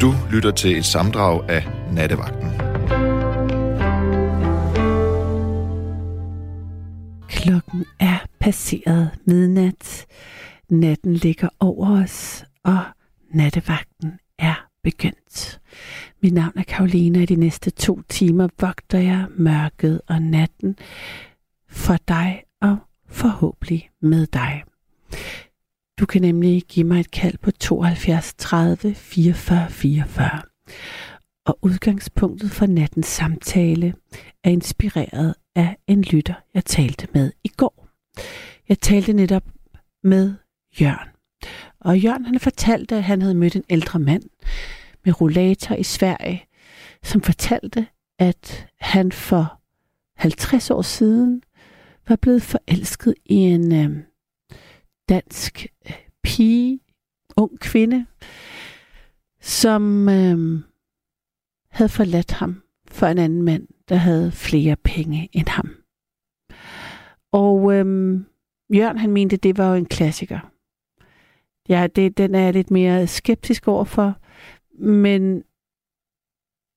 Du 0.00 0.14
lytter 0.30 0.50
til 0.50 0.78
et 0.78 0.84
samdrag 0.84 1.50
af 1.50 1.66
Nattevagten. 1.92 2.50
Klokken 7.28 7.84
er 8.00 8.18
passeret 8.40 9.10
midnat. 9.24 10.06
Natten 10.68 11.14
ligger 11.14 11.48
over 11.60 12.02
os, 12.02 12.44
og 12.64 12.78
nattevagten 13.30 14.12
er 14.38 14.68
begyndt. 14.82 15.60
Mit 16.22 16.32
navn 16.32 16.52
er 16.56 16.62
Karolina, 16.62 17.22
og 17.22 17.28
de 17.28 17.36
næste 17.36 17.70
to 17.70 18.00
timer 18.08 18.48
vogter 18.60 18.98
jeg 18.98 19.26
mørket 19.36 20.00
og 20.08 20.22
natten 20.22 20.76
for 21.68 21.96
dig 22.08 22.42
og 22.62 22.76
forhåbentlig 23.08 23.90
med 24.02 24.26
dig. 24.26 24.62
Du 26.00 26.06
kan 26.06 26.22
nemlig 26.22 26.62
give 26.62 26.86
mig 26.86 27.00
et 27.00 27.10
kald 27.10 27.38
på 27.38 27.50
72 27.50 28.34
30 28.38 28.94
44 28.94 29.70
44. 29.70 30.42
Og 31.46 31.58
udgangspunktet 31.62 32.50
for 32.50 32.66
nattens 32.66 33.06
samtale 33.06 33.94
er 34.44 34.50
inspireret 34.50 35.34
af 35.54 35.76
en 35.86 36.02
lytter, 36.02 36.34
jeg 36.54 36.64
talte 36.64 37.08
med 37.14 37.32
i 37.44 37.48
går. 37.48 37.88
Jeg 38.68 38.80
talte 38.80 39.12
netop 39.12 39.44
med 40.02 40.34
Jørn. 40.80 41.08
Og 41.80 41.98
Jørn 41.98 42.24
han 42.24 42.40
fortalte, 42.40 42.96
at 42.96 43.04
han 43.04 43.22
havde 43.22 43.34
mødt 43.34 43.56
en 43.56 43.64
ældre 43.70 43.98
mand 43.98 44.22
med 45.04 45.20
rollator 45.20 45.74
i 45.74 45.82
Sverige, 45.82 46.44
som 47.02 47.20
fortalte, 47.20 47.86
at 48.18 48.68
han 48.80 49.12
for 49.12 49.60
50 50.16 50.70
år 50.70 50.82
siden 50.82 51.42
var 52.08 52.16
blevet 52.16 52.42
forelsket 52.42 53.14
i 53.26 53.34
en 53.34 53.74
øh, 53.74 54.02
dansk 55.08 55.66
øh, 55.86 55.92
pige, 56.22 56.80
ung 57.36 57.60
kvinde, 57.60 58.06
som 59.40 60.08
øh, 60.08 60.62
havde 61.70 61.88
forladt 61.88 62.32
ham 62.32 62.62
for 62.88 63.06
en 63.06 63.18
anden 63.18 63.42
mand, 63.42 63.68
der 63.88 63.96
havde 63.96 64.32
flere 64.32 64.76
penge 64.76 65.28
end 65.32 65.48
ham. 65.48 65.70
Og 67.32 67.74
øh, 67.74 68.20
Jørgen 68.74 68.98
han 68.98 69.10
mente, 69.10 69.36
det 69.36 69.58
var 69.58 69.70
jo 69.70 69.74
en 69.74 69.86
klassiker. 69.86 70.52
Ja, 71.68 71.86
det, 71.96 72.18
den 72.18 72.34
er 72.34 72.40
jeg 72.40 72.52
lidt 72.52 72.70
mere 72.70 73.06
skeptisk 73.06 73.68
overfor, 73.68 74.18
men 74.78 75.44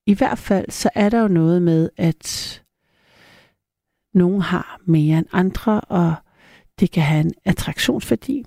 i 0.06 0.14
hvert 0.14 0.38
fald 0.38 0.72
så 0.72 0.90
er 0.96 1.10
der 1.10 1.22
jo 1.22 1.28
noget 1.28 1.62
med, 1.62 1.90
at 1.98 2.64
nogen 4.14 4.42
har 4.42 4.82
mere 4.86 5.18
end 5.18 5.28
andre, 5.32 5.82
og 5.82 6.16
det 6.80 6.92
kan 6.92 7.04
have 7.04 7.22
en 7.22 7.34
attraktionsværdi. 7.46 8.46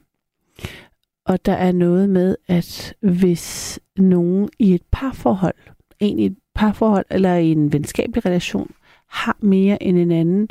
Og 1.26 1.46
der 1.46 1.52
er 1.52 1.72
noget 1.72 2.10
med, 2.10 2.36
at 2.48 2.94
hvis 3.00 3.78
nogen 3.96 4.48
i 4.58 4.74
et 4.74 4.82
parforhold, 4.92 5.54
en 6.00 6.18
i 6.18 6.26
et 6.26 6.36
parforhold 6.54 7.04
eller 7.10 7.34
i 7.34 7.52
en 7.52 7.72
venskabelig 7.72 8.26
relation, 8.26 8.74
har 9.08 9.36
mere 9.40 9.82
end 9.82 9.98
en 9.98 10.10
anden, 10.10 10.48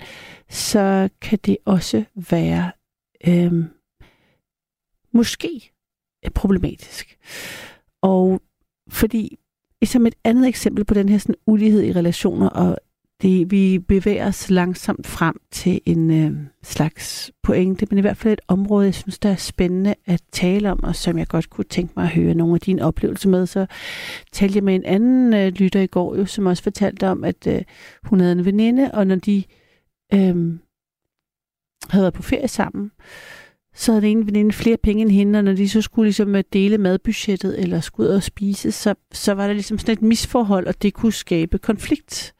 så 0.50 1.09
kan 1.22 1.40
det 1.46 1.58
også 1.66 2.04
være 2.16 2.72
øh, 3.28 3.66
måske 5.12 5.72
problematisk. 6.36 7.18
Og 8.02 8.42
fordi 8.90 9.38
som 9.86 10.06
et 10.06 10.16
andet 10.24 10.48
eksempel 10.48 10.86
på 10.86 10.94
den 10.94 11.09
her 11.09 11.18
sådan, 11.18 11.36
ulighed 11.46 11.84
i 11.84 11.94
relationer 11.94 12.50
og 12.50 12.78
det, 13.22 13.52
vi 13.52 13.80
bevæger 13.80 14.28
os 14.28 14.50
langsomt 14.50 15.08
frem 15.08 15.36
til 15.52 15.82
en 15.86 16.12
øh, 16.12 16.32
slags 16.64 17.32
pointe, 17.44 17.88
men 17.90 17.98
i 17.98 18.02
hvert 18.02 18.18
fald 18.18 18.34
et 18.34 18.42
område, 18.48 18.86
jeg 18.86 18.96
synes, 18.96 19.20
der 19.20 19.30
er 19.30 19.36
spændende 19.36 19.96
at 20.06 20.22
tale 20.32 20.72
om, 20.72 20.84
og 20.84 20.96
som 20.96 21.18
jeg 21.18 21.28
godt 21.28 21.50
kunne 21.50 21.66
tænke 21.66 21.94
mig 21.96 22.04
at 22.04 22.12
høre 22.12 22.34
nogle 22.34 22.54
af 22.54 22.60
dine 22.60 22.86
oplevelser 22.86 23.30
med. 23.30 23.46
Så 23.46 23.66
talte 24.32 24.56
jeg 24.56 24.64
med 24.64 24.76
en 24.76 24.86
anden 24.86 25.34
øh, 25.34 25.48
lytter 25.54 25.82
i 25.82 25.88
går, 25.88 26.16
jo, 26.16 26.26
som 26.26 26.46
også 26.46 26.64
fortalte 26.64 27.08
om, 27.08 27.24
at 27.24 27.48
øh, 27.48 27.62
hun 28.04 28.20
havde 28.20 28.32
en 28.32 28.46
veninde, 28.46 28.92
og 28.94 29.08
når 29.08 29.16
de 29.16 29.44
øh, 30.14 30.60
havde 31.90 32.04
været 32.04 32.14
på 32.14 32.24
ferie 32.24 32.48
sammen, 32.48 32.92
så 33.76 33.92
havde 33.92 34.02
den 34.02 34.18
ene 34.18 34.26
veninde 34.26 34.54
flere 34.54 34.78
penge 34.78 35.02
end 35.02 35.12
hende, 35.12 35.40
og 35.40 35.44
når 35.44 35.54
de 35.54 35.70
så 35.70 35.81
skulle 35.81 36.06
ligesom 36.06 36.36
øh, 36.36 36.44
dele 36.54 36.78
madbudgettet 36.78 37.60
eller 37.60 37.80
skulle 37.80 38.10
ud 38.10 38.16
og 38.16 38.24
spise, 38.24 38.72
så, 38.72 38.96
så 39.12 39.34
var 39.34 39.48
der 39.48 39.54
ligesom 39.54 39.78
sådan 39.78 39.94
et 39.94 40.02
misforhold, 40.02 40.68
og 40.68 40.81
det 40.81 40.94
kunne 40.94 41.14
skabe 41.14 41.58
konflikt. 41.58 42.34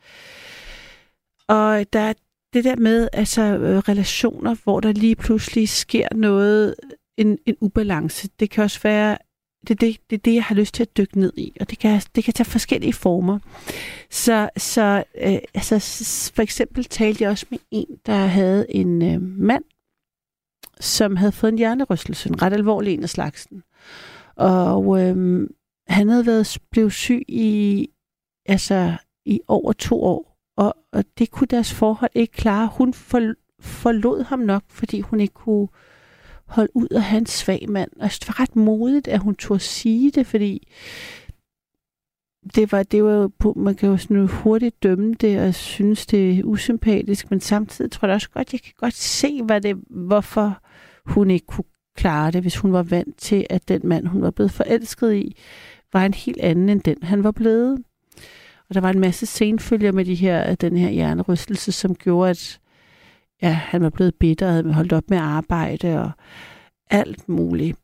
Og 1.52 1.94
der 1.94 2.00
er 2.00 2.14
det 2.54 2.64
der 2.64 2.76
med 2.76 3.08
altså 3.14 3.42
øh, 3.42 3.78
relationer, 3.78 4.56
hvor 4.64 4.80
der 4.80 4.92
lige 4.92 5.16
pludselig 5.16 5.70
sker 5.70 6.08
noget, 6.16 6.76
en, 7.18 7.38
en 7.46 7.56
ubalance. 7.62 8.30
Det 8.40 8.50
kan 8.50 8.64
også 8.64 8.80
være, 8.84 9.18
det 9.62 9.70
er 9.70 9.76
det, 9.76 9.98
det, 10.10 10.16
er 10.16 10.22
det, 10.22 10.34
jeg 10.34 10.44
har 10.44 10.56
lyst 10.56 10.74
til 10.74 10.84
at 10.84 10.98
dykke 10.98 11.20
ned 11.20 11.34
i, 11.38 11.58
og 11.60 11.70
det 11.70 11.80
kan, 11.80 12.02
det 12.16 12.24
kan 12.24 12.34
tage 12.34 12.46
forskellige 12.46 12.94
former. 12.94 13.40
Så, 14.10 14.50
så 14.58 15.04
øh, 15.16 15.38
altså, 15.54 15.80
for 16.36 16.42
eksempel 16.42 16.84
talte 16.84 17.24
jeg 17.24 17.32
også 17.32 17.46
med 17.50 17.60
en, 17.72 17.86
der 18.06 18.16
havde 18.16 18.66
en 18.70 19.02
øh, 19.02 19.22
mand, 19.22 19.64
som 20.80 21.16
havde 21.16 21.32
fået 21.32 21.52
en 21.52 21.58
hjernerystelse, 21.58 22.30
en 22.30 22.42
ret 22.42 22.54
alvorlig 22.54 22.94
en 22.94 23.04
af 23.04 23.10
slagsen. 23.10 23.64
Og 24.36 25.02
øh, 25.02 25.48
han 25.88 26.10
havde 26.10 26.26
været 26.26 26.58
blevet 26.72 26.94
syg 26.94 27.24
i, 27.28 27.88
altså, 28.46 28.94
i 29.26 29.40
over 29.48 29.74
to 29.74 30.04
år 30.04 30.31
og, 30.62 30.76
og 30.92 31.04
det 31.18 31.32
kunne 31.32 31.48
deres 31.48 31.74
forhold 31.74 32.12
ikke 32.16 32.34
klare. 32.34 32.70
Hun 32.74 32.94
for, 32.94 33.34
forlod 33.60 34.24
ham 34.24 34.40
nok, 34.40 34.64
fordi 34.70 35.02
hun 35.02 35.20
ikke 35.20 35.34
kunne 35.34 35.68
holde 36.46 36.76
ud 36.76 36.88
af 36.88 37.02
hans 37.02 37.30
svag 37.30 37.66
mand. 37.70 37.92
Og 38.00 38.10
det 38.10 38.28
var 38.28 38.40
ret 38.40 38.56
modigt, 38.56 39.08
at 39.08 39.20
hun 39.20 39.36
turde 39.36 39.60
sige 39.60 40.12
det, 40.12 40.28
fordi 40.28 40.68
det 42.56 42.72
var, 42.72 42.84
det 42.84 43.04
var 43.04 43.12
jo 43.12 43.32
på, 43.40 43.54
man 43.58 43.76
kan 43.76 43.90
jo 43.90 43.98
sådan 43.98 44.28
hurtigt 44.28 44.84
dømme 44.84 45.14
det 45.14 45.40
og 45.40 45.54
synes, 45.54 46.06
det 46.06 46.40
er 46.40 46.44
usympatisk, 46.44 47.32
men 47.32 47.40
samtidig 47.40 47.92
tror 47.92 48.08
jeg 48.08 48.16
også 48.16 48.30
godt, 48.30 48.54
jeg 48.54 48.62
kan 48.62 48.74
godt 48.78 48.94
se, 48.94 49.44
hvad 49.44 49.62
det, 49.62 49.78
hvorfor 49.90 50.62
hun 51.06 51.32
ikke 51.32 51.46
kunne 51.46 51.66
klare 51.96 52.32
det, 52.32 52.42
hvis 52.42 52.58
hun 52.58 52.74
var 52.74 52.84
vant 52.84 53.18
til, 53.18 53.46
at 53.50 53.68
den 53.68 53.82
mand, 53.84 54.08
hun 54.08 54.22
var 54.22 54.32
blevet 54.32 54.52
forelsket 54.52 55.14
i, 55.14 55.38
var 55.94 56.06
en 56.06 56.14
helt 56.14 56.40
anden 56.40 56.70
end 56.70 56.82
den, 56.82 56.98
han 57.04 57.24
var 57.24 57.32
blevet. 57.32 57.84
Og 58.72 58.76
der 58.76 58.82
var 58.82 58.90
en 58.90 59.00
masse 59.00 59.26
senfølger 59.26 59.92
med 59.92 60.06
de 60.06 60.16
her, 60.16 60.50
øh, 60.50 60.56
den 60.62 60.78
her 60.78 60.90
hjernerystelse, 60.90 61.72
som 61.72 61.96
gjorde, 61.96 62.30
at 62.30 62.60
ja, 63.42 63.50
han 63.50 63.82
var 63.82 63.90
blevet 63.90 64.16
bitter 64.16 64.48
og 64.48 64.54
havde 64.54 64.74
holdt 64.74 64.94
op 64.94 65.04
med 65.10 65.18
at 65.18 65.24
arbejde 65.24 66.00
og 66.00 66.12
alt 66.90 67.30
muligt. 67.30 67.78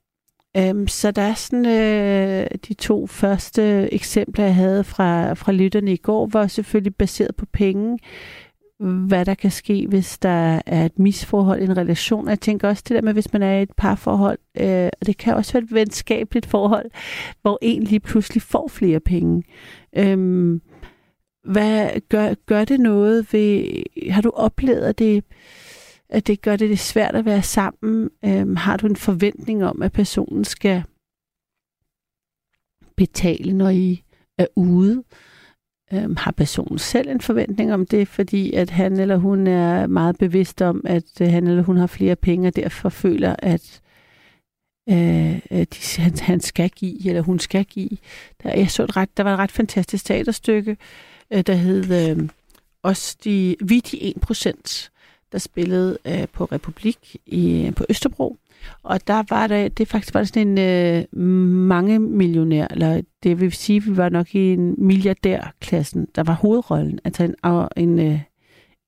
Um, 0.60 0.88
så 0.88 1.12
der 1.12 1.22
er 1.22 1.34
sådan 1.34 1.66
øh, 1.66 2.48
de 2.68 2.74
to 2.74 3.08
første 3.08 3.94
eksempler, 3.94 4.46
jeg 4.46 4.56
havde 4.56 4.84
fra, 4.84 5.34
fra 5.34 5.52
lytterne 5.52 5.94
i 5.94 5.98
går, 5.98 6.28
var 6.28 6.48
selvfølgelig 6.48 6.96
baseret 6.96 7.36
på 7.36 7.46
penge. 7.54 8.00
Hvad 8.80 9.26
der 9.26 9.34
kan 9.34 9.52
ske, 9.52 9.88
hvis 9.90 10.18
der 10.18 10.62
er 10.66 10.86
et 10.86 11.00
misforhold 11.00 11.62
i 11.62 11.66
en 11.66 11.78
relation. 11.78 12.30
Jeg 12.30 12.40
tænker 12.40 12.68
også 12.70 12.84
det 12.88 12.96
der 12.96 13.02
med, 13.02 13.14
hvis 13.14 13.34
man 13.34 13.44
er 13.44 13.60
i 13.60 13.62
et 13.62 13.74
parforhold, 13.78 14.40
øh, 14.60 14.90
og 15.02 15.08
det 15.08 15.18
kan 15.18 15.36
også 15.36 15.54
være 15.54 15.64
et 15.64 15.74
venskabeligt 15.74 16.46
forhold, 16.46 16.92
hvor 17.42 17.60
en 17.62 17.84
lige 17.84 18.00
pludselig 18.00 18.42
får 18.42 18.68
flere 18.68 19.00
penge. 19.00 19.44
Um, 20.00 20.62
hvad 21.44 22.02
gør, 22.10 22.34
gør 22.46 22.66
det 22.66 22.80
noget 22.80 23.34
ved, 23.34 23.84
har 24.12 24.22
du 24.22 24.30
oplevet, 24.30 24.82
at 24.82 25.00
det, 25.00 25.24
at 26.10 26.28
det 26.28 26.42
gør 26.42 26.56
det, 26.56 26.70
det 26.70 26.80
svært 26.80 27.16
at 27.16 27.26
være 27.26 27.44
sammen? 27.44 28.10
Øhm, 28.26 28.56
har 28.56 28.78
du 28.78 28.88
en 28.88 28.96
forventning 28.96 29.66
om, 29.66 29.82
at 29.82 29.92
personen 29.92 30.46
skal 30.46 30.84
betale, 32.98 33.54
når 33.54 33.70
I 33.70 34.04
er 34.38 34.48
ude? 34.56 35.04
Øhm, 35.94 36.16
har 36.16 36.32
personen 36.32 36.78
selv 36.78 37.10
en 37.10 37.22
forventning 37.22 37.74
om 37.74 37.86
det, 37.86 38.08
fordi 38.08 38.54
at 38.54 38.70
han 38.70 39.00
eller 39.00 39.18
hun 39.18 39.48
er 39.48 39.88
meget 39.88 40.18
bevidst 40.18 40.62
om, 40.62 40.82
at 40.86 41.22
øh, 41.22 41.28
han 41.28 41.48
eller 41.48 41.64
hun 41.64 41.78
har 41.78 41.88
flere 41.88 42.16
penge, 42.16 42.48
og 42.48 42.56
derfor 42.56 42.90
føler, 42.90 43.36
at 43.40 43.82
øh, 44.90 45.42
de, 45.52 46.02
han, 46.02 46.14
han 46.20 46.40
skal 46.40 46.70
give, 46.70 47.08
eller 47.08 47.22
hun 47.22 47.40
skal 47.40 47.66
give. 47.66 47.98
Der, 48.44 48.58
jeg 48.58 48.72
så 48.72 48.84
et 48.84 48.98
ret, 48.98 49.18
der 49.18 49.24
var 49.24 49.34
et 49.34 49.40
ret 49.40 49.52
fantastisk 49.52 50.06
teaterstykke, 50.06 50.78
øh, 51.34 51.42
der 51.42 51.54
hed 51.54 52.10
øh, 52.10 52.30
også 52.84 53.18
de, 53.24 53.56
vi 53.62 53.80
de 53.80 54.14
1%, 54.32 54.90
der 55.32 55.38
spillede 55.38 55.98
øh, 56.06 56.28
på 56.34 56.46
Republik 56.46 57.18
i, 57.26 57.66
øh, 57.66 57.76
på 57.76 57.86
Østerbro. 57.90 58.38
Og 58.84 59.08
der 59.08 59.24
var 59.30 59.48
der, 59.48 59.68
det 59.68 59.88
faktisk 59.88 60.14
var 60.14 60.24
sådan 60.24 60.58
en 60.58 61.06
øh, 61.14 61.20
mange 61.20 62.00
millionær, 62.00 62.68
eller 62.72 63.02
det 63.24 63.40
vil 63.40 63.52
sige, 63.52 63.84
vi 63.84 63.98
var 63.98 64.10
nok 64.10 64.36
i 64.36 64.54
en 64.54 64.76
milliardærklassen, 64.78 66.08
der 66.16 66.24
var 66.24 66.34
hovedrollen, 66.34 67.00
altså 67.04 67.24
en, 67.24 67.36
en, 67.78 68.00
øh, 68.00 68.20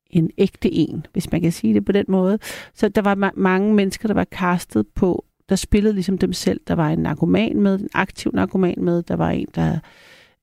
en 0.09 0.31
ægte 0.37 0.73
en, 0.73 1.05
hvis 1.13 1.31
man 1.31 1.41
kan 1.41 1.51
sige 1.51 1.73
det 1.73 1.85
på 1.85 1.91
den 1.91 2.05
måde. 2.07 2.39
Så 2.73 2.89
der 2.89 3.01
var 3.01 3.15
ma- 3.15 3.39
mange 3.39 3.73
mennesker, 3.73 4.07
der 4.07 4.15
var 4.15 4.23
castet 4.23 4.87
på, 4.95 5.25
der 5.49 5.55
spillede 5.55 5.93
ligesom 5.93 6.17
dem 6.17 6.33
selv. 6.33 6.61
Der 6.67 6.75
var 6.75 6.89
en 6.89 6.99
narkoman 6.99 7.61
med, 7.61 7.79
en 7.79 7.89
aktiv 7.93 8.31
narkoman 8.33 8.75
med, 8.77 9.03
der 9.03 9.15
var 9.15 9.29
en, 9.29 9.47
der 9.55 9.79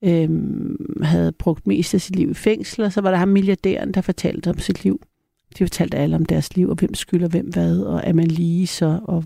øhm, 0.04 1.02
havde 1.02 1.32
brugt 1.32 1.66
mest 1.66 1.94
af 1.94 2.00
sit 2.00 2.16
liv 2.16 2.30
i 2.30 2.34
fængsel, 2.34 2.84
og 2.84 2.92
så 2.92 3.00
var 3.00 3.10
der 3.10 3.18
ham 3.18 3.28
milliardæren, 3.28 3.92
der 3.94 4.00
fortalte 4.00 4.50
om 4.50 4.58
sit 4.58 4.84
liv. 4.84 5.00
De 5.58 5.64
fortalte 5.64 5.96
alle 5.96 6.16
om 6.16 6.24
deres 6.24 6.56
liv, 6.56 6.68
og 6.68 6.74
hvem 6.74 6.94
skylder 6.94 7.28
hvem 7.28 7.46
hvad, 7.46 7.80
og 7.80 8.00
er 8.04 8.12
man 8.12 8.26
lige 8.26 8.66
så, 8.66 9.00
og 9.04 9.24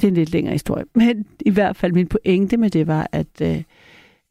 det 0.00 0.06
er 0.06 0.08
en 0.08 0.14
lidt 0.14 0.32
længere 0.32 0.52
historie. 0.52 0.84
Men 0.94 1.26
i 1.40 1.50
hvert 1.50 1.76
fald 1.76 1.92
min 1.92 2.08
pointe 2.08 2.56
med 2.56 2.70
det 2.70 2.86
var, 2.86 3.08
at 3.12 3.40
øh, 3.42 3.62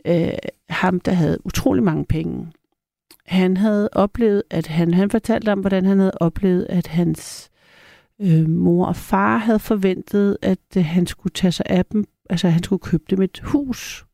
øh, 0.06 0.34
ham, 0.70 1.00
der 1.00 1.12
havde 1.12 1.46
utrolig 1.46 1.84
mange 1.84 2.06
penge, 2.06 2.48
han 3.26 3.58
havde 3.58 3.90
oplevet, 3.92 4.44
at 4.50 4.68
han, 4.68 4.94
han 4.94 5.10
fortalte 5.10 5.52
om, 5.52 5.60
hvordan 5.60 5.86
han 5.86 6.00
havde 6.00 6.18
oplevet, 6.20 6.68
at 6.70 6.88
hans 6.88 7.50
øh, 8.22 8.50
mor 8.50 8.86
og 8.86 8.96
far 8.96 9.38
havde 9.38 9.60
forventet, 9.60 10.38
at 10.42 10.60
øh, 10.78 10.86
han 10.86 11.08
skulle 11.08 11.34
tage 11.34 11.52
sig 11.52 11.66
af 11.70 11.86
dem, 11.86 12.06
altså 12.30 12.50
han 12.50 12.64
skulle 12.64 12.80
købe 12.80 13.04
dem 13.10 13.22
et 13.22 13.40
hus. 13.44 14.06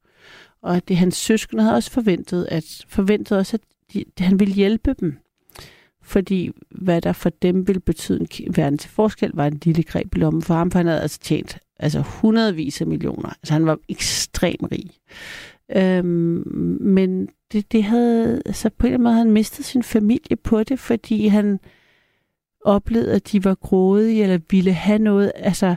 Og 0.68 0.76
at 0.76 0.88
det 0.88 0.98
hans 0.98 1.16
søskende 1.16 1.64
havde 1.64 1.76
også 1.76 1.92
forventet, 1.92 2.48
at 2.52 2.86
forventet 2.88 3.38
også, 3.38 3.58
at 3.58 3.62
de, 3.94 4.06
han 4.20 4.40
ville 4.40 4.54
hjælpe 4.54 4.94
dem. 4.94 5.18
Fordi 6.02 6.52
hvad 6.72 7.02
der 7.02 7.14
for 7.14 7.30
dem 7.30 7.68
ville 7.68 7.80
betyde 7.80 8.28
en 8.40 8.58
verden 8.58 8.78
til 8.78 8.90
forskel, 8.90 9.32
var 9.34 9.48
en 9.48 9.62
lille 9.64 9.84
greb 9.84 10.16
i 10.16 10.20
lommen 10.20 10.42
for 10.42 10.54
ham, 10.54 10.72
for 10.72 10.80
han 10.80 10.88
havde 10.88 11.02
altså 11.02 11.20
tjent 11.20 11.60
altså 11.80 12.00
hundredvis 12.00 12.82
af 12.82 12.88
millioner. 12.88 13.30
Altså 13.30 13.54
han 13.54 13.66
var 13.66 13.78
ekstremt 13.90 14.72
rig. 14.72 14.92
Øhm, 15.76 16.44
men 16.82 17.28
det, 17.52 17.72
det 17.72 17.84
havde, 17.84 18.42
altså 18.46 18.70
på 18.70 18.88
en 18.88 18.94
eller 18.94 18.98
anden 18.98 19.04
måde, 19.04 19.16
han 19.16 19.32
mistet 19.32 19.66
sin 19.66 19.84
familie 19.84 20.36
på 20.36 20.64
det, 20.64 20.80
fordi 20.80 21.28
han 21.28 21.60
oplevede, 22.66 23.14
at 23.14 23.32
de 23.32 23.44
var 23.44 23.56
grådige, 23.56 24.24
eller 24.24 24.40
ville 24.50 24.74
have 24.74 25.00
noget, 25.00 25.32
altså 25.36 25.76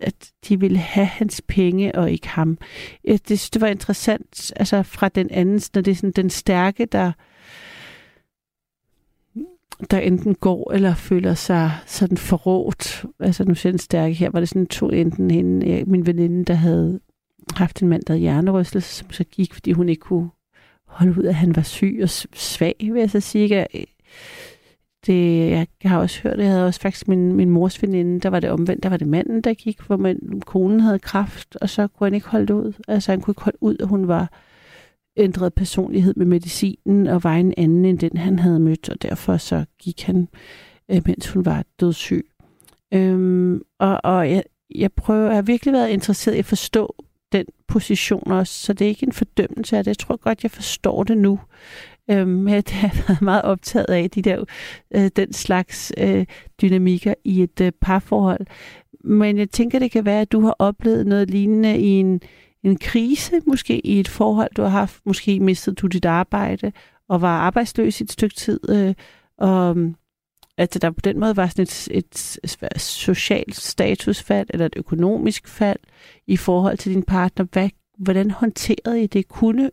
at 0.00 0.32
de 0.48 0.60
ville 0.60 0.78
have 0.78 1.06
hans 1.06 1.42
penge 1.48 1.94
og 1.94 2.10
ikke 2.10 2.28
ham. 2.28 2.58
Jeg 3.04 3.12
det 3.28 3.38
synes, 3.38 3.50
det 3.50 3.60
var 3.60 3.68
interessant, 3.68 4.52
altså 4.56 4.82
fra 4.82 5.08
den 5.08 5.30
anden, 5.30 5.60
når 5.74 5.82
det 5.82 5.90
er 5.90 5.94
sådan 5.94 6.12
den 6.12 6.30
stærke, 6.30 6.86
der 6.86 7.12
der 9.90 9.98
enten 9.98 10.34
går 10.34 10.72
eller 10.72 10.94
føler 10.94 11.34
sig 11.34 11.72
sådan 11.86 12.16
forrådt. 12.16 13.04
Altså 13.20 13.44
nu 13.44 13.54
ser 13.54 13.70
den 13.70 13.78
stærke 13.78 14.14
her, 14.14 14.30
var 14.30 14.40
det 14.40 14.48
sådan 14.48 14.66
to 14.66 14.88
enten 14.88 15.30
hende, 15.30 15.84
min 15.86 16.06
veninde, 16.06 16.44
der 16.44 16.54
havde 16.54 17.00
haft 17.56 17.82
en 17.82 17.88
mand, 17.88 18.02
der 18.02 18.12
havde 18.12 18.20
hjernerystelse, 18.20 18.94
som 18.94 19.10
så 19.10 19.24
gik, 19.24 19.54
fordi 19.54 19.72
hun 19.72 19.88
ikke 19.88 20.00
kunne 20.00 20.30
holde 20.86 21.18
ud, 21.20 21.24
at 21.24 21.34
han 21.34 21.56
var 21.56 21.62
syg 21.62 21.98
og 22.02 22.08
svag, 22.34 22.76
vil 22.80 23.00
jeg 23.00 23.10
så 23.10 23.20
sige. 23.20 23.66
Det, 25.06 25.50
jeg 25.50 25.66
har 25.90 25.98
også 25.98 26.20
hørt, 26.22 26.38
jeg 26.38 26.48
havde 26.48 26.66
også 26.66 26.80
faktisk 26.80 27.08
min, 27.08 27.32
min 27.32 27.50
mors 27.50 27.82
veninde, 27.82 28.20
der 28.20 28.28
var 28.28 28.40
det 28.40 28.50
omvendt, 28.50 28.82
der 28.82 28.88
var 28.88 28.96
det 28.96 29.06
manden, 29.06 29.40
der 29.40 29.54
gik, 29.54 29.80
hvor 29.80 29.96
man, 29.96 30.42
konen 30.46 30.80
havde 30.80 30.98
kraft, 30.98 31.56
og 31.56 31.68
så 31.68 31.86
kunne 31.88 32.06
han 32.06 32.14
ikke 32.14 32.28
holde 32.28 32.46
det 32.46 32.54
ud. 32.54 32.72
Altså 32.88 33.12
han 33.12 33.20
kunne 33.20 33.32
ikke 33.32 33.42
holde 33.42 33.62
ud, 33.62 33.76
at 33.80 33.88
hun 33.88 34.08
var 34.08 34.32
ændret 35.16 35.54
personlighed 35.54 36.14
med 36.16 36.26
medicinen, 36.26 37.06
og 37.06 37.24
var 37.24 37.34
en 37.34 37.54
anden 37.56 37.84
end 37.84 37.98
den, 37.98 38.16
han 38.16 38.38
havde 38.38 38.60
mødt, 38.60 38.88
og 38.88 39.02
derfor 39.02 39.36
så 39.36 39.64
gik 39.78 40.02
han, 40.02 40.28
øh, 40.90 41.02
mens 41.06 41.28
hun 41.28 41.44
var 41.44 41.64
dødssyg. 41.80 42.26
Øhm, 42.94 43.62
og 43.78 44.00
og 44.04 44.30
jeg, 44.30 44.42
jeg 44.74 44.92
prøver, 44.92 45.26
jeg 45.26 45.34
har 45.34 45.42
virkelig 45.42 45.72
været 45.72 45.88
interesseret 45.88 46.34
i 46.34 46.38
at 46.38 46.44
forstå 46.44 46.94
den 47.32 47.46
position 47.68 48.32
også, 48.32 48.54
så 48.54 48.72
det 48.72 48.84
er 48.84 48.88
ikke 48.88 49.06
en 49.06 49.12
fordømmelse 49.12 49.76
af 49.76 49.84
det. 49.84 49.88
Jeg 49.88 49.98
tror 49.98 50.16
godt, 50.16 50.42
jeg 50.42 50.50
forstår 50.50 51.04
det 51.04 51.18
nu. 51.18 51.40
Øhm, 52.10 52.48
jeg 52.48 52.62
har 52.70 53.04
været 53.08 53.22
meget 53.22 53.42
optaget 53.42 53.86
af 53.88 54.10
de 54.10 54.22
der, 54.22 54.44
øh, 54.94 55.10
den 55.16 55.32
slags 55.32 55.92
øh, 55.98 56.26
dynamikker 56.62 57.14
i 57.24 57.42
et 57.42 57.60
øh, 57.60 57.72
parforhold. 57.80 58.46
Men 59.04 59.38
jeg 59.38 59.50
tænker, 59.50 59.78
det 59.78 59.90
kan 59.90 60.04
være, 60.04 60.20
at 60.20 60.32
du 60.32 60.40
har 60.40 60.56
oplevet 60.58 61.06
noget 61.06 61.30
lignende 61.30 61.78
i 61.78 61.88
en, 61.88 62.20
en 62.62 62.78
krise, 62.78 63.40
måske 63.46 63.86
i 63.86 64.00
et 64.00 64.08
forhold, 64.08 64.50
du 64.56 64.62
har 64.62 64.68
haft. 64.68 65.00
Måske 65.06 65.40
mistet 65.40 65.80
du 65.80 65.86
dit 65.86 66.04
arbejde 66.04 66.72
og 67.08 67.20
var 67.20 67.38
arbejdsløs 67.38 68.00
i 68.00 68.04
et 68.04 68.12
stykke 68.12 68.34
tid. 68.34 68.60
Øh, 68.70 68.94
og 69.38 69.76
mm, 69.76 69.94
altså 70.58 70.78
der 70.78 70.90
på 70.90 71.00
den 71.00 71.20
måde 71.20 71.36
var 71.36 71.46
sådan 71.46 71.62
et, 71.62 71.88
et, 71.90 72.38
et 72.42 72.80
socialt 72.80 73.56
statusfald 73.56 74.46
eller 74.50 74.66
et 74.66 74.74
økonomisk 74.76 75.48
fald 75.48 75.78
i 76.26 76.36
forhold 76.36 76.78
til 76.78 76.94
din 76.94 77.02
partner. 77.02 77.46
Hvad, 77.52 77.68
hvordan 77.98 78.30
håndterede 78.30 79.02
I 79.02 79.06
det? 79.06 79.28
Kunne, 79.28 79.70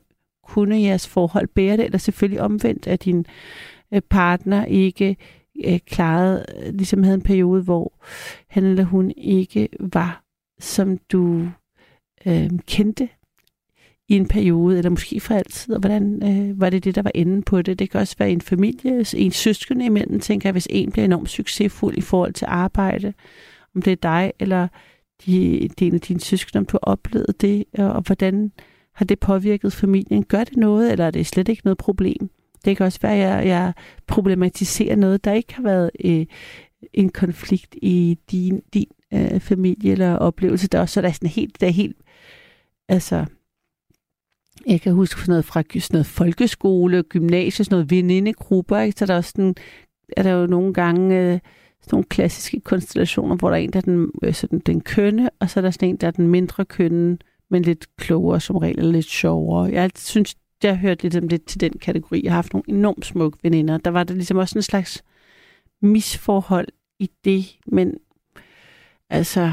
kunne 0.51 0.81
jeres 0.81 1.07
forhold 1.07 1.48
bære 1.48 1.77
det? 1.77 1.86
Eller 1.86 1.98
selvfølgelig 1.98 2.42
omvendt, 2.42 2.88
at 2.88 3.06
din 3.06 3.25
øh, 3.94 4.01
partner 4.09 4.65
ikke 4.65 5.18
øh, 5.65 5.80
klarede, 5.80 6.45
ligesom 6.74 7.03
havde 7.03 7.15
en 7.15 7.21
periode, 7.21 7.63
hvor 7.63 7.94
han 8.48 8.63
eller 8.63 8.83
hun 8.83 9.12
ikke 9.18 9.69
var, 9.80 10.24
som 10.59 10.98
du 10.98 11.48
øh, 12.25 12.50
kendte 12.68 13.09
i 14.09 14.15
en 14.15 14.27
periode, 14.27 14.77
eller 14.77 14.89
måske 14.89 15.19
for 15.19 15.33
altid, 15.33 15.74
og 15.74 15.80
hvordan 15.80 16.24
øh, 16.24 16.62
var 16.62 16.69
det 16.69 16.83
det, 16.83 16.95
der 16.95 17.01
var 17.01 17.12
enden 17.15 17.44
på 17.44 17.62
det? 17.62 17.80
Det 17.80 17.89
kan 17.89 18.00
også 18.00 18.15
være 18.19 18.31
en 18.31 18.42
familie, 18.42 19.06
en 19.15 19.31
søskende 19.31 19.86
imellem, 19.86 20.19
tænker 20.19 20.50
jeg, 20.50 20.51
hvis 20.51 20.68
en 20.69 20.92
bliver 20.92 21.06
enormt 21.06 21.30
succesfuld 21.30 21.97
i 21.97 22.01
forhold 22.01 22.33
til 22.33 22.45
arbejde, 22.50 23.13
om 23.75 23.81
det 23.81 23.92
er 23.92 23.95
dig, 23.95 24.31
eller 24.39 24.68
de, 25.25 25.69
de 25.80 25.88
en 25.88 25.94
af 25.94 26.01
dine 26.01 26.19
søskende, 26.19 26.59
om 26.59 26.65
du 26.65 26.77
har 26.83 26.92
oplevet 26.92 27.42
det, 27.42 27.63
og, 27.77 27.94
og 27.94 28.01
hvordan 28.01 28.51
har 28.93 29.05
det 29.05 29.19
påvirket 29.19 29.73
familien? 29.73 30.23
Gør 30.23 30.43
det 30.43 30.57
noget, 30.57 30.91
eller 30.91 31.05
er 31.05 31.11
det 31.11 31.27
slet 31.27 31.49
ikke 31.49 31.61
noget 31.65 31.77
problem? 31.77 32.29
Det 32.65 32.77
kan 32.77 32.85
også 32.85 32.99
være, 33.01 33.13
at 33.13 33.19
jeg, 33.19 33.47
jeg 33.47 33.73
problematiserer 34.07 34.95
noget, 34.95 35.25
der 35.25 35.33
ikke 35.33 35.53
har 35.53 35.63
været 35.63 35.91
øh, 36.05 36.25
en 36.93 37.09
konflikt 37.09 37.75
i 37.81 38.17
din, 38.31 38.61
din 38.73 38.91
øh, 39.13 39.39
familie 39.39 39.91
eller 39.91 40.15
oplevelse. 40.15 40.67
Der 40.67 40.77
er 40.77 40.81
også 40.81 40.93
så 40.93 41.01
der 41.01 41.07
er 41.07 41.11
sådan 41.11 41.29
helt, 41.29 41.61
der 41.61 41.67
er 41.67 41.71
helt, 41.71 41.97
altså, 42.89 43.25
jeg 44.67 44.81
kan 44.81 44.94
huske 44.94 45.19
sådan 45.19 45.31
noget 45.31 45.45
fra 45.45 45.63
sådan 45.69 45.94
noget 45.94 46.05
folkeskole, 46.05 47.03
gymnasie, 47.03 47.65
sådan 47.65 47.75
noget 47.75 47.91
venindegrupper, 47.91 48.79
ikke? 48.79 48.99
så 48.99 49.05
der 49.05 49.13
er, 49.13 49.21
sådan, 49.21 49.55
er 50.17 50.23
der 50.23 50.31
jo 50.31 50.47
nogle 50.47 50.73
gange 50.73 51.19
øh, 51.19 51.39
sådan 51.81 51.91
nogle 51.91 52.05
klassiske 52.05 52.59
konstellationer, 52.59 53.35
hvor 53.35 53.49
der 53.49 53.57
er 53.57 53.61
en, 53.61 53.73
der 53.73 53.77
er 53.77 53.81
den, 53.81 54.11
øh, 54.23 54.33
sådan, 54.33 54.59
den 54.59 54.81
kønne, 54.81 55.29
og 55.39 55.49
så 55.49 55.59
er 55.59 55.61
der 55.61 55.71
sådan 55.71 55.89
en, 55.89 55.95
der 55.95 56.07
er 56.07 56.11
den 56.11 56.27
mindre 56.27 56.65
kønne, 56.65 57.17
men 57.51 57.62
lidt 57.62 57.95
klogere 57.95 58.39
som 58.39 58.57
regel, 58.57 58.80
eller 58.80 58.92
lidt 58.92 59.06
sjovere. 59.06 59.71
Jeg 59.71 59.92
synes, 59.95 60.36
jeg 60.63 60.77
hørte 60.77 61.12
hørt 61.12 61.30
lidt 61.30 61.45
til 61.45 61.59
den 61.62 61.71
kategori. 61.71 62.21
Jeg 62.24 62.31
har 62.31 62.36
haft 62.36 62.53
nogle 62.53 62.69
enormt 62.69 63.06
smukke 63.06 63.38
veninder. 63.44 63.77
Der 63.77 63.92
var 63.92 64.03
der 64.03 64.13
ligesom 64.13 64.38
også 64.38 64.57
en 64.57 64.63
slags 64.63 65.03
misforhold 65.81 66.68
i 67.00 67.12
det, 67.25 67.59
men 67.65 67.94
altså, 69.09 69.51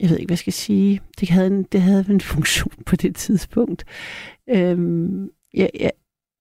jeg 0.00 0.10
ved 0.10 0.18
ikke, 0.18 0.28
hvad 0.28 0.34
jeg 0.34 0.38
skal 0.38 0.52
sige. 0.52 1.00
Det 1.20 1.30
havde 1.30 1.46
en, 1.46 1.62
det 1.62 1.82
havde 1.82 2.06
en 2.10 2.20
funktion 2.34 2.82
på 2.86 2.96
det 2.96 3.16
tidspunkt. 3.16 3.84
Øhm, 4.48 5.30
jeg, 5.54 5.70
jeg, 5.80 5.92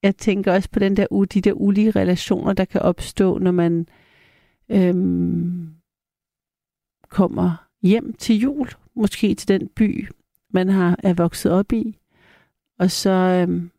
jeg 0.03 0.15
tænker 0.15 0.53
også 0.53 0.69
på 0.69 0.79
den 0.79 0.97
der, 0.97 1.25
de 1.33 1.41
der 1.41 1.53
ulige 1.53 1.91
relationer, 1.91 2.53
der 2.53 2.65
kan 2.65 2.81
opstå, 2.81 3.37
når 3.37 3.51
man 3.51 3.87
øhm, 4.69 5.69
kommer 7.09 7.67
hjem 7.81 8.13
til 8.13 8.39
jul, 8.39 8.67
måske 8.95 9.35
til 9.35 9.47
den 9.47 9.69
by, 9.75 10.07
man 10.53 10.69
har 10.69 10.99
er 11.03 11.13
vokset 11.13 11.51
op 11.51 11.73
i. 11.73 11.99
Og 12.79 12.91
så 12.91 13.09
øhm, 13.09 13.71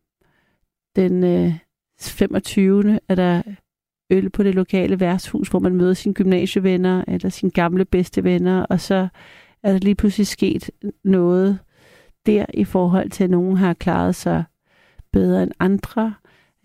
den 0.95 1.23
øh, 1.23 1.53
25. 1.99 2.99
er 3.09 3.15
der 3.15 3.41
øl 4.09 4.29
på 4.29 4.43
det 4.43 4.55
lokale 4.55 4.99
værtshus, 4.99 5.49
hvor 5.49 5.59
man 5.59 5.75
møder 5.75 5.93
sine 5.93 6.13
gymnasievenner 6.13 7.03
eller 7.07 7.29
sine 7.29 7.51
gamle 7.51 7.85
bedste 7.85 8.23
venner, 8.23 8.63
og 8.63 8.81
så 8.81 9.07
er 9.63 9.71
der 9.71 9.79
lige 9.79 9.95
pludselig 9.95 10.27
sket 10.27 10.71
noget 11.03 11.59
der 12.25 12.45
i 12.53 12.63
forhold 12.63 13.09
til, 13.09 13.23
at 13.23 13.29
nogen 13.29 13.57
har 13.57 13.73
klaret 13.73 14.15
sig 14.15 14.43
bedre 15.13 15.43
end 15.43 15.51
andre. 15.59 16.13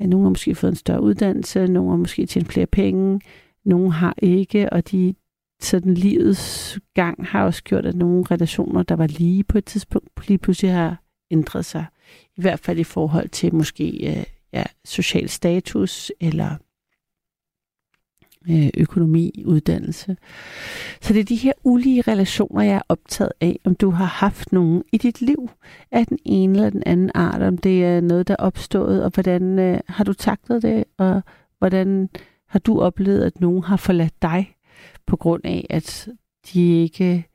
At 0.01 0.09
nogen 0.09 0.25
har 0.25 0.31
måske 0.31 0.55
fået 0.55 0.71
en 0.71 0.77
større 0.77 1.03
uddannelse, 1.03 1.67
nogen 1.67 1.91
har 1.91 1.97
måske 1.97 2.27
tjent 2.27 2.53
flere 2.53 2.67
penge, 2.67 3.21
nogen 3.65 3.91
har 3.93 4.15
ikke, 4.19 4.73
og 4.73 4.91
de 4.91 5.15
sådan 5.65 5.95
livets 5.95 6.79
gang 6.95 7.27
har 7.27 7.45
også 7.45 7.63
gjort, 7.63 7.87
at 7.87 7.95
nogle 7.95 8.25
relationer, 8.31 8.83
der 8.83 8.97
var 8.97 9.07
lige 9.07 9.45
på 9.45 9.59
et 9.59 9.65
tidspunkt, 9.65 10.29
lige 10.29 10.39
pludselig 10.39 10.73
har 10.73 11.03
ændret 11.31 11.65
sig. 11.65 11.85
I 12.37 12.41
hvert 12.41 12.61
fald 12.61 12.79
i 12.79 12.85
forhold 12.85 13.29
til 13.29 13.55
måske 13.55 14.17
øh, 14.19 14.25
ja, 14.53 14.65
social 14.85 15.29
status 15.29 16.13
eller 16.21 16.57
Øh, 18.49 18.69
økonomi, 18.77 19.43
uddannelse. 19.47 20.17
Så 21.01 21.13
det 21.13 21.21
er 21.21 21.25
de 21.25 21.37
her 21.37 21.53
ulige 21.65 22.03
relationer, 22.03 22.63
jeg 22.63 22.75
er 22.75 22.83
optaget 22.89 23.33
af, 23.41 23.59
om 23.65 23.75
du 23.75 23.91
har 23.91 24.05
haft 24.05 24.53
nogen 24.53 24.83
i 24.93 24.99
dit 24.99 25.21
liv 25.21 25.51
af 25.91 26.07
den 26.07 26.19
ene 26.25 26.55
eller 26.55 26.71
den 26.71 26.83
anden 26.87 27.11
art, 27.15 27.43
om 27.43 27.59
det 27.59 27.85
er 27.85 28.01
noget, 28.01 28.29
der 28.29 28.37
er 28.39 28.43
opstået, 28.43 29.05
og 29.05 29.11
hvordan 29.15 29.59
øh, 29.59 29.81
har 29.89 30.05
du 30.05 30.13
taklet 30.13 30.63
det, 30.63 30.85
og 30.99 31.23
hvordan 31.59 32.09
har 32.47 32.59
du 32.59 32.81
oplevet, 32.81 33.23
at 33.23 33.41
nogen 33.41 33.63
har 33.63 33.77
forladt 33.77 34.23
dig 34.23 34.55
på 35.07 35.17
grund 35.17 35.45
af, 35.45 35.67
at 35.71 36.09
de 36.53 36.83
ikke 36.83 37.27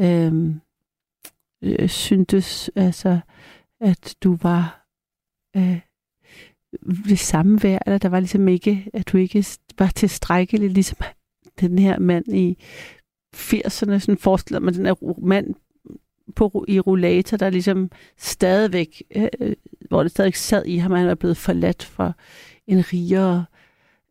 øh, 0.00 0.54
øh, 1.62 1.88
syntes, 1.88 2.70
altså, 2.76 3.20
at 3.80 4.16
du 4.22 4.38
var 4.42 4.86
øh, 5.56 5.80
ved 6.82 7.16
samme 7.16 7.58
eller 7.86 7.98
der 7.98 8.08
var 8.08 8.20
ligesom 8.20 8.48
ikke, 8.48 8.90
at 8.94 9.08
du 9.08 9.16
ikke 9.16 9.44
var 9.78 9.92
tilstrækkelig, 9.94 10.70
ligesom 10.70 10.98
den 11.60 11.78
her 11.78 11.98
mand 11.98 12.34
i 12.34 12.58
80'erne, 13.36 13.98
sådan 13.98 14.18
forestiller 14.18 14.60
man 14.60 14.74
den 14.74 14.86
her 14.86 15.20
mand 15.20 15.54
på, 16.36 16.64
i 16.68 16.80
rollator, 16.80 17.36
der 17.36 17.50
ligesom 17.50 17.90
stadigvæk, 18.16 19.02
øh, 19.16 19.28
øh 19.40 19.56
hvor 19.88 20.02
det 20.02 20.10
stadig 20.10 20.34
sad 20.34 20.66
i 20.66 20.76
ham, 20.76 20.92
han 20.92 21.06
var 21.06 21.14
blevet 21.14 21.36
forladt 21.36 21.82
for 21.82 22.14
en 22.66 22.92
rigere 22.92 23.44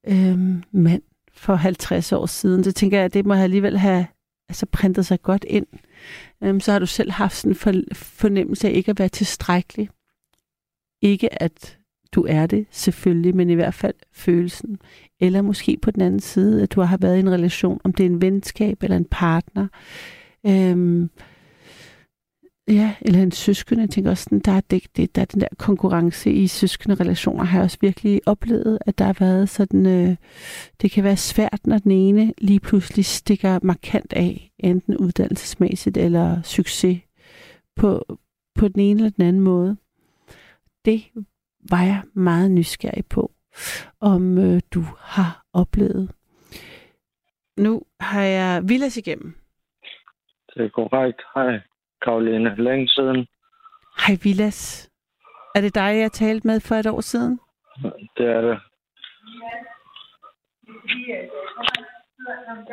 øh, 0.07 0.39
mand 0.71 1.01
for 1.37 1.55
50 1.55 2.11
år 2.11 2.25
siden. 2.25 2.63
Det 2.63 2.75
tænker 2.75 2.99
jeg, 2.99 3.13
det 3.13 3.25
må 3.25 3.33
alligevel 3.33 3.77
have 3.77 4.07
altså 4.49 4.65
printet 4.65 5.05
sig 5.05 5.21
godt 5.21 5.45
ind, 5.49 5.65
øhm, 6.43 6.59
så 6.59 6.71
har 6.71 6.79
du 6.79 6.85
selv 6.85 7.11
haft 7.11 7.35
sådan 7.35 7.51
en 7.51 7.55
for, 7.55 7.73
fornemmelse 7.93 8.67
af 8.67 8.71
ikke 8.71 8.91
at 8.91 8.99
være 8.99 9.09
tilstrækkelig. 9.09 9.89
Ikke 11.01 11.41
at 11.43 11.77
du 12.11 12.25
er 12.29 12.45
det, 12.45 12.65
selvfølgelig, 12.71 13.35
men 13.35 13.49
i 13.49 13.53
hvert 13.53 13.73
fald 13.73 13.93
følelsen. 14.11 14.79
Eller 15.19 15.41
måske 15.41 15.77
på 15.81 15.91
den 15.91 16.01
anden 16.01 16.19
side, 16.19 16.63
at 16.63 16.71
du 16.71 16.81
har 16.81 16.97
været 16.97 17.17
i 17.17 17.19
en 17.19 17.31
relation, 17.31 17.81
om 17.83 17.93
det 17.93 18.05
er 18.05 18.09
en 18.09 18.21
venskab 18.21 18.83
eller 18.83 18.97
en 18.97 19.07
partner. 19.11 19.67
Øhm, 20.45 21.09
Ja, 22.67 22.95
eller 23.01 23.23
en 23.23 23.31
søskende. 23.31 23.81
Jeg 23.81 23.89
tænker 23.89 24.11
også, 24.11 24.41
der 24.45 24.51
er, 24.51 24.61
det, 24.61 24.97
det, 24.97 25.15
der 25.15 25.21
er 25.21 25.25
den 25.25 25.41
der 25.41 25.47
konkurrence 25.57 26.31
i 26.31 26.47
søskende 26.47 26.95
relationer, 26.95 27.43
har 27.43 27.57
jeg 27.57 27.63
også 27.63 27.77
virkelig 27.81 28.21
oplevet, 28.25 28.79
at 28.85 28.97
der 28.97 29.05
har 29.05 29.15
været 29.19 29.49
sådan, 29.49 29.85
øh, 29.85 30.15
det 30.81 30.91
kan 30.91 31.03
være 31.03 31.17
svært, 31.17 31.59
når 31.67 31.77
den 31.77 31.91
ene 31.91 32.33
lige 32.37 32.59
pludselig 32.59 33.05
stikker 33.05 33.59
markant 33.63 34.13
af, 34.13 34.51
enten 34.59 34.97
uddannelsesmæssigt 34.97 35.97
eller 35.97 36.41
succes 36.41 36.99
på, 37.75 38.05
på 38.55 38.67
den 38.67 38.79
ene 38.79 38.99
eller 38.99 39.11
den 39.11 39.25
anden 39.25 39.41
måde. 39.41 39.77
Det 40.85 41.03
var 41.69 41.83
jeg 41.83 42.01
meget 42.13 42.51
nysgerrig 42.51 43.05
på, 43.05 43.31
om 43.99 44.37
øh, 44.37 44.61
du 44.73 44.83
har 44.99 45.45
oplevet. 45.53 46.11
Nu 47.57 47.81
har 47.99 48.21
jeg 48.21 48.61
Villas 48.69 48.97
igennem. 48.97 49.35
Det 50.53 50.65
er 50.65 50.69
korrekt. 50.69 51.21
Hej. 51.35 51.59
Karoline, 52.01 52.55
længe 52.55 52.87
siden. 52.87 53.27
Hej 54.07 54.17
Vilas. 54.23 54.89
Er 55.55 55.61
det 55.61 55.75
dig, 55.75 55.97
jeg 55.97 56.11
talte 56.11 56.47
med 56.47 56.59
for 56.59 56.75
et 56.75 56.87
år 56.87 57.01
siden? 57.01 57.39
Det 58.17 58.25
er 58.25 58.41
det. 58.41 58.59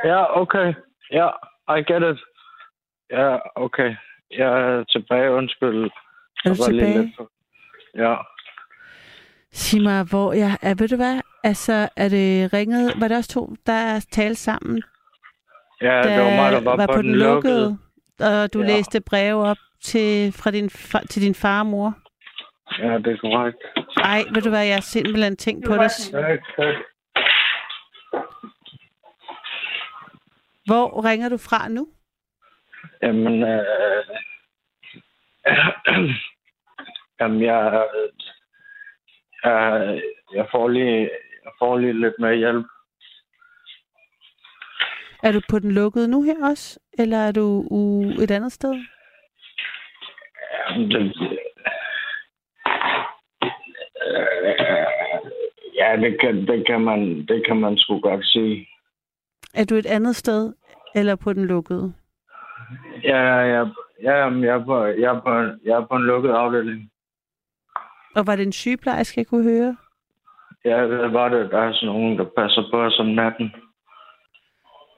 Ja, 0.04 0.40
okay. 0.40 0.74
Ja, 1.10 1.28
I 1.68 1.82
get 1.92 2.14
it. 2.14 2.20
Ja, 3.10 3.38
okay. 3.56 3.94
Jeg 4.30 4.60
er 4.60 4.84
tilbage, 4.84 5.30
undskyld. 5.30 5.90
Er 6.44 6.48
du 6.48 6.54
tilbage? 6.54 7.02
Lidt... 7.02 7.28
Ja. 7.94 8.16
Sig 9.52 9.82
mig, 9.82 10.04
hvor 10.10 10.32
jeg 10.32 10.58
er. 10.62 10.74
Ved 10.78 10.88
du 10.88 10.96
hvad? 10.96 11.20
Altså, 11.44 11.88
er 11.96 12.08
det 12.08 12.52
ringet? 12.52 13.00
Var 13.00 13.08
det 13.08 13.16
også 13.16 13.30
to, 13.30 13.54
der 13.66 14.06
talte 14.10 14.40
sammen? 14.40 14.82
Ja, 15.80 16.02
det 16.02 16.24
var 16.24 16.30
mig, 16.30 16.52
der 16.52 16.60
var, 16.60 16.76
var 16.76 16.86
på, 16.86 16.92
på 16.92 17.02
den 17.02 17.14
lukkede. 17.14 17.60
lukkede 17.60 17.78
og 18.20 18.52
du 18.54 18.60
ja. 18.60 18.66
læste 18.66 19.00
breve 19.00 19.48
op 19.48 19.56
til, 19.82 20.32
fra 20.32 20.50
din, 20.50 20.70
far, 20.70 21.00
til 21.10 21.22
din 21.22 21.34
far 21.34 21.60
og 21.60 21.66
mor. 21.66 21.94
Ja, 22.78 22.98
det 22.98 23.06
er 23.06 23.16
korrekt. 23.16 23.58
Ej, 23.96 24.24
ved 24.34 24.42
du 24.42 24.48
hvad, 24.48 24.64
jeg 24.66 24.74
har 24.74 24.80
simpelthen 24.80 25.36
tænkt 25.36 25.66
på 25.66 25.74
det. 25.74 25.92
Hvor 30.66 31.04
ringer 31.04 31.28
du 31.28 31.36
fra 31.36 31.68
nu? 31.68 31.88
Jamen, 33.02 33.42
øh, 33.42 33.64
jamen 37.20 37.42
jeg, 37.42 37.86
jeg, 39.44 40.00
jeg, 40.34 40.48
får 40.50 40.68
lige, 40.68 41.10
jeg 41.44 41.52
får 41.58 41.78
lige 41.78 42.00
lidt 42.00 42.14
mere 42.18 42.36
hjælp. 42.36 42.66
Er 45.22 45.32
du 45.32 45.40
på 45.48 45.58
den 45.58 45.72
lukkede 45.72 46.08
nu 46.08 46.22
her 46.22 46.48
også? 46.50 46.80
Eller 46.98 47.18
er 47.18 47.32
du 47.32 47.62
u- 47.70 48.22
et 48.22 48.30
andet 48.30 48.52
sted? 48.52 48.74
Det, 50.76 51.14
ja, 55.74 55.96
det 55.96 56.20
kan, 56.20 56.46
det, 56.46 56.66
kan 56.66 56.80
man, 56.80 57.26
det 57.26 57.46
kan 57.46 57.56
man 57.56 57.78
sgu 57.78 58.00
godt 58.00 58.26
sige. 58.26 58.68
Er 59.54 59.64
du 59.64 59.74
et 59.74 59.86
andet 59.86 60.16
sted, 60.16 60.52
eller 60.94 61.16
på 61.16 61.32
den 61.32 61.46
lukkede? 61.46 61.94
Ja, 63.02 63.20
ja, 63.38 63.64
ja 64.02 64.14
jeg, 64.26 64.54
er 64.54 64.64
på, 64.64 64.84
jeg, 64.84 65.14
er 65.16 65.20
på, 65.20 65.30
jeg 65.64 65.76
er 65.76 65.86
på 65.86 65.96
en 65.96 66.02
lukket 66.02 66.30
afdeling. 66.30 66.90
Og 68.16 68.26
var 68.26 68.36
det 68.36 68.46
en 68.46 68.52
sygeplejerske, 68.52 69.20
jeg 69.20 69.26
kunne 69.26 69.44
høre? 69.44 69.76
Ja, 70.64 70.88
det 70.88 71.12
var 71.12 71.28
det. 71.28 71.50
Der 71.50 71.58
er 71.58 71.72
sådan 71.72 71.86
nogen, 71.86 72.18
der 72.18 72.24
passer 72.36 72.62
på 72.72 72.82
os 72.82 72.98
om 72.98 73.06
natten. 73.06 73.52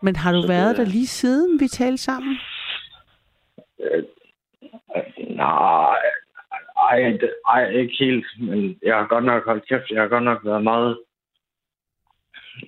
Men 0.02 0.16
har 0.16 0.32
du 0.32 0.42
så 0.42 0.48
været 0.48 0.76
det, 0.76 0.86
der 0.86 0.92
lige 0.92 1.06
siden 1.06 1.60
vi 1.60 1.68
talte 1.68 2.02
sammen? 2.02 2.38
Øh, 3.80 4.04
nej, 5.36 5.96
ej, 6.90 7.18
ej, 7.48 7.68
ikke 7.68 7.96
helt. 7.98 8.26
Men 8.40 8.78
jeg 8.82 8.96
har 8.96 9.06
godt 9.06 9.24
nok 9.24 9.44
holdt 9.44 9.68
kæft. 9.68 9.90
Jeg 9.90 10.02
har 10.02 10.08
godt 10.08 10.24
nok 10.24 10.44
været 10.44 10.62
meget... 10.64 10.98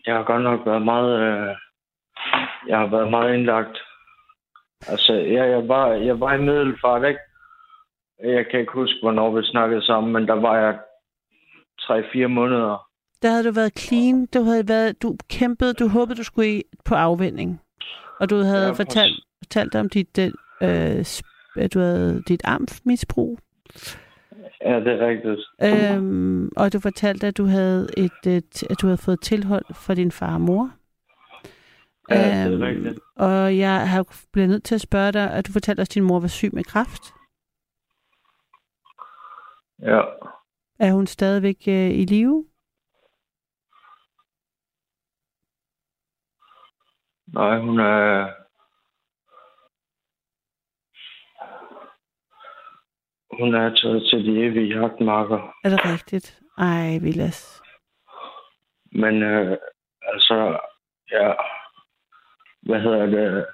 Jeg 0.07 0.15
har 0.15 0.23
godt 0.23 0.43
nok 0.43 0.67
været 0.67 0.83
meget... 0.83 1.21
Øh, 1.21 1.57
jeg 2.69 2.79
har 2.79 2.87
været 2.87 3.11
meget 3.11 3.35
indlagt. 3.35 3.79
Altså, 4.89 5.13
jeg, 5.13 5.51
jeg, 5.51 5.69
var, 5.69 5.89
jeg 5.89 6.21
var 6.21 6.35
i 6.35 6.41
middelfart, 6.41 7.09
ikke? 7.09 7.21
Jeg 8.23 8.47
kan 8.47 8.61
ikke 8.61 8.73
huske, 8.73 8.99
hvornår 9.03 9.31
vi 9.31 9.43
snakkede 9.45 9.87
sammen, 9.87 10.13
men 10.13 10.29
der 10.29 10.35
var 10.35 10.57
jeg 10.57 10.79
3-4 11.81 12.27
måneder 12.27 12.88
der 13.23 13.31
havde 13.31 13.45
du 13.45 13.51
været 13.51 13.79
clean, 13.79 14.27
du 14.27 14.43
havde 14.43 14.69
været, 14.69 15.03
du 15.03 15.17
kæmpede, 15.31 15.75
du 15.75 15.89
håbede, 15.89 16.19
du 16.19 16.23
skulle 16.23 16.59
i, 16.59 16.63
på 16.85 16.95
afvinding. 16.95 17.61
Og 18.21 18.31
du 18.31 18.37
havde 18.37 18.67
ja, 18.67 18.73
fortalt, 18.73 19.25
fortalt 19.39 19.75
om 19.75 19.89
dit, 19.89 20.19
øh, 20.63 21.05
du 21.75 21.79
havde 21.79 22.23
dit 22.29 22.43
amfmisbrug. 22.45 23.39
Ja, 24.65 24.81
det 24.81 24.87
er 24.87 25.07
rigtigt. 25.07 25.95
Øhm, 25.95 26.51
og 26.57 26.73
du 26.73 26.81
fortalte, 26.81 27.27
at 27.27 27.37
du 27.37 27.45
havde 27.45 27.89
et, 27.97 28.27
et, 28.27 28.63
at 28.71 28.81
du 28.81 28.87
havde 28.87 28.99
fået 28.99 29.21
tilhold 29.21 29.65
for 29.75 29.95
din 29.95 30.13
far 30.13 30.35
og 30.35 30.41
mor. 30.41 30.71
Ja, 32.11 32.15
det 32.15 32.53
er 32.53 32.53
øhm, 32.53 32.63
rigtigt. 32.63 32.99
Og 33.17 33.59
jeg 33.59 33.91
har 33.91 34.07
blevet 34.33 34.51
nødt 34.51 34.65
til 34.65 34.75
at 34.75 34.81
spørge 34.81 35.13
dig, 35.13 35.31
at 35.31 35.47
du 35.47 35.53
fortalte 35.53 35.81
os, 35.81 35.89
at 35.89 35.95
din 35.95 36.03
mor 36.03 36.21
var 36.21 36.29
syg 36.29 36.51
med 36.55 36.65
kræft. 36.65 37.03
Ja. 39.83 40.01
Er 40.79 40.93
hun 40.93 41.07
stadigvæk 41.07 41.57
øh, 41.69 41.91
i 41.91 42.05
live? 42.05 42.45
Nej, 47.35 47.59
hun 47.59 47.81
er... 47.81 48.31
Hun 53.41 53.55
er 53.55 53.75
taget 53.75 54.03
til 54.11 54.27
de 54.27 54.45
evige 54.45 54.79
jagtmarker. 54.79 55.55
Er 55.65 55.69
det 55.69 55.85
rigtigt? 55.85 56.41
Ej, 56.59 56.99
Vilas. 57.03 57.63
Men 58.93 59.23
øh, 59.23 59.57
altså, 60.03 60.59
ja, 61.11 61.33
hvad 62.63 62.81
hedder 62.81 63.07
det? 63.07 63.47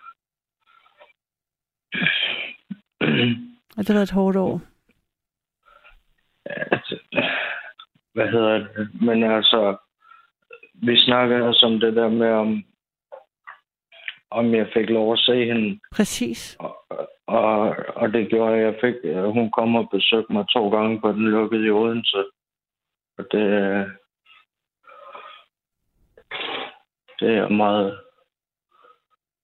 det 3.77 3.89
har 3.89 3.95
været 3.95 4.03
et 4.03 4.11
hårdt 4.11 4.37
år. 4.37 4.61
Altså, 6.47 6.99
hvad 8.15 8.29
hedder 8.29 8.59
det? 8.59 9.03
Men 9.03 9.23
altså, 9.23 9.77
vi 10.75 11.01
snakkede 11.01 11.43
også 11.43 11.67
om 11.67 11.81
det 11.81 11.97
der 11.97 12.09
med, 12.09 12.31
om, 12.31 12.65
om 14.35 14.55
jeg 14.55 14.67
fik 14.75 14.91
lov 14.91 15.13
at 15.13 15.19
se 15.19 15.45
hende. 15.45 15.81
Præcis. 15.97 16.57
Og, 16.61 16.77
og, 17.27 17.77
og 17.97 18.13
det 18.13 18.29
gjorde 18.29 18.57
jeg. 18.57 18.75
fik, 18.81 18.95
hun 19.37 19.51
kom 19.51 19.77
og 19.77 19.89
besøgte 19.91 20.33
mig 20.33 20.45
to 20.53 20.71
gange 20.71 21.01
på 21.01 21.13
den 21.13 21.31
lukkede 21.31 21.67
i 21.67 21.71
Odense. 21.71 22.25
Og 23.19 23.25
det, 23.33 23.45
det 27.21 27.29
er 27.29 27.43
jeg 27.43 27.53
meget, 27.53 27.99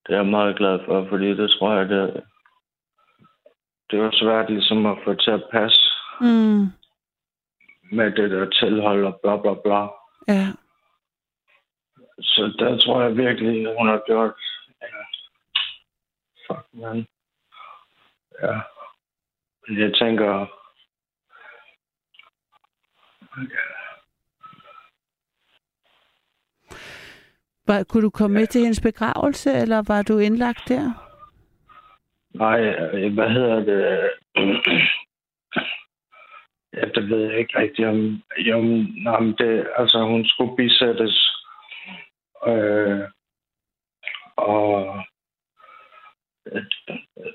det 0.06 0.12
er 0.12 0.16
jeg 0.16 0.26
meget 0.26 0.56
glad 0.56 0.78
for, 0.86 1.06
fordi 1.08 1.28
det 1.36 1.50
tror 1.50 1.72
jeg, 1.72 1.88
det, 1.88 2.22
det 3.90 4.00
var 4.02 4.10
svært 4.12 4.50
ligesom 4.50 4.86
at 4.86 4.98
få 5.04 5.14
til 5.14 5.30
at 5.30 5.44
passe. 5.52 5.80
Mm. 6.20 6.66
Med 7.92 8.10
det 8.10 8.30
der 8.30 8.50
tilhold 8.50 9.04
og 9.04 9.20
bla 9.22 9.36
bla 9.36 9.54
bla. 9.54 9.80
Ja. 10.28 10.46
Så 12.20 12.52
der 12.58 12.78
tror 12.78 13.02
jeg 13.02 13.16
virkelig, 13.16 13.76
hun 13.78 13.88
har 13.88 14.02
gjort 14.06 14.34
fuck, 16.50 16.66
man. 16.72 17.06
Ja. 18.42 18.60
Men 19.68 19.78
jeg 19.78 19.94
tænker... 19.94 20.46
Var, 27.66 27.84
kunne 27.84 28.02
du 28.02 28.10
komme 28.10 28.36
ja. 28.36 28.40
med 28.40 28.46
til 28.46 28.60
hendes 28.60 28.80
begravelse, 28.80 29.52
eller 29.52 29.82
var 29.88 30.02
du 30.02 30.18
indlagt 30.18 30.68
der? 30.68 31.10
Nej, 32.34 32.60
hvad 33.08 33.30
hedder 33.30 33.60
det? 33.60 34.10
ja, 36.76 36.84
det 36.94 37.08
ved 37.08 37.30
jeg 37.30 37.38
ikke 37.38 37.58
rigtigt 37.58 37.88
om. 37.88 38.22
Jo, 38.38 38.60
nej, 39.04 39.20
det, 39.38 39.68
altså, 39.76 40.02
hun 40.02 40.26
skulle 40.26 40.56
bisættes. 40.56 41.30
Øh, 42.46 43.00
og 44.36 45.04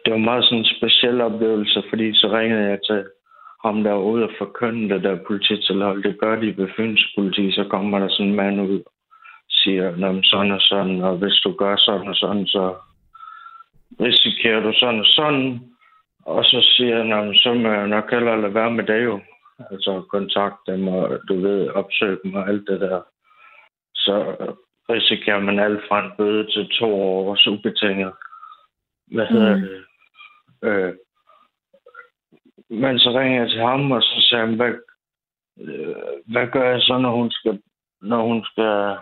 det 0.06 0.12
var 0.14 0.18
meget 0.18 0.44
sådan 0.44 0.58
en 0.58 0.66
speciel 0.78 1.22
oplevelse, 1.22 1.84
fordi 1.90 2.14
så 2.14 2.28
ringede 2.38 2.70
jeg 2.70 2.80
til 2.86 3.06
ham, 3.66 3.84
der 3.84 3.92
var 3.92 4.02
ude 4.02 4.24
og 4.24 4.32
forkynde 4.38 4.94
det 4.94 5.04
der 5.04 5.26
polititilhold. 5.28 6.04
Det 6.04 6.20
gør 6.20 6.36
de 6.36 6.58
ved 6.58 6.68
Fyns 6.76 7.14
politi, 7.18 7.52
så 7.52 7.64
kommer 7.70 8.00
der 8.00 8.08
sådan 8.08 8.28
en 8.28 8.36
mand 8.36 8.62
ud 8.62 8.80
og 8.80 8.92
siger, 9.50 10.22
sådan 10.24 10.52
og 10.52 10.62
sådan, 10.62 11.02
og 11.02 11.18
hvis 11.18 11.34
du 11.44 11.52
gør 11.52 11.76
sådan 11.78 12.08
og 12.08 12.16
sådan, 12.16 12.48
så, 12.48 12.76
risikerer 14.00 14.60
du 14.60 14.72
sådan 14.76 15.00
og 15.00 15.06
sådan, 15.06 15.60
og 16.26 16.46
så 16.46 16.74
siger 16.78 16.98
han, 16.98 17.36
så 17.36 17.54
må 17.54 17.70
jeg 17.70 17.88
nok 17.88 18.12
hellere 18.12 18.42
lade 18.42 18.54
være 18.54 18.72
med 18.72 18.84
det 18.84 19.04
jo. 19.04 19.20
Altså 19.72 20.04
kontakte 20.10 20.72
dem, 20.72 20.88
og 20.88 21.20
du 21.28 21.42
ved, 21.42 21.70
opsøge 21.70 22.18
dem 22.24 22.34
og 22.34 22.50
alt 22.50 22.68
det 22.68 22.82
der. 22.82 23.02
Så 23.96 24.36
risikerer 24.90 25.40
man 25.40 25.60
alt 25.60 25.82
fra 25.88 26.06
en 26.06 26.12
bøde 26.18 26.52
til 26.52 26.70
to 26.70 27.02
års 27.02 27.48
ubetinget. 27.48 28.14
Hvad 29.08 29.26
hedder 29.28 29.56
Mm. 29.56 29.62
det? 29.62 29.86
Øh, 30.64 30.96
men 32.70 33.00
så 33.00 33.10
ringer 33.20 33.42
jeg 33.42 33.50
til 33.50 33.60
ham, 33.60 33.92
og 33.92 34.02
så 34.02 34.28
sagde 34.30 34.46
han, 34.48 34.56
hvad, 34.56 34.74
øh, 35.60 35.96
hvad 36.26 36.48
gør 36.48 36.70
jeg 36.72 36.82
så, 36.82 36.98
når 36.98 37.12
hun 37.12 37.32
skal, 37.32 37.62
når 38.02 38.22
hun 38.28 38.46
skal, 38.46 38.98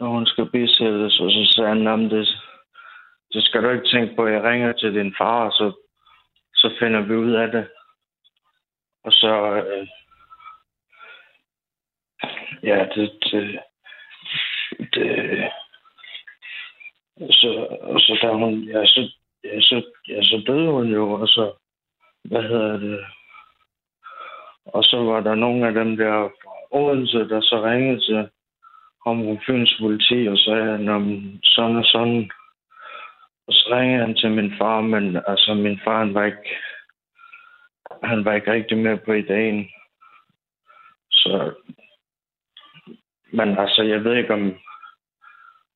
når 0.00 0.08
hun 0.08 0.26
skal 0.26 0.50
bisættes? 0.50 1.20
Og 1.20 1.30
så 1.30 1.52
sagde 1.54 1.68
han, 1.68 1.78
"Nå, 1.78 1.96
men 1.96 2.10
det, 2.10 2.28
det 3.32 3.44
skal 3.44 3.62
du 3.62 3.70
ikke 3.70 3.88
tænke 3.88 4.16
på. 4.16 4.26
Jeg 4.26 4.42
ringer 4.42 4.72
til 4.72 4.94
din 4.94 5.14
far, 5.18 5.44
og 5.46 5.52
så, 5.52 5.72
så 6.54 6.76
finder 6.78 7.00
vi 7.00 7.14
ud 7.14 7.32
af 7.32 7.50
det. 7.50 7.68
Og 9.04 9.12
så, 9.12 9.54
øh, 9.54 9.86
ja, 12.62 12.88
det, 12.94 13.12
det, 13.32 13.60
det 14.94 15.50
så, 17.30 17.66
og 17.82 18.00
så 18.00 18.18
da 18.22 18.32
hun, 18.32 18.62
ja, 18.62 18.86
så, 18.86 19.12
ja, 19.44 19.60
så, 19.60 19.82
ja, 20.08 20.22
så 20.22 20.42
døde 20.46 20.70
hun 20.70 20.88
jo, 20.88 21.12
og 21.12 21.28
så, 21.28 21.52
hvad 22.24 22.42
hedder 22.42 22.78
det, 22.78 23.04
og 24.64 24.84
så 24.84 24.96
var 24.96 25.20
der 25.20 25.34
nogle 25.34 25.66
af 25.66 25.72
dem 25.72 25.96
der 25.96 26.28
fra 26.42 26.52
Odense, 26.70 27.18
der 27.28 27.40
så 27.40 27.62
ringede 27.64 28.00
til 28.00 28.28
ham 29.06 29.24
fra 29.24 29.42
Fyns 29.46 29.76
politi 29.80 30.28
og 30.28 30.38
sagde, 30.38 30.64
han 30.64 30.88
om 30.88 31.38
sådan 31.42 31.76
og 31.76 31.84
sådan. 31.84 32.30
Og 33.46 33.52
så 33.52 33.68
ringede 33.72 34.06
han 34.06 34.14
til 34.14 34.30
min 34.30 34.52
far, 34.58 34.80
men 34.80 35.16
altså 35.26 35.54
min 35.54 35.80
far, 35.84 35.98
han 35.98 36.14
var 36.14 36.24
ikke, 36.24 36.56
han 38.02 38.24
var 38.24 38.34
ikke 38.34 38.52
rigtig 38.52 38.78
med 38.78 38.98
på 38.98 39.12
ideen. 39.12 39.68
Så, 41.10 41.54
men 43.32 43.58
altså, 43.58 43.82
jeg 43.82 44.04
ved 44.04 44.16
ikke, 44.16 44.34
om, 44.34 44.58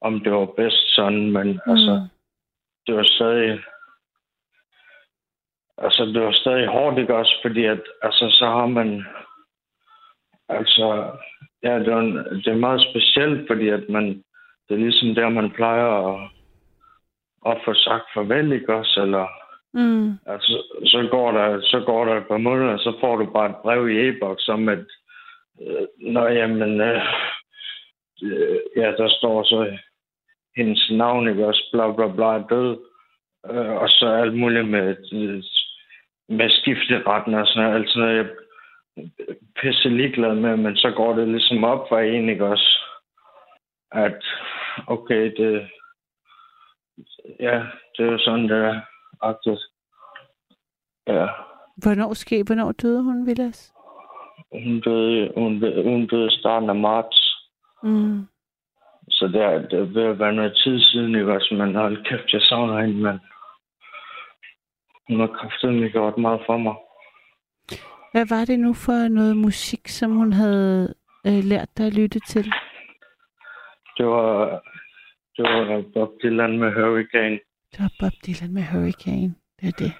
om 0.06 0.20
det 0.20 0.32
var 0.32 0.46
bedst 0.56 0.94
sådan, 0.94 1.30
men 1.30 1.46
mm. 1.48 1.72
altså, 1.72 2.08
det 2.86 2.96
var 2.96 3.06
stadig, 3.16 3.60
altså, 5.78 6.04
det 6.04 6.22
var 6.22 6.32
stadig 6.32 6.66
hårdt, 6.66 6.98
ikke 6.98 7.16
også? 7.16 7.34
Fordi 7.42 7.64
at, 7.64 7.82
altså, 8.02 8.26
så 8.30 8.46
har 8.46 8.66
man, 8.66 9.04
altså, 10.48 10.86
ja, 11.62 11.78
det 11.78 11.88
er, 11.88 11.98
en, 11.98 12.16
det 12.16 12.46
er 12.46 12.66
meget 12.66 12.86
specielt, 12.90 13.46
fordi 13.46 13.68
at 13.68 13.88
man, 13.88 14.04
det 14.68 14.74
er 14.74 14.84
ligesom 14.86 15.14
der, 15.14 15.28
man 15.28 15.50
plejer 15.50 15.86
at, 15.86 16.30
at 17.46 17.62
få 17.64 17.74
sagt 17.74 18.04
farvel, 18.14 18.52
ikke 18.52 18.74
også? 18.74 19.02
Eller, 19.02 19.26
Mm. 19.76 20.12
altså, 20.26 20.62
så 20.84 21.08
går 21.10 21.32
der, 21.32 21.60
så 21.60 21.82
går 21.86 22.04
der 22.04 22.16
et 22.16 22.28
par 22.28 22.36
måneder, 22.36 22.72
og 22.72 22.78
så 22.78 22.96
får 23.00 23.16
du 23.16 23.32
bare 23.32 23.50
et 23.50 23.56
brev 23.62 23.88
i 23.88 24.08
e-boks 24.08 24.48
om, 24.48 24.68
at, 24.68 24.84
øh, 25.60 25.86
nå, 26.00 26.26
jamen, 26.26 26.80
øh, 26.80 27.02
øh, 28.22 28.58
ja, 28.76 28.92
der 28.98 29.08
står 29.08 29.42
så 29.42 29.78
hendes 30.56 30.90
navn, 30.90 31.28
ikke 31.28 31.46
også, 31.46 31.68
bla 31.72 31.92
bla 31.92 32.08
bla, 32.08 32.56
død. 32.56 32.78
Øh, 33.50 33.70
og 33.82 33.88
så 33.88 34.06
alt 34.06 34.34
muligt 34.38 34.68
med, 34.68 34.96
med 36.28 36.50
skifteretten 36.50 37.34
og 37.34 37.46
sådan 37.46 37.62
noget. 37.70 37.80
Altså, 37.80 38.00
jeg 38.06 38.18
er 38.18 38.28
pisse 39.60 39.88
ligeglad 39.88 40.34
med, 40.34 40.56
men 40.56 40.76
så 40.76 40.90
går 40.96 41.14
det 41.16 41.28
ligesom 41.28 41.64
op 41.64 41.88
for 41.88 41.98
en, 41.98 42.28
ikke 42.28 42.44
også, 42.46 42.78
at 43.92 44.22
okay, 44.86 45.32
det, 45.36 45.68
ja, 47.40 47.62
det 47.96 48.06
er 48.06 48.12
jo 48.12 48.18
sådan, 48.18 48.48
det 48.48 48.56
er 48.64 48.80
agtigt. 49.22 49.60
Ja, 51.06 51.26
Hvornår 51.76 52.14
ske? 52.14 52.42
Hvornår 52.46 52.72
døde 52.72 53.02
hun, 53.02 53.26
Vilas? 53.26 53.72
hun 54.52 54.80
døde, 54.80 55.32
hun, 55.36 55.60
døde- 55.60 55.82
hun 55.82 56.06
døde 56.06 56.30
starten 56.30 56.68
af 56.70 56.76
marts. 56.76 57.34
Mm. 57.82 58.26
Så 59.08 59.26
det 59.26 59.42
er, 59.42 59.58
det 59.68 59.78
er 59.78 59.84
ved 59.84 60.02
at 60.02 60.18
være 60.18 60.32
noget 60.34 60.60
tid 60.64 60.80
siden, 60.80 61.14
ikke 61.14 61.32
også? 61.32 61.54
Men 61.54 61.74
hold 61.74 62.04
kæft, 62.04 62.32
jeg 62.32 62.42
savner 62.42 62.80
hende, 62.80 63.02
men 63.02 63.20
hun 65.08 65.20
har 65.20 65.26
kraftigt 65.26 65.92
gjort 65.92 66.18
meget 66.18 66.40
for 66.46 66.56
mig. 66.56 66.74
Hvad 68.12 68.26
var 68.28 68.44
det 68.44 68.58
nu 68.58 68.74
for 68.74 69.08
noget 69.08 69.36
musik, 69.36 69.88
som 69.88 70.10
hun 70.10 70.32
havde 70.32 70.94
øh, 71.26 71.44
lært 71.44 71.68
dig 71.78 71.86
at 71.86 71.94
lytte 71.94 72.20
til? 72.20 72.44
Det 73.98 74.06
var, 74.06 74.62
det 75.36 75.44
var 75.44 75.84
Bob 75.94 76.10
Dylan 76.22 76.58
med 76.58 76.72
Hurricane. 76.72 77.38
Det 77.72 77.80
var 77.80 77.92
Bob 78.00 78.12
Dylan 78.26 78.54
med 78.54 78.64
Hurricane. 78.72 79.34
Det 79.60 79.68
er 79.68 79.76
det. 79.84 79.92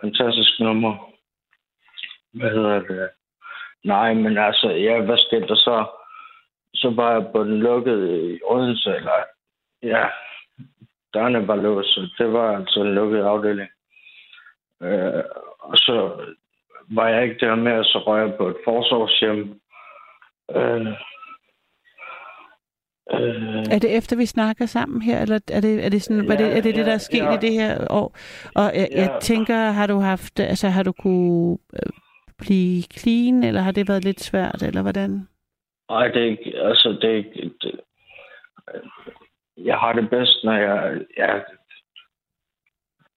Fantastisk 0.00 0.60
nummer. 0.60 1.12
Hvad 2.32 2.50
hedder 2.50 2.78
det? 2.80 3.10
Nej, 3.84 4.14
men 4.14 4.38
altså, 4.38 4.68
ja, 4.70 5.00
hvad 5.00 5.18
skete 5.18 5.46
der 5.46 5.54
så? 5.54 5.86
Så 6.76 6.90
var 6.96 7.12
jeg 7.12 7.26
på 7.32 7.44
den 7.44 7.58
lukkede 7.60 8.34
i 8.34 8.40
Odense, 8.44 8.90
eller 8.96 9.12
ja, 9.82 10.04
dørene 11.14 11.48
var 11.48 11.56
låst, 11.56 11.88
så 11.88 12.08
det 12.18 12.32
var 12.32 12.56
altså 12.56 12.80
en 12.80 12.94
lukket 12.94 13.22
afdeling. 13.22 13.68
Øh, 14.82 15.22
og 15.58 15.76
så 15.76 16.24
var 16.90 17.08
jeg 17.08 17.22
ikke 17.24 17.46
der 17.46 17.54
med, 17.54 17.72
og 17.72 17.84
så 17.84 17.98
røg 17.98 18.28
jeg 18.28 18.36
på 18.36 18.48
et 18.48 18.56
forsorgshjem. 18.64 19.60
Øh, 20.56 20.86
øh, 23.12 23.64
Er 23.74 23.78
det 23.78 23.96
efter, 23.96 24.16
vi 24.16 24.26
snakker 24.26 24.66
sammen 24.66 25.02
her, 25.02 25.22
eller 25.22 25.38
er 25.52 25.60
det, 25.60 25.84
er 25.84 25.88
det, 25.88 26.02
sådan, 26.02 26.22
ja, 26.22 26.28
var 26.28 26.36
det, 26.36 26.46
er 26.56 26.60
det 26.60 26.64
det, 26.74 26.84
der 26.86 26.90
ja, 26.90 26.94
er 26.94 26.98
sket 26.98 27.18
ja. 27.24 27.34
i 27.34 27.36
det 27.40 27.52
her 27.52 27.86
år? 27.90 28.16
Og 28.54 28.62
jeg, 28.74 28.88
jeg 28.92 29.10
Ja. 29.12 29.18
tænker, 29.20 29.56
har 29.56 29.86
du 29.86 29.98
haft, 29.98 30.40
altså 30.40 30.68
har 30.68 30.82
du 30.82 30.92
kunne 30.92 31.58
øh, 31.72 31.90
blive 32.38 32.82
clean, 32.82 33.44
eller 33.44 33.60
har 33.60 33.72
det 33.72 33.88
været 33.88 34.04
lidt 34.04 34.20
svært, 34.20 34.62
eller 34.62 34.82
hvordan? 34.82 35.28
Nej, 35.90 36.08
det 36.08 36.22
er 36.22 36.26
ikke, 36.26 36.58
altså, 36.58 36.88
det 36.88 37.10
er 37.10 37.14
ikke, 37.14 37.50
det, 37.62 37.80
jeg 39.56 39.78
har 39.78 39.92
det 39.92 40.10
bedst, 40.10 40.44
når 40.44 40.52
jeg, 40.52 41.04
jeg 41.16 41.44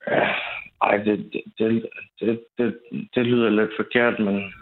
ja 0.08 0.34
ej, 0.82 0.98
det, 0.98 1.32
det, 1.34 1.44
det, 1.60 1.84
det, 2.20 2.40
det, 2.58 2.80
det 3.16 3.26
lyder 3.26 3.50
lidt 3.50 3.72
forkert, 3.78 4.20
men 4.20 4.54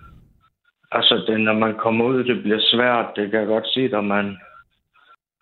altså, 0.91 1.23
det, 1.27 1.39
når 1.39 1.53
man 1.53 1.75
kommer 1.77 2.05
ud, 2.05 2.23
det 2.23 2.43
bliver 2.43 2.59
svært, 2.61 3.15
det 3.15 3.31
kan 3.31 3.39
jeg 3.39 3.47
godt 3.47 3.67
sige 3.67 3.89
dig, 3.89 4.03
man 4.03 4.37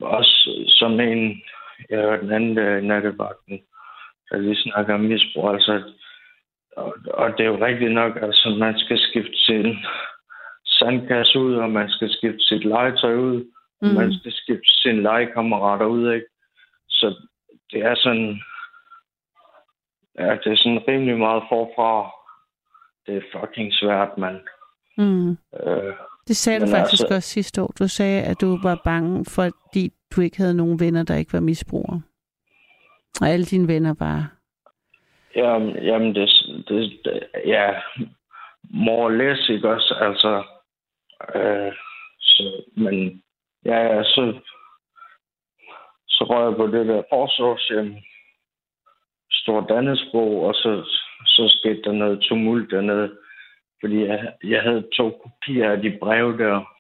også 0.01 0.65
som 0.67 0.99
en, 0.99 1.41
jeg 1.89 1.99
hørte 1.99 2.21
den 2.21 2.31
anden 2.31 2.57
der 2.57 2.77
i 2.77 2.85
nattevagten, 2.85 3.61
der 4.29 4.37
lige 4.37 4.55
snakker 4.55 4.93
om 4.93 4.99
misbrug, 4.99 5.49
altså, 5.49 5.83
og, 6.77 6.95
og 7.13 7.31
det 7.37 7.39
er 7.39 7.49
jo 7.49 7.65
rigtigt 7.65 7.91
nok, 7.91 8.15
altså, 8.21 8.49
man 8.49 8.79
skal 8.79 8.99
skifte 8.99 9.37
sin 9.37 9.77
sandkasse 10.85 11.39
ud, 11.39 11.55
og 11.55 11.69
man 11.69 11.89
skal 11.89 12.09
skifte 12.11 12.39
sit 12.39 12.65
legetøj 12.65 13.15
ud, 13.15 13.45
mm. 13.81 13.87
man 13.87 14.13
skal 14.13 14.31
skifte 14.31 14.71
sine 14.81 15.01
legekammerater 15.01 15.85
ud, 15.85 16.13
ikke? 16.13 16.27
Så 16.89 17.15
det 17.71 17.79
er 17.81 17.95
sådan, 17.95 18.41
ja, 20.19 20.31
det 20.43 20.51
er 20.51 20.57
sådan 20.57 20.87
rimelig 20.87 21.17
meget 21.17 21.43
forfra. 21.49 22.11
Det 23.05 23.17
er 23.17 23.39
fucking 23.39 23.73
svært, 23.73 24.17
mand. 24.17 24.39
Mm. 24.97 25.29
Øh, 25.31 25.93
Det 26.27 26.35
sagde 26.35 26.59
du 26.59 26.67
faktisk 26.67 27.03
altså- 27.03 27.15
også 27.15 27.29
sidste 27.29 27.61
år. 27.61 27.73
Du 27.79 27.87
sagde, 27.87 28.23
at 28.23 28.41
du 28.41 28.59
var 28.63 28.81
bange, 28.83 29.25
fordi 29.25 29.89
du 30.15 30.21
ikke 30.21 30.37
havde 30.37 30.53
nogen 30.57 30.79
venner, 30.79 31.03
der 31.03 31.15
ikke 31.15 31.33
var 31.33 31.39
misbrugere. 31.39 32.01
Og 33.21 33.27
alle 33.29 33.45
dine 33.45 33.67
venner 33.67 33.93
var... 33.99 34.31
jamen, 35.35 35.83
jamen 35.83 36.15
det, 36.15 36.29
det, 36.67 36.99
det, 37.05 37.23
ja, 37.45 37.73
more 38.69 39.05
or 39.05 39.09
less, 39.09 39.49
ikke 39.49 39.69
også? 39.69 39.95
Altså, 40.01 40.43
øh, 41.35 41.73
så, 42.19 42.63
men 42.77 43.23
ja, 43.65 43.77
ja, 43.77 44.03
så, 44.03 44.39
så 46.07 46.23
røg 46.23 46.45
jeg 46.45 46.55
på 46.57 46.67
det 46.67 46.87
der 46.87 47.03
forsvarshjem, 47.09 47.95
Stor 49.31 49.61
Dannesbro, 49.61 50.41
og 50.41 50.53
så, 50.53 50.83
så 51.25 51.57
skete 51.59 51.81
der 51.81 51.91
noget 51.91 52.21
tumult 52.21 52.71
dernede, 52.71 53.17
fordi 53.81 54.05
jeg, 54.05 54.33
jeg 54.43 54.61
havde 54.61 54.87
to 54.97 55.09
kopier 55.23 55.71
af 55.71 55.81
de 55.81 55.97
breve 56.01 56.37
der, 56.37 56.75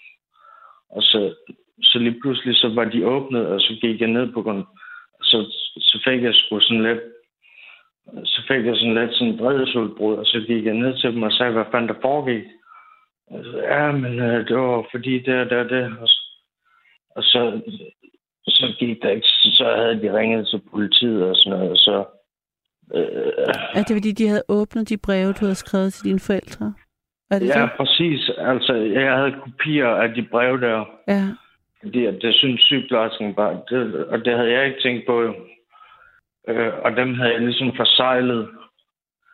og 0.89 1.01
så, 1.03 1.35
så 1.81 1.99
lige 1.99 2.21
pludselig 2.21 2.55
så 2.55 2.69
var 2.75 2.85
de 2.85 3.07
åbnet, 3.07 3.47
og 3.47 3.61
så 3.61 3.77
gik 3.81 4.01
jeg 4.01 4.09
ned 4.09 4.33
på 4.33 4.41
grund, 4.41 4.65
så, 5.21 5.37
så 5.77 6.01
fik 6.03 6.23
jeg 6.23 6.33
sgu 6.33 6.59
sådan 6.59 6.83
lidt, 6.83 7.01
så 8.25 8.41
fik 8.47 8.65
jeg 8.65 8.75
sådan 8.75 8.95
lidt 8.95 9.13
sådan 9.13 9.39
vredesudbrud, 9.39 10.15
og 10.15 10.25
så 10.25 10.43
gik 10.47 10.65
jeg 10.65 10.73
ned 10.73 10.97
til 10.97 11.13
dem 11.13 11.23
og 11.23 11.31
sagde, 11.31 11.51
hvad 11.51 11.65
fanden 11.71 11.87
der 11.87 12.01
foregik. 12.01 12.43
Ja, 13.63 13.91
men 13.91 14.19
øh, 14.19 14.47
det 14.47 14.57
var 14.57 14.87
fordi 14.91 15.19
det 15.19 15.35
og 15.39 15.49
det 15.49 15.57
og 15.57 15.69
det. 15.69 15.97
Så- 16.09 16.21
og 17.15 17.23
så, 17.23 17.61
så 18.47 18.73
gik 18.79 19.01
der 19.03 19.09
ikke, 19.09 19.27
så 19.27 19.73
havde 19.77 20.01
de 20.01 20.17
ringet 20.19 20.47
til 20.47 20.61
politiet 20.71 21.23
og 21.23 21.35
sådan 21.35 21.57
noget, 21.59 21.71
og 21.71 21.77
så, 21.77 22.05
øh, 22.95 23.31
Er 23.73 23.83
det 23.87 23.95
fordi, 23.97 24.11
de 24.11 24.27
havde 24.27 24.43
åbnet 24.49 24.89
de 24.89 24.97
breve, 24.97 25.33
du 25.33 25.45
havde 25.45 25.55
skrevet 25.55 25.93
til 25.93 26.05
dine 26.05 26.19
forældre? 26.19 26.73
Er 27.31 27.39
det 27.39 27.47
ja, 27.47 27.61
det? 27.61 27.69
præcis. 27.77 28.31
Altså, 28.37 28.73
jeg 28.73 29.15
havde 29.17 29.35
kopier 29.43 29.87
af 29.87 30.13
de 30.13 30.23
breve 30.31 30.61
der. 30.61 30.85
Ja. 31.07 31.23
Fordi 31.83 32.05
at 32.05 32.17
det 32.21 32.35
synes 32.35 32.61
sygeplejersken 32.61 33.33
bare, 33.35 33.61
det, 33.69 34.05
og 34.05 34.25
det 34.25 34.37
havde 34.37 34.51
jeg 34.51 34.65
ikke 34.67 34.81
tænkt 34.81 35.05
på. 35.07 35.21
Øh, 36.47 36.73
og 36.83 36.91
dem 36.95 37.13
havde 37.13 37.31
jeg 37.33 37.41
ligesom 37.41 37.75
forsejlet. 37.75 38.49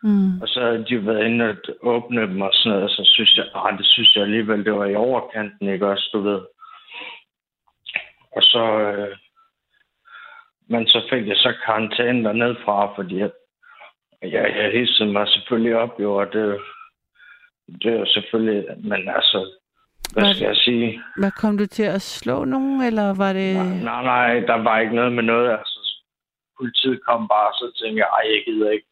Mm. 0.02 0.40
Og 0.42 0.48
så 0.48 0.60
havde 0.60 0.84
de 0.88 1.06
været 1.06 1.24
inde 1.24 1.48
og 1.48 1.56
åbne 1.82 2.20
dem 2.20 2.40
og 2.40 2.50
sådan 2.52 2.70
noget, 2.70 2.84
og 2.84 2.90
så 2.90 3.02
synes 3.14 3.36
jeg, 3.36 3.46
ah, 3.54 3.78
det 3.78 3.86
synes 3.86 4.16
jeg 4.16 4.22
alligevel, 4.22 4.64
det 4.64 4.72
var 4.72 4.86
i 4.86 4.94
overkanten, 4.94 5.68
ikke 5.68 5.86
også, 5.86 6.10
du 6.12 6.20
ved. 6.20 6.40
Og 8.36 8.42
så, 8.42 8.80
øh, 8.80 9.16
men 10.68 10.86
så 10.86 11.06
fik 11.10 11.26
jeg 11.28 11.36
så 11.36 11.54
karantæne 11.64 12.24
dernede 12.24 12.56
fra, 12.64 12.94
fordi 12.96 13.20
at, 13.20 13.32
jeg, 14.22 14.54
jeg 14.56 14.72
hissede 14.72 15.12
mig 15.12 15.28
selvfølgelig 15.28 15.76
op, 15.76 16.00
jo, 16.00 16.14
og 16.14 16.32
det, 16.32 16.60
det 17.82 17.92
er 17.92 17.98
jo 17.98 18.06
selvfølgelig, 18.06 18.64
men 18.84 19.08
altså, 19.08 19.50
hvad 20.12 20.24
Var 20.24 20.32
skal 20.32 20.46
jeg 20.46 20.56
sige? 20.56 21.02
Hvad 21.16 21.30
kom 21.30 21.58
du 21.58 21.66
til 21.66 21.82
at 21.82 22.02
slå 22.02 22.44
nogen, 22.44 22.82
eller 22.82 23.14
var 23.14 23.32
det... 23.32 23.54
Nej, 23.84 24.02
nej, 24.02 24.40
der 24.40 24.62
var 24.62 24.78
ikke 24.78 24.94
noget 24.94 25.12
med 25.12 25.22
noget. 25.22 25.50
Altså, 25.50 25.78
politiet 26.58 27.04
kom 27.08 27.28
bare, 27.28 27.52
så 27.52 27.72
tænkte 27.80 27.98
jeg, 27.98 28.08
ej, 28.18 28.24
jeg 28.34 28.42
gider 28.46 28.70
ikke. 28.70 28.91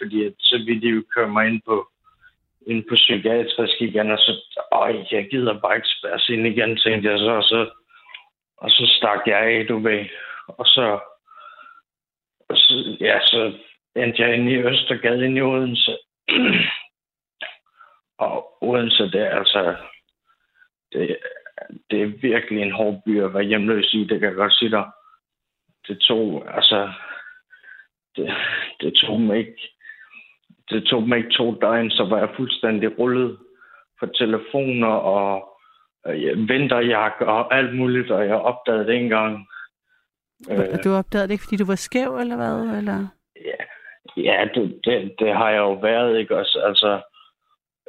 Fordi 0.00 0.24
at, 0.24 0.32
så 0.38 0.58
vil 0.66 0.82
de 0.82 0.88
jo 0.88 1.02
køre 1.14 1.28
mig 1.28 1.48
ind 1.48 1.60
på, 1.66 1.88
ind 2.66 2.84
på 2.88 2.94
psykiatrisk 2.94 3.82
igen, 3.82 4.10
og 4.10 4.18
så, 4.18 4.32
øj, 4.72 5.04
jeg 5.10 5.28
gider 5.30 5.60
bare 5.60 5.76
ikke 5.76 5.88
spærres 5.88 6.28
ind 6.28 6.46
igen, 6.46 6.76
tænkte 6.76 7.10
jeg 7.10 7.18
så, 7.18 7.30
og 7.30 7.42
så, 7.42 7.70
og 8.56 8.70
så 8.70 8.86
stak 8.96 9.26
jeg 9.26 9.38
af, 9.38 9.66
du 9.68 9.78
ved. 9.78 10.04
Og 10.48 10.66
så, 10.66 11.00
og 12.48 12.56
så, 12.56 12.96
ja, 13.00 13.20
så 13.20 13.52
endte 13.96 14.22
jeg 14.22 14.34
inde 14.34 14.52
i 14.52 14.56
Østergade 14.56 15.24
inde 15.24 15.38
i 15.38 15.42
Odense. 15.42 15.98
og 18.26 18.62
Odense, 18.62 19.02
det 19.02 19.20
er 19.20 19.38
altså, 19.38 19.76
det, 20.92 21.16
det 21.90 22.02
er 22.02 22.06
virkelig 22.06 22.62
en 22.62 22.72
hård 22.72 23.02
by 23.06 23.22
at 23.22 23.34
være 23.34 23.42
hjemløs 23.42 23.94
i, 23.94 24.04
det 24.04 24.20
kan 24.20 24.28
jeg 24.28 24.34
godt 24.36 24.54
sige 24.54 24.70
dig. 24.70 24.90
Det 25.88 25.98
tog, 25.98 26.54
altså, 26.56 26.92
det, 28.16 28.36
det 28.80 28.94
tog 28.94 29.20
mig 29.20 29.38
ikke, 29.38 29.72
det 30.70 30.84
tog 30.84 31.08
mig 31.08 31.18
ikke 31.18 31.30
to 31.30 31.54
døgn, 31.54 31.90
så 31.90 32.04
var 32.04 32.18
jeg 32.18 32.28
fuldstændig 32.36 32.98
rullet 32.98 33.38
for 33.98 34.06
telefoner 34.06 34.88
og 34.88 35.58
øh, 36.06 36.48
vinterjakke 36.48 37.26
og 37.26 37.54
alt 37.54 37.76
muligt, 37.76 38.10
og 38.10 38.26
jeg 38.26 38.34
opdagede 38.34 38.86
det 38.86 38.96
engang. 38.96 39.46
Øh, 40.50 40.84
du 40.84 40.90
opdagede 40.90 41.28
det 41.28 41.32
ikke, 41.32 41.44
fordi 41.44 41.56
du 41.56 41.66
var 41.66 41.74
skæv, 41.74 42.16
eller 42.16 42.36
hvad? 42.36 42.78
Eller? 42.78 43.06
Ja, 43.36 43.60
ja 44.16 44.48
det, 44.54 44.80
det, 44.84 45.14
det 45.18 45.36
har 45.36 45.50
jeg 45.50 45.58
jo 45.58 45.72
været, 45.72 46.18
ikke 46.18 46.36
også? 46.36 46.58
Altså, 46.58 47.00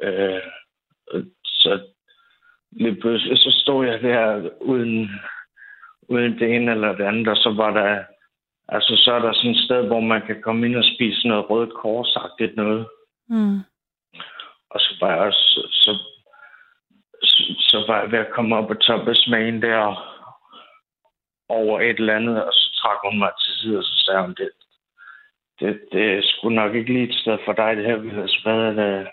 øh, 0.02 0.42
så 1.44 1.80
lige 2.72 3.00
pludselig, 3.00 3.38
så 3.38 3.50
stod 3.62 3.86
jeg 3.86 4.02
der 4.02 4.50
uden, 4.60 5.10
uden 6.08 6.38
det 6.38 6.54
ene 6.54 6.72
eller 6.72 6.96
det 6.96 7.04
andet, 7.04 7.28
og 7.28 7.36
så 7.36 7.54
var 7.56 7.70
der, 7.70 8.04
altså 8.68 8.96
så 8.96 9.12
er 9.12 9.18
der 9.18 9.32
sådan 9.32 9.50
et 9.50 9.64
sted, 9.64 9.86
hvor 9.86 10.00
man 10.00 10.26
kan 10.26 10.42
komme 10.42 10.66
ind 10.66 10.76
og 10.76 10.84
spise 10.94 11.28
noget 11.28 11.50
rødt 11.50 11.74
korsagtigt 11.74 12.56
noget. 12.56 12.88
Mm. 13.28 13.58
Og 14.70 14.80
så 14.80 14.96
var 15.00 15.10
jeg 15.10 15.18
også, 15.18 15.68
så, 15.70 15.92
så, 17.22 17.42
så 17.58 17.84
var 17.88 18.00
jeg 18.00 18.12
ved 18.12 18.18
at 18.18 18.32
komme 18.32 18.56
op 18.56 18.70
og 18.70 18.80
toppe 18.80 19.14
smagen 19.14 19.62
der 19.62 19.78
over 21.48 21.80
et 21.80 21.98
eller 21.98 22.16
andet, 22.16 22.44
og 22.44 22.52
så 22.52 22.80
trak 22.82 22.98
hun 23.04 23.18
mig 23.18 23.32
til 23.40 23.52
side, 23.58 23.78
og 23.78 23.84
så 23.84 24.04
sagde 24.04 24.22
hun, 24.22 24.34
det, 24.34 24.50
det, 25.60 25.80
det 25.92 26.04
er 26.12 26.22
sgu 26.24 26.48
nok 26.48 26.74
ikke 26.74 26.92
lige 26.92 27.08
et 27.08 27.14
sted 27.14 27.38
for 27.44 27.52
dig, 27.52 27.76
det 27.76 27.84
her, 27.84 27.96
Vilas. 27.96 28.36
Hvad 28.42 28.54
er 28.54 28.72
det? 28.72 29.08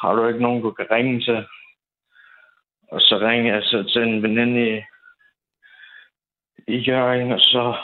Har 0.00 0.14
du 0.14 0.26
ikke 0.26 0.42
nogen, 0.42 0.62
du 0.62 0.70
kan 0.70 0.86
ringe 0.90 1.20
til? 1.20 1.46
Og 2.92 3.00
så 3.00 3.18
ringede 3.18 3.54
jeg 3.54 3.62
så 3.62 3.82
til 3.92 4.02
en 4.02 4.22
veninde 4.22 4.76
i, 4.76 4.82
i 6.68 6.76
Jørgen, 6.78 7.32
og 7.32 7.40
så, 7.40 7.76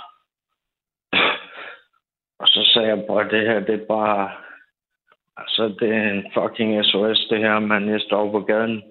og 2.39 2.49
så 2.49 2.71
sagde 2.75 2.89
jeg 2.89 3.05
bare, 3.09 3.29
det 3.29 3.47
her, 3.47 3.61
det 3.61 3.75
er 3.75 3.87
bare, 3.87 4.31
altså 5.37 5.75
det 5.81 5.89
er 5.89 6.11
en 6.11 6.25
fucking 6.35 6.85
SOS, 6.85 7.27
det 7.31 7.39
her, 7.39 7.59
man. 7.59 7.89
Jeg 7.89 8.01
står 8.01 8.31
på 8.33 8.41
gaden 8.41 8.83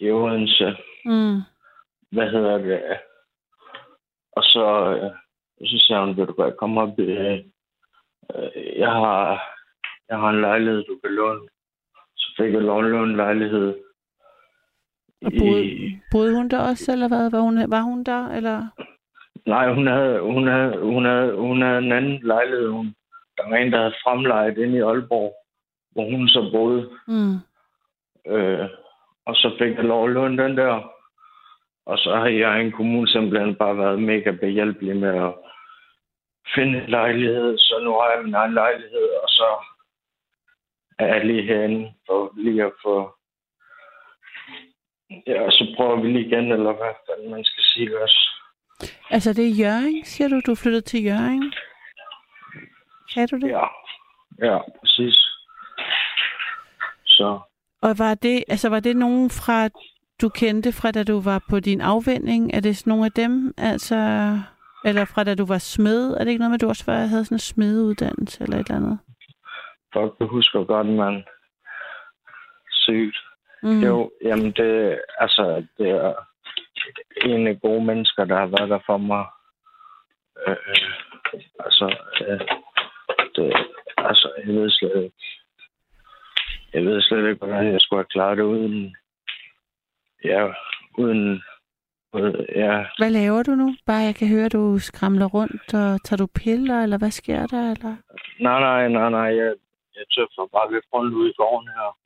i 0.00 0.10
Odense. 0.10 0.76
Mm. 1.04 1.40
Hvad 2.12 2.30
hedder 2.30 2.58
det? 2.58 2.80
Og 4.32 4.42
så, 4.42 4.96
øh, 4.96 5.10
så 5.68 5.84
sagde 5.86 6.04
hun, 6.04 6.16
vil 6.16 6.26
du 6.26 6.32
godt 6.32 6.56
komme 6.56 6.80
op? 6.80 6.98
Øh, 6.98 7.38
øh, 8.34 8.78
jeg 8.78 8.90
har, 8.90 9.42
jeg 10.08 10.18
har 10.18 10.28
en 10.28 10.40
lejlighed, 10.40 10.84
du 10.84 10.98
kan 11.04 11.12
låne. 11.14 11.48
Så 12.16 12.34
fik 12.36 12.52
jeg 12.52 12.62
lov 12.62 12.84
at 12.84 12.90
låne 12.90 13.10
en 13.10 13.16
lejlighed. 13.16 13.74
Og 15.24 15.32
boede, 15.38 16.00
boede 16.12 16.36
hun 16.36 16.48
der 16.48 16.58
også, 16.58 16.92
eller 16.92 17.08
hvad? 17.08 17.30
Var 17.30 17.40
hun, 17.40 17.70
var 17.70 17.80
hun 17.80 18.04
der, 18.04 18.28
eller? 18.28 18.66
Nej, 19.46 19.72
hun 19.72 19.86
havde, 19.86 20.20
hun 20.20 20.46
havde, 20.46 20.78
hun 20.78 21.04
havde, 21.04 21.36
hun 21.36 21.62
havde 21.62 21.78
en 21.78 21.92
anden 21.92 22.20
lejlighed. 22.22 22.68
Hun, 22.68 22.94
der 23.36 23.48
var 23.48 23.56
en, 23.56 23.72
der 23.72 23.78
havde 23.78 23.94
fremlejet 24.04 24.58
inde 24.58 24.78
i 24.78 24.80
Aalborg, 24.80 25.34
hvor 25.92 26.10
hun 26.10 26.28
så 26.28 26.50
boede. 26.52 26.90
Mm. 27.06 27.36
Øh, 28.26 28.68
og 29.26 29.34
så 29.34 29.56
fik 29.58 29.76
jeg 29.76 29.84
lov 29.84 30.04
at 30.04 30.12
låne 30.12 30.42
den 30.42 30.56
der. 30.56 30.92
Og 31.86 31.98
så 31.98 32.16
har 32.16 32.26
jeg 32.26 32.60
en 32.60 32.72
kommune 32.72 33.08
simpelthen 33.08 33.54
bare 33.54 33.78
været 33.78 34.02
mega 34.02 34.30
behjælpelig 34.30 34.96
med 34.96 35.24
at 35.26 35.34
finde 36.54 36.78
en 36.78 36.90
lejlighed. 36.90 37.58
Så 37.58 37.80
nu 37.84 37.90
har 37.90 38.10
jeg 38.10 38.24
min 38.24 38.34
egen 38.34 38.54
lejlighed, 38.54 39.08
og 39.22 39.28
så 39.28 39.48
er 40.98 41.06
jeg 41.06 41.24
lige 41.24 41.42
herinde 41.42 41.92
for 42.06 42.32
lige 42.36 42.64
at 42.64 42.72
få... 42.82 43.16
Ja, 45.26 45.42
og 45.42 45.52
så 45.52 45.74
prøver 45.76 46.00
vi 46.00 46.08
lige 46.08 46.26
igen, 46.26 46.52
eller 46.52 46.72
hvad 46.72 46.94
fanden 47.06 47.30
man 47.30 47.44
skal 47.44 47.64
sige 47.64 48.02
også. 48.02 48.35
Altså, 49.10 49.32
det 49.32 49.44
er 49.46 49.54
Jørgen, 49.64 50.04
siger 50.04 50.28
du? 50.28 50.40
Du 50.46 50.50
er 50.50 50.60
flyttet 50.62 50.84
til 50.84 51.04
Jørgen? 51.04 51.52
Kan 53.14 53.28
du 53.28 53.36
det? 53.36 53.48
Ja, 53.48 53.66
ja, 54.42 54.58
præcis. 54.80 55.16
Så 57.04 57.40
Og 57.82 57.98
var 57.98 58.14
det, 58.14 58.44
altså, 58.48 58.68
var 58.68 58.80
det 58.80 58.96
nogen 58.96 59.30
fra, 59.30 59.68
du 60.22 60.28
kendte 60.28 60.72
fra, 60.72 60.90
da 60.90 61.02
du 61.04 61.20
var 61.20 61.44
på 61.50 61.60
din 61.60 61.80
afvending? 61.80 62.50
Er 62.54 62.60
det 62.60 62.76
sådan 62.76 62.90
nogle 62.90 63.04
af 63.04 63.12
dem, 63.12 63.54
altså... 63.58 63.96
Eller 64.84 65.04
fra 65.04 65.24
da 65.24 65.34
du 65.34 65.46
var 65.46 65.58
smed? 65.58 66.14
Er 66.14 66.18
det 66.18 66.28
ikke 66.28 66.38
noget 66.38 66.50
med, 66.50 66.54
at 66.54 66.60
du 66.60 66.68
også 66.68 66.84
var, 66.86 66.98
havde 66.98 67.24
sådan 67.24 67.34
en 67.34 67.38
smedeuddannelse 67.38 68.42
eller 68.42 68.58
et 68.58 68.66
eller 68.68 68.76
andet? 68.76 68.98
Du 70.20 70.26
husker 70.26 70.64
godt, 70.64 70.86
man. 70.86 71.24
Sygt. 72.70 73.16
Mm. 73.62 73.80
Jo, 73.80 74.10
jamen 74.24 74.52
det, 74.52 75.00
altså, 75.18 75.66
det 75.78 75.90
er 75.90 76.14
en 77.24 77.58
gode 77.58 77.84
mennesker, 77.84 78.24
der 78.24 78.36
har 78.36 78.46
været 78.46 78.70
der 78.70 78.78
for 78.86 78.96
mig. 78.96 79.26
Øh, 80.46 80.56
øh, 80.68 81.40
altså, 81.64 81.96
øh, 82.20 82.40
det, 83.36 83.56
altså, 83.96 84.32
jeg 84.38 84.54
ved 84.54 84.70
slet 84.70 85.04
ikke. 85.04 85.16
Jeg 86.72 86.84
ved 86.84 87.02
slet 87.02 87.28
ikke, 87.28 87.46
hvordan 87.46 87.72
jeg 87.72 87.80
skulle 87.80 87.98
have 87.98 88.14
klaret 88.14 88.38
det 88.38 88.44
uden... 88.44 88.96
Ja, 90.24 90.52
uden... 90.98 91.42
uden 92.12 92.46
ja, 92.54 92.84
Hvad 92.98 93.10
laver 93.10 93.42
du 93.42 93.54
nu? 93.54 93.76
Bare 93.86 94.08
jeg 94.08 94.14
kan 94.14 94.28
høre, 94.28 94.48
du 94.48 94.78
skramler 94.78 95.26
rundt, 95.26 95.74
og 95.74 96.04
tager 96.04 96.16
du 96.16 96.26
piller, 96.26 96.82
eller 96.82 96.98
hvad 96.98 97.10
sker 97.10 97.46
der? 97.46 97.70
Eller? 97.72 97.96
nej, 98.40 98.60
nej, 98.60 98.88
nej, 98.88 99.10
nej, 99.10 99.36
jeg, 99.40 99.54
jeg 99.96 100.04
tøffer 100.14 100.46
bare 100.52 100.72
lidt 100.72 100.84
rundt 100.94 101.14
ude 101.14 101.30
i 101.30 101.34
gården 101.36 101.68
her. 101.68 101.98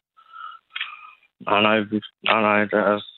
Nej, 1.40 1.60
nej, 1.62 2.00
nej, 2.22 2.40
nej, 2.40 2.64
der 2.64 2.78
er... 2.92 3.09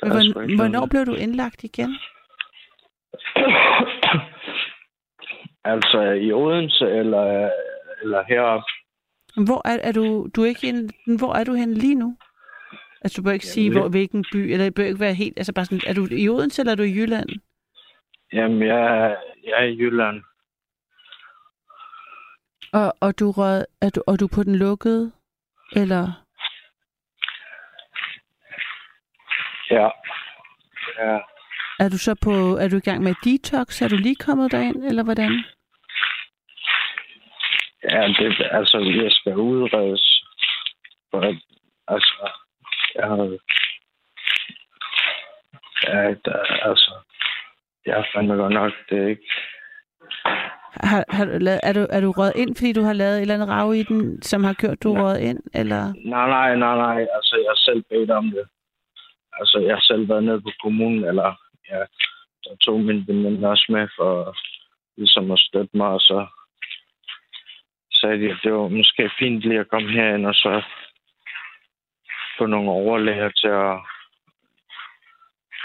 Der 0.00 0.06
er 0.06 0.22
sgu 0.22 0.32
Hvor, 0.32 0.42
ikke 0.42 0.56
hvornår 0.56 0.86
blev 0.86 1.06
du 1.06 1.14
indlagt 1.14 1.64
igen? 1.64 1.90
altså 5.72 6.00
i 6.00 6.32
Odense 6.32 6.84
eller, 6.90 7.50
eller 8.02 8.22
heroppe? 8.28 8.66
Hvor 9.46 9.68
er, 9.68 9.78
er 9.82 9.92
du, 9.92 10.28
du 10.36 10.42
er 10.42 10.46
ikke 10.46 10.68
en, 10.68 10.90
hvor 11.18 11.34
er 11.34 11.44
du 11.44 11.54
henne 11.54 11.74
lige 11.74 11.94
nu? 11.94 12.16
Altså, 13.02 13.20
du 13.20 13.24
bør 13.24 13.32
ikke 13.32 13.46
sige, 13.46 13.64
Jamen, 13.64 13.78
hvor, 13.80 13.88
hvilken 13.88 14.24
by, 14.32 14.36
eller 14.36 14.64
det 14.64 14.74
bør 14.74 14.84
ikke 14.84 15.00
være 15.00 15.14
helt, 15.14 15.38
altså 15.38 15.52
bare 15.52 15.64
sådan, 15.64 15.80
er 15.86 15.94
du 15.94 16.08
i 16.10 16.28
Odense, 16.28 16.62
eller 16.62 16.72
er 16.72 16.76
du 16.76 16.82
i 16.82 16.94
Jylland? 16.96 17.28
Jamen, 18.32 18.62
jeg, 18.62 18.80
er- 19.06 19.16
jeg 19.44 19.52
er 19.58 19.64
i 19.64 19.76
Jylland. 19.76 20.22
Og, 22.72 22.94
og, 23.00 23.18
du 23.18 23.30
rød, 23.30 23.64
er 23.80 23.90
du, 23.90 24.02
og 24.06 24.20
du 24.20 24.24
er 24.24 24.28
på 24.34 24.42
den 24.42 24.56
lukkede, 24.56 25.12
eller? 25.72 26.25
Ja. 29.70 29.88
Ja. 30.98 31.18
Er 31.80 31.88
du 31.88 31.98
så 31.98 32.14
på, 32.22 32.56
er 32.56 32.68
du 32.68 32.76
i 32.76 32.80
gang 32.88 33.02
med 33.02 33.14
detox? 33.24 33.82
Er 33.82 33.88
du 33.88 33.96
lige 33.96 34.16
kommet 34.16 34.52
derind, 34.52 34.84
eller 34.84 35.02
hvordan? 35.04 35.44
Ja, 37.90 38.08
det, 38.08 38.46
altså, 38.50 38.78
jeg 39.02 39.10
skal 39.12 39.36
udredes. 39.36 40.24
For, 41.10 41.20
at- 41.20 41.44
altså, 41.88 42.30
jeg 42.94 43.04
har... 43.06 43.38
Ja, 45.86 46.14
der, 46.24 46.38
altså, 46.42 46.94
jeg 47.86 48.04
fandme 48.14 48.34
godt 48.34 48.52
nok, 48.52 48.72
det 48.90 49.02
er 49.02 49.06
ikke... 49.08 49.22
Har, 50.82 51.04
har 51.08 51.24
du 51.24 51.38
lavet, 51.38 51.60
er, 51.62 51.72
du, 51.72 51.86
er 51.90 52.00
du 52.00 52.10
røget 52.12 52.32
ind, 52.36 52.56
fordi 52.56 52.72
du 52.72 52.82
har 52.82 52.92
lavet 52.92 53.16
et 53.16 53.20
eller 53.20 53.34
andet 53.34 53.48
rav 53.48 53.74
i 53.74 53.82
den, 53.82 54.22
som 54.22 54.44
har 54.44 54.52
gjort, 54.52 54.82
du 54.82 54.92
Nej. 54.92 55.02
røget 55.02 55.20
ind, 55.20 55.38
eller? 55.54 55.92
Nej, 56.04 56.28
nej, 56.28 56.56
nej, 56.56 56.76
nej, 56.76 57.06
altså, 57.16 57.36
jeg 57.36 57.48
har 57.50 57.56
selv 57.64 57.82
bedt 57.90 58.10
om 58.10 58.24
det. 58.30 58.48
Altså, 59.40 59.58
jeg 59.58 59.74
har 59.74 59.80
selv 59.80 60.08
været 60.08 60.24
nede 60.24 60.40
på 60.40 60.50
kommunen, 60.62 61.04
eller 61.04 61.34
ja, 61.70 61.78
der 62.44 62.56
tog 62.60 62.80
min 62.80 63.04
veninde 63.06 63.48
også 63.48 63.66
med 63.68 63.88
for 63.96 64.36
ligesom 64.96 65.30
at 65.30 65.38
støtte 65.38 65.76
mig, 65.76 65.88
og 65.88 66.00
så 66.00 66.26
sagde 67.92 68.20
de, 68.20 68.30
at 68.30 68.38
det 68.42 68.52
var 68.52 68.68
måske 68.68 69.10
fint 69.18 69.40
lige 69.40 69.60
at 69.60 69.68
komme 69.68 69.90
herind 69.90 70.26
og 70.26 70.34
så 70.34 70.62
få 72.38 72.46
nogle 72.46 72.70
overlæger 72.70 73.28
til 73.28 73.48
at 73.48 73.78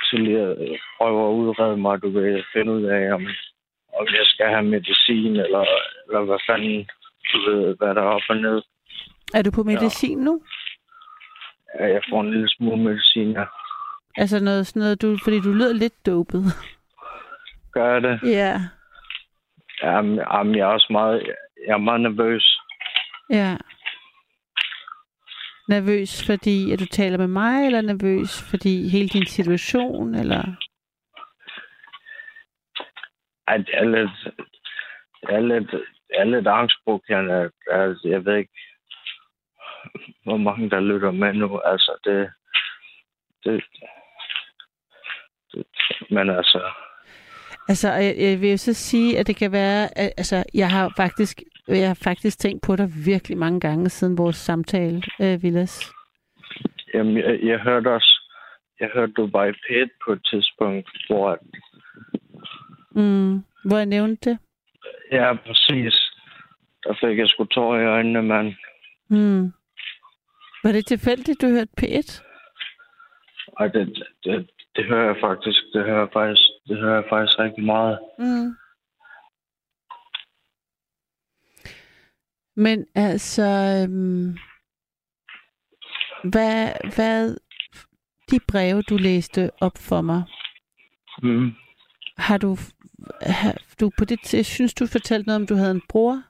til 0.09 0.19
lige 0.19 0.39
at 0.39 0.57
prøve 0.97 1.29
at 1.29 1.33
udrede 1.33 1.77
mig, 1.77 2.01
du 2.01 2.09
vil 2.09 2.43
finde 2.53 2.71
ud 2.71 2.83
af, 2.83 3.13
om, 3.13 3.21
om 3.99 4.05
jeg 4.07 4.25
skal 4.25 4.47
have 4.47 4.63
medicin, 4.63 5.35
eller, 5.35 5.65
eller 6.07 6.21
hvad 6.21 6.39
fanden, 6.49 6.89
du 7.33 7.37
ved, 7.49 7.75
hvad 7.77 7.95
der 7.95 8.01
er 8.01 8.15
op 8.17 8.21
og 8.29 8.37
ned. 8.37 8.61
Er 9.33 9.41
du 9.41 9.51
på 9.51 9.63
medicin 9.63 10.17
ja. 10.17 10.23
nu? 10.23 10.41
Ja, 11.79 11.85
jeg 11.85 12.01
får 12.09 12.21
en 12.21 12.31
lille 12.31 12.49
smule 12.49 12.83
medicin, 12.83 13.31
ja. 13.31 13.45
Altså 14.15 14.43
noget 14.43 14.67
sådan 14.67 14.79
noget, 14.79 15.01
du, 15.01 15.17
fordi 15.23 15.39
du 15.39 15.51
lyder 15.53 15.73
lidt 15.73 16.05
dopet. 16.05 16.43
Gør 17.71 17.99
det? 17.99 18.19
Ja. 18.23 18.59
Jamen, 19.83 20.15
jamen, 20.15 20.55
jeg 20.55 20.61
er 20.61 20.73
også 20.73 20.87
meget, 20.91 21.21
jeg 21.67 21.73
er 21.73 21.77
meget 21.77 22.01
nervøs. 22.01 22.57
Ja. 23.29 23.57
Nervøs, 25.67 26.25
fordi 26.25 26.71
at 26.71 26.79
du 26.79 26.85
taler 26.85 27.17
med 27.17 27.27
mig, 27.27 27.65
eller 27.65 27.81
nervøs, 27.81 28.49
fordi 28.49 28.89
hele 28.89 29.07
din 29.07 29.25
situation, 29.25 30.15
eller? 30.15 30.43
Ej, 33.47 33.63
jeg 33.67 33.79
er 33.79 33.83
lidt, 33.83 34.35
jeg 35.23 35.35
er 35.35 35.39
lidt, 35.39 35.71
jeg 36.09 36.19
er 36.19 36.23
lidt 36.23 36.47
angstprovokerende. 36.47 37.51
Altså, 37.71 38.07
jeg 38.07 38.25
ved 38.25 38.35
ikke, 38.35 38.53
hvor 40.23 40.37
mange 40.37 40.69
der 40.69 40.79
lytter 40.79 41.11
med 41.11 41.33
nu. 41.33 41.59
Altså, 41.59 41.91
det, 42.03 42.31
det, 43.43 43.63
det 43.79 43.89
men 46.09 46.29
altså, 46.29 46.61
Altså, 47.67 47.91
jeg, 47.93 48.41
vil 48.41 48.59
så 48.59 48.73
sige, 48.73 49.19
at 49.19 49.27
det 49.27 49.35
kan 49.35 49.51
være, 49.51 49.97
at, 49.97 50.11
altså, 50.17 50.43
jeg 50.53 50.69
har 50.69 50.93
faktisk, 50.97 51.41
jeg 51.67 51.87
har 51.87 51.99
faktisk 52.03 52.39
tænkt 52.39 52.63
på 52.63 52.75
dig 52.75 52.87
virkelig 53.05 53.37
mange 53.37 53.59
gange 53.59 53.89
siden 53.89 54.17
vores 54.17 54.35
samtale, 54.35 55.01
øh, 55.21 55.43
Villas. 55.43 55.93
Jamen, 56.93 57.17
jeg, 57.17 57.39
jeg 57.43 57.59
hørte 57.59 57.87
også, 57.87 58.21
jeg 58.79 58.89
hørte 58.93 59.13
du 59.13 59.29
var 59.31 59.45
i 59.45 59.51
p 59.51 59.89
på 60.05 60.11
et 60.11 60.21
tidspunkt, 60.25 60.89
hvor... 61.07 61.37
Mm, 62.91 63.43
hvor 63.65 63.77
jeg 63.77 63.85
nævnte 63.85 64.29
det? 64.29 64.37
Ja, 65.11 65.33
præcis. 65.33 66.11
Der 66.83 66.93
fik 67.01 67.17
jeg 67.17 67.27
sgu 67.27 67.45
tår 67.45 67.77
i 67.77 67.85
øjnene, 67.85 68.23
mand. 68.23 68.53
Mm. 69.09 69.53
Var 70.63 70.71
det 70.71 70.85
tilfældigt, 70.85 71.41
du 71.41 71.47
hørte 71.47 71.71
P1? 71.81 72.23
Ej, 73.59 73.67
det, 73.67 74.03
det, 74.23 74.49
det 74.75 74.85
hører 74.85 75.05
jeg 75.05 75.17
faktisk. 75.21 75.61
Det 75.73 75.85
hører 75.85 75.99
jeg 75.99 76.09
faktisk, 76.13 76.41
det 76.67 76.77
hører 76.77 76.95
jeg 76.95 77.05
faktisk 77.09 77.39
rigtig 77.39 77.63
meget. 77.63 77.99
Mm. 78.19 78.55
Men 82.55 82.85
altså, 82.95 83.43
øhm, 83.83 84.37
hvad, 86.31 86.71
hvad, 86.95 87.35
de 88.31 88.39
breve, 88.47 88.81
du 88.81 88.97
læste 88.97 89.51
op 89.61 89.77
for 89.77 90.01
mig, 90.01 90.23
mm. 91.23 91.51
har 92.17 92.37
du, 92.37 92.57
har 93.21 93.57
du 93.79 93.91
på 93.97 94.05
det, 94.05 94.33
jeg 94.33 94.45
synes, 94.45 94.73
du 94.73 94.85
fortalte 94.87 95.27
noget 95.27 95.41
om, 95.41 95.47
du 95.47 95.55
havde 95.55 95.71
en 95.71 95.87
bror, 95.89 96.23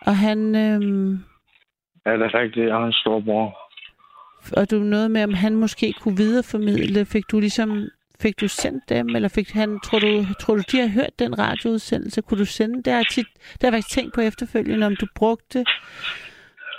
og 0.00 0.16
han... 0.16 0.38
Øhm, 0.54 1.12
ja, 2.06 2.12
det 2.12 2.22
er 2.22 2.34
rigtigt. 2.34 2.66
Jeg 2.66 2.74
har 2.74 2.86
en 2.86 2.92
stor 2.92 3.20
bror. 3.20 3.63
Og 4.52 4.70
du 4.70 4.78
noget 4.78 5.10
med, 5.10 5.24
om 5.24 5.34
han 5.34 5.54
måske 5.54 5.92
kunne 5.92 6.16
videreformidle, 6.16 7.04
fik 7.04 7.30
du 7.30 7.40
ligesom 7.40 7.88
Fik 8.20 8.40
du 8.40 8.48
sendt 8.48 8.88
dem, 8.88 9.16
eller 9.16 9.28
fik 9.28 9.50
han, 9.50 9.80
tror 9.80 9.98
du, 9.98 10.24
tror 10.40 10.54
du, 10.54 10.62
de 10.72 10.80
har 10.80 10.88
hørt 10.88 11.18
den 11.18 11.38
radioudsendelse? 11.38 12.22
Kunne 12.22 12.38
du 12.38 12.44
sende 12.44 12.82
det? 12.82 12.92
Har 12.92 13.02
tit, 13.02 13.26
det 13.34 13.62
har 13.62 13.68
jeg 13.68 13.72
faktisk 13.72 13.94
tænkt 13.94 14.14
på 14.14 14.20
efterfølgende, 14.20 14.86
om 14.86 14.96
du 14.96 15.06
brugte 15.14 15.64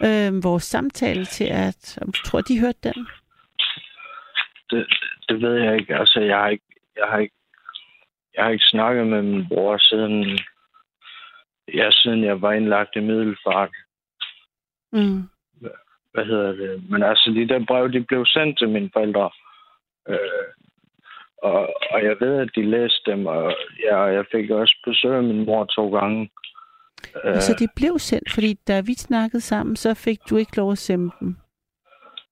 øh, 0.03 0.43
vores 0.43 0.63
samtale 0.63 1.25
til 1.25 1.43
at, 1.43 1.97
om 2.01 2.11
du 2.11 2.19
tror, 2.25 2.41
de 2.41 2.59
hørte 2.59 2.79
den? 2.83 3.07
Det, 4.69 4.87
det 5.29 5.41
ved 5.41 5.53
jeg 5.63 5.75
ikke. 5.75 5.95
Altså, 5.95 6.19
jeg 6.19 6.37
har 6.37 6.49
ikke, 6.49 6.65
jeg 6.95 7.07
har 7.07 7.17
ikke, 7.17 7.35
jeg 8.35 8.43
har 8.43 8.51
ikke 8.51 8.65
snakket 8.65 9.07
med 9.07 9.21
min 9.21 9.47
bror 9.47 9.77
siden, 9.77 10.39
ja, 11.73 11.91
siden 11.91 12.23
jeg 12.23 12.41
var 12.41 12.51
indlagt 12.51 12.95
i 12.95 12.99
Middelfart. 12.99 13.71
Mm. 14.91 15.29
Hvad 16.15 16.25
hedder 16.25 16.51
det? 16.51 16.89
Men 16.89 17.03
altså, 17.03 17.31
de 17.35 17.47
der 17.47 17.65
brev, 17.65 17.91
de 17.91 18.01
blev 18.01 18.25
sendt 18.25 18.57
til 18.57 18.69
mine 18.69 18.89
forældre. 18.93 19.29
Øh, 20.09 20.47
og, 21.37 21.59
og 21.91 22.03
jeg 22.03 22.15
ved, 22.19 22.33
at 22.39 22.49
de 22.55 22.69
læste 22.69 23.11
dem, 23.11 23.25
og 23.25 23.53
ja, 23.83 23.97
jeg 24.01 24.25
fik 24.31 24.49
også 24.49 24.75
besøg 24.85 25.15
af 25.15 25.23
min 25.23 25.45
mor 25.45 25.65
to 25.65 25.89
gange. 25.99 26.29
Så 27.23 27.55
de 27.59 27.67
blev 27.75 27.99
sendt, 27.99 28.31
fordi 28.33 28.53
da 28.67 28.81
vi 28.81 28.93
snakkede 28.93 29.41
sammen, 29.41 29.75
så 29.75 29.93
fik 29.93 30.19
du 30.29 30.37
ikke 30.37 30.57
lov 30.57 30.71
at 30.71 30.77
sende 30.77 31.11
dem? 31.19 31.35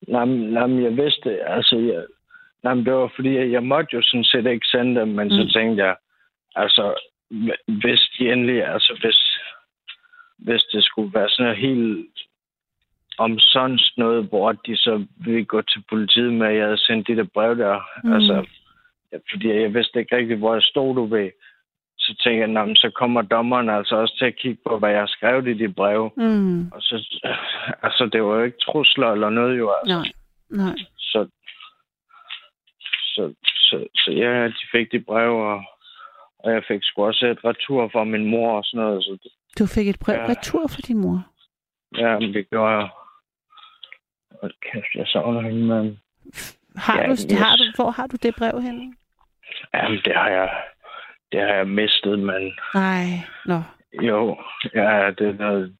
Nej, 0.07 0.25
nej 0.25 0.83
jeg 0.83 0.97
vidste, 0.97 1.43
altså, 1.43 1.77
jeg, 1.77 2.05
nej, 2.63 2.73
det 2.73 2.93
var 2.93 3.11
fordi, 3.15 3.51
jeg, 3.51 3.63
måtte 3.63 3.89
jo 3.93 4.01
sådan 4.03 4.23
set 4.23 4.45
ikke 4.45 4.67
sende 4.67 5.01
dem, 5.01 5.07
men 5.07 5.27
mm. 5.27 5.31
så 5.31 5.51
tænkte 5.53 5.83
jeg, 5.83 5.95
altså, 6.55 6.95
hvis 7.67 8.01
de 8.19 8.31
endelig, 8.31 8.65
altså, 8.65 8.97
hvis, 9.01 9.19
hvis 10.37 10.63
det 10.63 10.83
skulle 10.83 11.13
være 11.13 11.29
sådan 11.29 11.55
helt 11.55 12.07
om 13.17 13.39
sådan 13.39 13.79
noget, 13.97 14.25
hvor 14.25 14.51
de 14.51 14.77
så 14.77 15.05
ville 15.17 15.45
gå 15.45 15.61
til 15.61 15.83
politiet 15.89 16.33
med, 16.33 16.47
at 16.47 16.55
jeg 16.55 16.63
havde 16.63 16.77
sendt 16.77 17.07
de 17.07 17.15
der 17.15 17.27
brev 17.33 17.57
der, 17.57 17.79
mm. 18.03 18.13
altså, 18.13 18.45
fordi 19.31 19.47
jeg 19.47 19.73
vidste 19.73 19.99
ikke 19.99 20.15
rigtig, 20.15 20.37
hvor 20.37 20.53
jeg 20.53 20.63
stod 20.63 20.95
du 20.95 21.05
ved. 21.05 21.29
Så 21.97 22.15
tænkte 22.23 22.59
jeg, 22.59 22.75
så 22.75 22.91
kommer 22.95 23.21
dommeren 23.21 23.69
altså 23.69 23.95
også 23.95 24.17
til 24.17 24.25
at 24.25 24.35
kigge 24.35 24.61
på, 24.65 24.79
hvad 24.79 24.89
jeg 24.89 24.99
har 24.99 25.07
skrevet 25.07 25.47
i 25.47 25.53
de 25.53 25.73
brev. 25.73 26.11
Mm. 26.17 26.71
Og 26.71 26.81
så, 26.81 26.95
altså, 27.83 28.09
det 28.13 28.23
var 28.23 28.35
jo 28.35 28.43
ikke 28.43 28.57
trusler 28.61 29.11
eller 29.11 29.29
noget, 29.29 29.57
jo. 29.57 29.71
Altså. 29.71 29.95
Nej, 29.95 30.11
nej. 30.49 30.75
Så, 30.97 31.27
så, 33.13 33.33
så, 33.43 33.87
så 33.95 34.11
ja, 34.11 34.47
de 34.47 34.65
fik 34.71 34.91
de 34.91 34.99
brev, 34.99 35.31
og, 35.31 35.63
og 36.39 36.51
jeg 36.51 36.63
fik 36.67 36.79
sgu 36.83 37.05
også 37.05 37.25
et 37.25 37.45
retur 37.45 37.89
fra 37.93 38.03
min 38.03 38.25
mor 38.25 38.57
og 38.57 38.63
sådan 38.65 38.85
noget. 38.85 39.03
Så 39.03 39.17
det, 39.23 39.31
du 39.59 39.65
fik 39.75 39.87
et 39.87 39.99
brev 40.05 40.15
ja. 40.15 40.29
retur 40.29 40.67
fra 40.67 40.81
din 40.87 40.97
mor? 40.97 41.27
Ja, 41.97 42.19
men 42.19 42.33
det 42.33 42.49
gjorde 42.49 42.73
jeg. 42.75 42.89
Og 44.43 44.51
kæft, 44.61 44.95
jeg 44.95 45.07
savner 45.07 45.41
hende, 45.41 45.63
men... 45.67 45.99
Har, 46.75 46.99
ja, 46.99 47.05
du, 47.05 47.11
yes. 47.11 47.39
har 47.43 47.55
du, 47.55 47.63
hvor 47.75 47.91
har 47.91 48.07
du 48.07 48.17
det 48.23 48.35
brev 48.35 48.61
henne? 48.61 48.95
Jamen, 49.73 49.99
det 50.05 50.15
har 50.15 50.29
jeg, 50.29 50.63
det 51.31 51.39
har 51.39 51.53
jeg 51.53 51.67
mistet, 51.67 52.19
men... 52.19 52.53
Nej, 52.73 53.05
nå. 53.45 53.61
Jo, 54.01 54.37
ja, 54.73 55.11
det 55.17 55.27
er 55.27 55.33
noget... 55.33 55.77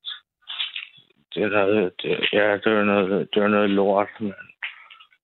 Det 1.34 1.43
er 1.43 1.49
noget, 1.49 1.93
det, 2.02 2.30
ja, 2.34 2.54
det 2.54 2.67
er 2.67 2.84
noget, 2.84 3.30
det 3.34 3.43
er 3.43 3.47
noget 3.47 3.69
lort, 3.69 4.08
men, 4.19 4.34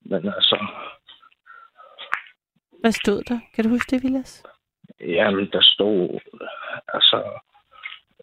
men 0.01 0.33
altså... 0.35 0.67
Hvad 2.79 2.91
stod 2.91 3.23
der? 3.23 3.39
Kan 3.55 3.63
du 3.63 3.69
huske 3.69 3.95
det, 3.95 4.03
Vilas? 4.03 4.43
Jamen, 4.99 5.49
der 5.51 5.61
stod... 5.61 6.19
Altså... 6.93 7.39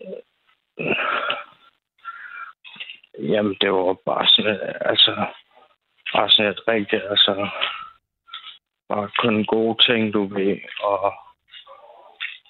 Øh, 0.03 0.97
jamen, 3.19 3.57
det 3.61 3.73
var 3.73 3.97
bare 4.07 4.27
sådan... 4.29 4.61
Altså... 4.81 5.27
Bare 6.13 6.31
sådan 6.31 6.53
et 6.53 6.69
rigtigt... 6.69 7.03
Altså 7.03 7.49
bare 8.89 9.11
kun 9.19 9.45
gode 9.45 9.83
ting, 9.83 10.15
du 10.15 10.27
ved. 10.27 10.59
Og 10.83 11.15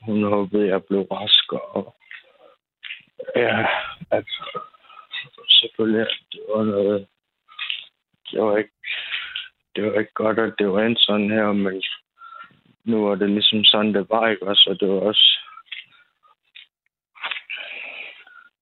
hun 0.02 0.24
håbede, 0.24 0.68
jeg 0.68 0.84
blev 0.84 1.00
rask. 1.00 1.52
Og 1.52 1.96
ja, 3.36 3.66
altså, 4.10 4.60
selvfølgelig, 5.48 6.06
det 6.32 6.40
var 6.48 6.64
noget, 6.64 7.06
det 8.30 8.42
var 8.42 8.56
ikke, 8.56 8.72
det 9.76 9.84
var 9.84 9.98
ikke 9.98 10.12
godt, 10.14 10.38
at 10.38 10.54
det 10.58 10.72
var 10.72 10.80
en 10.80 10.96
sådan 10.96 11.30
her, 11.30 11.52
men 11.52 11.82
nu 12.84 13.08
var 13.08 13.14
det 13.14 13.30
ligesom 13.30 13.64
sådan, 13.64 13.94
det 13.94 14.10
var, 14.10 14.28
ikke 14.28 14.46
Og 14.46 14.56
så 14.56 14.76
det 14.80 14.88
var 14.88 15.00
også, 15.00 15.38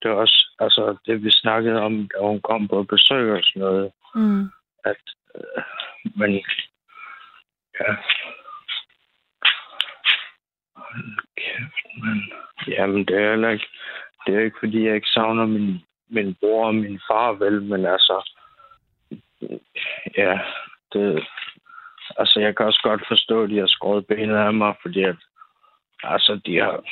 det 0.05 0.13
også, 0.13 0.57
altså 0.59 0.97
det 1.07 1.25
vi 1.25 1.31
snakkede 1.31 1.81
om, 1.81 2.09
da 2.09 2.19
hun 2.21 2.41
kom 2.41 2.69
på 2.69 2.83
besøg 2.83 3.33
og 3.33 3.41
sådan 3.45 3.61
noget, 3.61 3.93
mm. 4.15 4.45
at, 4.85 5.03
øh, 5.35 5.63
men 6.17 6.41
Ja. 7.81 7.95
Kæft, 11.37 11.87
man. 12.03 12.23
Jamen, 12.69 13.05
det 13.05 13.17
er 13.17 13.31
heller 13.31 13.49
ikke... 13.49 13.69
Det 14.27 14.35
er 14.35 14.41
ikke, 14.41 14.57
fordi 14.61 14.87
jeg 14.87 14.95
ikke 14.95 15.09
savner 15.09 15.47
min, 15.47 15.81
min 16.09 16.35
bror 16.35 16.67
og 16.67 16.75
min 16.75 17.01
far, 17.09 17.33
vel, 17.33 17.63
men 17.63 17.87
altså... 17.87 18.31
Ja, 20.17 20.41
det... 20.93 21.27
Altså, 22.17 22.41
jeg 22.41 22.57
kan 22.57 22.67
også 22.67 22.81
godt 22.83 23.03
forstå, 23.09 23.43
at 23.43 23.51
de 23.51 23.59
har 23.59 23.67
skåret 23.67 24.07
benet 24.07 24.37
af 24.37 24.55
mig, 24.55 24.75
fordi 24.83 25.03
at... 25.03 25.17
Altså, 26.03 26.41
de 26.47 26.57
har 26.57 26.85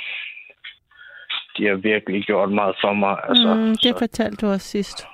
de 1.56 1.66
har 1.66 1.74
virkelig 1.74 2.24
gjort 2.24 2.52
meget 2.52 2.76
for 2.80 2.92
mig. 2.92 3.16
Altså, 3.28 3.54
mm, 3.54 3.68
det 3.68 3.92
så, 3.94 3.98
fortalte 3.98 4.46
du 4.46 4.52
også 4.52 4.68
sidst. 4.68 5.06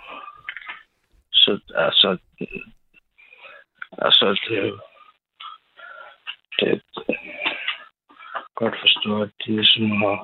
Så 1.32 1.60
altså... 1.74 2.18
Altså, 3.98 4.26
det, 4.48 4.80
det, 6.60 6.82
det 7.06 7.16
godt 8.54 8.74
forstå, 8.80 9.22
at 9.22 9.30
de 9.46 9.66
sådan 9.66 9.96
har... 10.02 10.18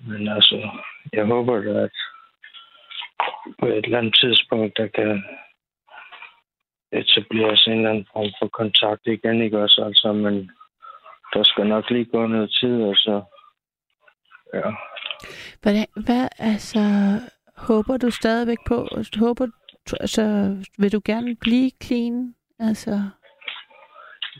Men 0.00 0.28
altså, 0.28 0.70
jeg 1.12 1.26
håber 1.26 1.60
da, 1.60 1.84
at 1.84 1.96
på 3.58 3.66
et 3.66 3.84
eller 3.84 3.98
andet 3.98 4.14
tidspunkt, 4.22 4.76
der 4.76 4.86
kan 4.86 5.24
etableres 6.92 7.66
en 7.66 7.72
eller 7.72 7.90
anden 7.90 8.06
form 8.12 8.30
for 8.38 8.48
kontakt 8.48 9.06
igen, 9.06 9.42
ikke 9.42 9.58
også? 9.58 9.82
Altså, 9.84 10.12
men 10.12 10.50
der 11.34 11.42
skal 11.44 11.66
nok 11.66 11.90
lige 11.90 12.04
gå 12.04 12.26
noget 12.26 12.50
tid, 12.60 12.82
og 12.82 12.96
så, 12.96 13.22
ja, 14.54 14.70
Hvordan, 15.62 15.86
hvad, 16.06 16.28
altså, 16.38 16.80
håber 17.56 17.96
du 17.96 18.10
stadigvæk 18.10 18.58
på, 18.66 18.88
håber, 19.18 19.46
altså, 20.00 20.56
vil 20.78 20.92
du 20.92 21.00
gerne 21.04 21.36
blive 21.36 21.70
clean? 21.82 22.34
Altså, 22.58 23.10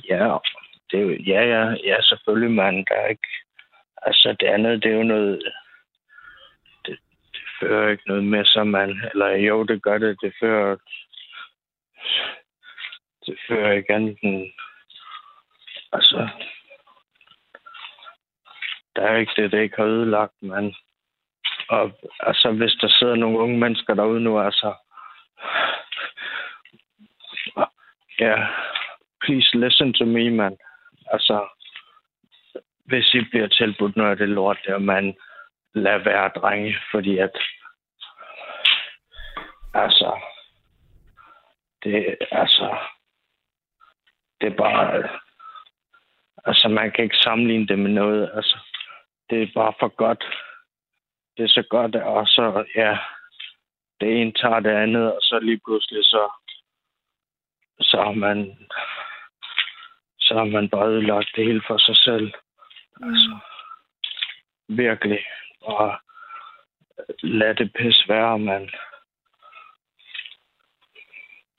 Ja, 0.09 0.38
det 0.91 1.03
jo, 1.03 1.11
ja, 1.11 1.43
ja, 1.43 1.75
ja, 1.85 2.03
selvfølgelig, 2.03 2.51
man. 2.51 2.85
Der 2.88 2.95
er 2.95 3.07
ikke... 3.07 3.29
Altså, 4.03 4.37
det 4.41 4.47
andet, 4.47 4.83
det 4.83 4.93
er 4.93 4.97
jo 4.97 5.03
noget... 5.03 5.43
Det, 6.85 6.99
det 7.33 7.43
fører 7.61 7.91
ikke 7.91 8.09
noget 8.09 8.25
med 8.25 8.45
sig, 8.45 8.67
man. 8.67 8.91
Eller 9.12 9.29
jo, 9.29 9.62
det 9.62 9.83
gør 9.83 9.99
det. 9.99 10.21
Det 10.23 10.35
fører... 10.41 10.77
Det 13.27 13.38
fører 13.49 13.73
ikke 13.73 13.95
andet 13.95 14.19
end... 14.23 14.53
Altså... 15.93 16.29
Der 18.98 19.04
er 19.04 19.16
ikke 19.16 19.42
det, 19.42 19.52
det 19.52 19.62
ikke 19.62 19.76
har 19.76 19.84
ødelagt, 19.84 20.42
men 20.42 20.74
Og 21.68 21.92
altså, 22.20 22.52
hvis 22.52 22.72
der 22.72 22.88
sidder 22.88 23.14
nogle 23.14 23.38
unge 23.38 23.58
mennesker 23.58 23.94
derude 23.94 24.20
nu, 24.20 24.40
altså... 24.40 24.74
Ja, 28.20 28.46
please 29.20 29.58
listen 29.58 29.92
to 29.92 30.04
me, 30.04 30.30
man. 30.30 30.56
Altså, 31.12 31.48
hvis 32.84 33.14
I 33.14 33.20
bliver 33.30 33.46
tilbudt 33.46 33.96
noget 33.96 34.11
af 34.11 34.16
det 34.16 34.28
lort 34.28 34.58
der, 34.66 34.78
man, 34.78 35.16
lad 35.74 35.98
være, 35.98 36.28
drenge, 36.28 36.76
fordi 36.90 37.18
at, 37.18 37.30
altså, 39.74 40.20
det, 41.84 42.16
altså, 42.30 42.78
det 44.40 44.52
er 44.52 44.56
bare, 44.56 45.08
altså, 46.46 46.68
man 46.68 46.92
kan 46.92 47.04
ikke 47.04 47.16
sammenligne 47.16 47.66
det 47.66 47.78
med 47.78 47.90
noget, 47.90 48.30
altså, 48.34 48.58
det 49.31 49.43
er 49.43 49.49
bare 49.55 49.73
for 49.81 49.88
godt. 49.88 50.25
Det 51.37 51.45
er 51.45 51.49
så 51.49 51.64
godt, 51.71 51.97
og 51.97 52.27
så, 52.27 52.64
ja, 52.75 52.99
det 54.01 54.21
ene 54.21 54.33
tager 54.33 54.61
det 54.61 54.71
andet, 54.71 55.14
og 55.14 55.21
så 55.21 55.38
lige 55.38 55.61
pludselig 55.64 56.05
så, 56.05 56.31
så 57.81 58.03
har 58.03 58.12
man, 58.12 58.69
så 60.19 60.35
har 60.35 60.45
man 60.45 60.69
bare 60.69 60.88
ødelagt 60.88 61.31
det 61.37 61.45
hele 61.45 61.62
for 61.67 61.79
sig 61.79 61.97
selv. 61.97 62.33
Mm. 63.01 63.09
Altså, 63.09 63.38
virkelig. 64.69 65.25
Og 65.61 65.99
lad 67.23 67.55
det 67.55 67.73
pisse 67.73 68.09
være, 68.09 68.38
mand. 68.38 68.69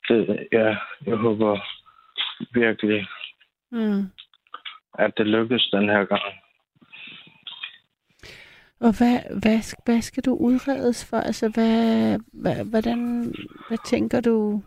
Det, 0.08 0.48
ja, 0.52 0.78
jeg 1.06 1.18
håber 1.18 1.60
virkelig, 2.54 3.08
mm. 3.72 4.12
at 4.94 5.18
det 5.18 5.28
lykkes 5.28 5.70
den 5.72 5.90
her 5.90 6.06
gang. 6.06 6.49
Og 8.82 8.98
hvad, 8.98 9.40
hvad, 9.42 9.76
hvad 9.86 10.02
skal 10.02 10.24
du 10.24 10.34
udredes 10.34 11.10
for? 11.10 11.18
Altså, 11.18 11.50
hvad, 11.50 12.20
hvad, 12.34 12.66
hvordan, 12.66 13.00
hvad 13.68 13.78
tænker 13.86 14.22
du? 14.22 14.64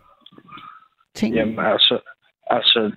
Tænker? 1.13 1.39
Jamen, 1.39 1.59
altså, 1.59 1.99
altså, 2.49 2.91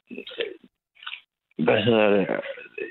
hvad 1.58 1.82
hedder 1.84 2.08
det? 2.10 2.26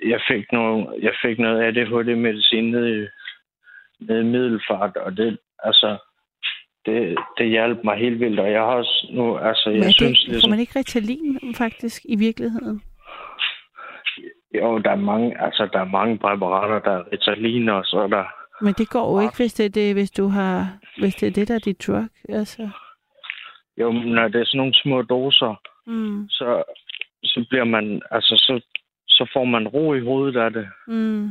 Jeg 0.05 0.19
fik, 0.31 0.51
nogle, 0.51 0.87
jeg 1.01 1.13
fik 1.25 1.39
noget 1.39 1.63
ADHD-medicin 1.63 2.71
nede 2.71 3.03
i, 3.03 3.07
nede 3.99 4.21
i 4.21 4.31
Middelfart, 4.31 4.97
og 4.97 5.17
det, 5.17 5.37
altså, 5.59 5.97
det, 6.85 7.17
det 7.37 7.49
hjalp 7.49 7.83
mig 7.83 7.97
helt 7.97 8.19
vildt, 8.19 8.39
og 8.39 8.51
jeg 8.51 8.61
har 8.61 8.75
også 8.81 9.07
nu, 9.11 9.37
altså, 9.37 9.69
jeg 9.69 9.79
er 9.79 9.83
det? 9.83 9.95
synes 9.95 10.25
Får 10.25 10.31
ligesom, 10.31 10.49
man 10.49 10.59
ikke 10.59 10.79
Ritalin 10.79 11.55
faktisk 11.57 12.01
i 12.05 12.15
virkeligheden? 12.15 12.81
Jo, 14.61 14.77
der 14.77 14.91
er 14.91 14.95
mange, 14.95 15.41
altså, 15.41 15.69
der 15.73 15.79
er 15.79 15.85
mange 15.85 16.17
præparater, 16.17 16.79
der 16.79 16.91
er 16.91 17.03
Ritalin, 17.11 17.69
og 17.69 17.85
så 17.85 17.97
er 17.99 18.07
der, 18.07 18.25
Men 18.61 18.73
det 18.73 18.89
går 18.89 19.11
jo 19.15 19.19
ikke, 19.19 19.37
hvis 19.37 19.53
det 19.53 19.65
er 19.65 19.69
det, 19.69 19.93
hvis 19.93 20.11
du 20.11 20.27
har, 20.27 20.77
hvis 20.97 21.15
det 21.15 21.27
er 21.27 21.31
det, 21.31 21.47
der 21.47 21.55
er 21.55 21.59
dit 21.59 21.87
drug. 21.87 22.09
Altså. 22.29 22.69
jo, 23.77 23.91
når 23.91 24.27
det 24.27 24.41
er 24.41 24.45
sådan 24.45 24.57
nogle 24.57 24.73
små 24.73 25.01
doser, 25.01 25.55
Mm. 25.87 26.29
så, 26.29 26.63
så 27.23 27.45
bliver 27.49 27.63
man, 27.63 28.01
altså, 28.11 28.35
så, 28.37 28.61
så 29.07 29.29
får 29.33 29.45
man 29.45 29.67
ro 29.67 29.93
i 29.93 29.99
hovedet 29.99 30.37
af 30.39 30.51
det. 30.53 30.67
Mm. 30.87 31.29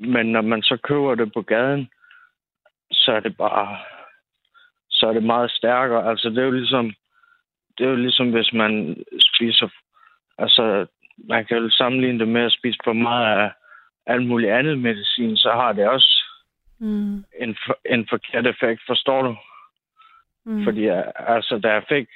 Men 0.00 0.26
når 0.26 0.40
man 0.42 0.62
så 0.62 0.76
køber 0.82 1.14
det 1.14 1.32
på 1.32 1.42
gaden, 1.42 1.88
så 2.92 3.12
er 3.12 3.20
det 3.20 3.36
bare, 3.36 3.78
så 4.90 5.06
er 5.06 5.12
det 5.12 5.22
meget 5.22 5.50
stærkere. 5.50 6.10
Altså, 6.10 6.28
det 6.30 6.38
er 6.38 6.44
jo 6.44 6.50
ligesom, 6.50 6.92
det 7.78 7.86
er 7.86 7.90
jo 7.90 7.96
ligesom, 7.96 8.30
hvis 8.30 8.52
man 8.52 9.04
spiser, 9.18 9.68
altså, 10.38 10.86
man 11.18 11.44
kan 11.44 11.56
jo 11.56 11.70
sammenligne 11.70 12.18
det 12.18 12.28
med 12.28 12.44
at 12.44 12.52
spise 12.52 12.78
for 12.84 12.92
meget 12.92 13.38
af 13.38 13.52
alt 14.06 14.26
muligt 14.26 14.52
andet 14.52 14.78
medicin, 14.78 15.36
så 15.36 15.50
har 15.50 15.72
det 15.72 15.88
også 15.88 16.22
Mm. 16.82 17.24
en, 17.40 17.56
for, 17.66 17.78
en 17.86 18.06
forkert 18.08 18.46
effekt, 18.46 18.80
forstår 18.86 19.22
du? 19.22 19.36
Mm. 20.44 20.64
Fordi 20.64 20.86
altså, 21.16 21.58
da 21.58 21.72
jeg 21.72 21.84
fik, 21.88 22.08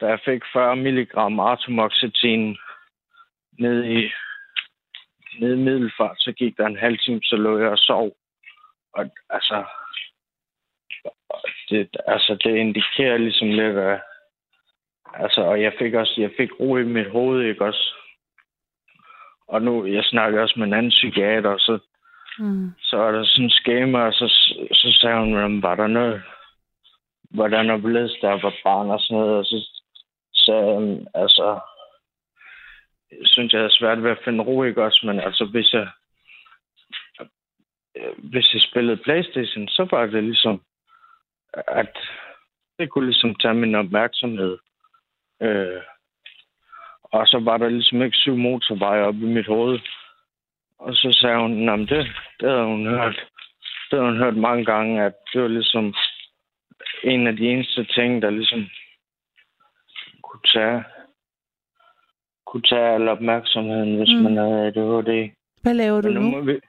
da 0.00 0.06
jeg 0.06 0.20
fik 0.24 0.42
40 0.52 0.76
mg 0.76 1.08
atomoxetin 1.50 2.56
ned 3.58 3.84
i, 3.84 4.12
ned 5.40 5.52
i 5.54 5.64
middelfart, 5.64 6.16
så 6.18 6.32
gik 6.32 6.56
der 6.56 6.66
en 6.66 6.78
halv 6.78 6.98
time, 6.98 7.20
så 7.22 7.36
lå 7.36 7.58
jeg 7.58 7.68
og 7.68 7.78
sov. 7.78 8.16
Og 8.94 9.10
altså, 9.30 9.64
det, 11.70 11.96
altså, 12.06 12.34
det 12.44 12.56
indikerer 12.56 13.18
ligesom 13.18 13.48
lidt 13.48 13.76
af, 13.76 14.00
altså, 15.22 15.40
og 15.40 15.62
jeg 15.62 15.72
fik 15.78 15.94
også, 15.94 16.14
jeg 16.20 16.30
fik 16.36 16.50
ro 16.60 16.76
i 16.76 16.84
mit 16.84 17.10
hoved, 17.10 17.42
ikke 17.44 17.64
også? 17.64 17.94
Og 19.48 19.62
nu, 19.62 19.86
jeg 19.86 20.04
snakker 20.04 20.42
også 20.42 20.54
med 20.58 20.66
en 20.66 20.72
anden 20.72 20.90
psykiater, 20.90 21.50
og 21.50 21.60
så, 21.60 21.78
Mm. 22.38 22.70
så 22.80 22.96
er 22.96 23.12
der 23.12 23.24
sådan 23.24 23.44
en 23.44 23.50
skema, 23.50 23.98
og 23.98 24.12
så, 24.12 24.28
så 24.72 24.98
sagde 25.00 25.18
hun, 25.18 25.34
"Jamen, 25.34 25.62
var 25.62 25.74
der 25.74 25.86
noget, 25.86 26.22
hvordan 27.30 27.70
er 27.70 27.78
blevet 27.78 28.16
der 28.20 28.28
var 28.30 28.54
barn 28.64 28.90
og 28.90 29.00
sådan 29.00 29.16
noget, 29.20 29.38
og 29.38 29.44
så 29.44 29.82
sagde 30.34 30.74
hun, 30.74 31.08
altså, 31.14 31.60
jeg 33.10 33.26
synes, 33.26 33.52
jeg 33.52 33.60
havde 33.60 33.76
svært 33.78 34.02
ved 34.02 34.10
at 34.10 34.22
finde 34.24 34.44
ro, 34.44 34.62
ikke 34.62 34.82
også, 34.84 35.06
men 35.06 35.20
altså, 35.20 35.44
hvis 35.44 35.72
jeg, 35.72 35.88
hvis 38.18 38.54
jeg 38.54 38.62
spillede 38.62 38.96
Playstation, 38.96 39.68
så 39.68 39.88
var 39.90 40.06
det 40.06 40.24
ligesom, 40.24 40.62
at 41.52 41.96
det 42.78 42.90
kunne 42.90 43.06
ligesom 43.06 43.34
tage 43.34 43.54
min 43.54 43.74
opmærksomhed. 43.74 44.58
Øh, 45.44 45.82
og 47.02 47.26
så 47.26 47.38
var 47.38 47.56
der 47.58 47.68
ligesom 47.68 48.02
ikke 48.02 48.16
syv 48.16 48.36
motorveje 48.36 49.02
op 49.02 49.14
i 49.14 49.26
mit 49.36 49.46
hoved. 49.46 49.78
Og 50.78 50.94
så 50.94 51.18
sagde 51.20 51.38
hun, 51.38 51.68
at 51.68 51.78
det, 51.78 52.06
det 52.40 52.48
havde 52.50 52.64
hun 52.64 52.86
hørt. 52.86 53.14
Det 53.90 53.98
havde 53.98 54.04
hun 54.12 54.18
hørt 54.18 54.36
mange 54.36 54.64
gange, 54.64 55.02
at 55.04 55.12
det 55.32 55.42
var 55.42 55.48
ligesom 55.48 55.94
en 57.04 57.26
af 57.26 57.36
de 57.36 57.46
eneste 57.48 57.84
ting, 57.84 58.22
der 58.22 58.30
ligesom 58.30 58.66
kunne 60.22 60.40
tage, 60.54 60.84
kunne 62.46 62.62
tage 62.62 62.94
al 62.94 63.08
opmærksomheden, 63.08 63.96
hvis 63.96 64.14
Mm. 64.16 64.22
man 64.22 64.36
havde 64.36 64.66
ADHD. 64.66 65.30
Hvad 65.62 65.74
laver 65.74 66.00
du 66.00 66.08
Men 66.08 66.22
nu 66.22 66.30
nu? 66.30 66.40
vi... 66.44 66.60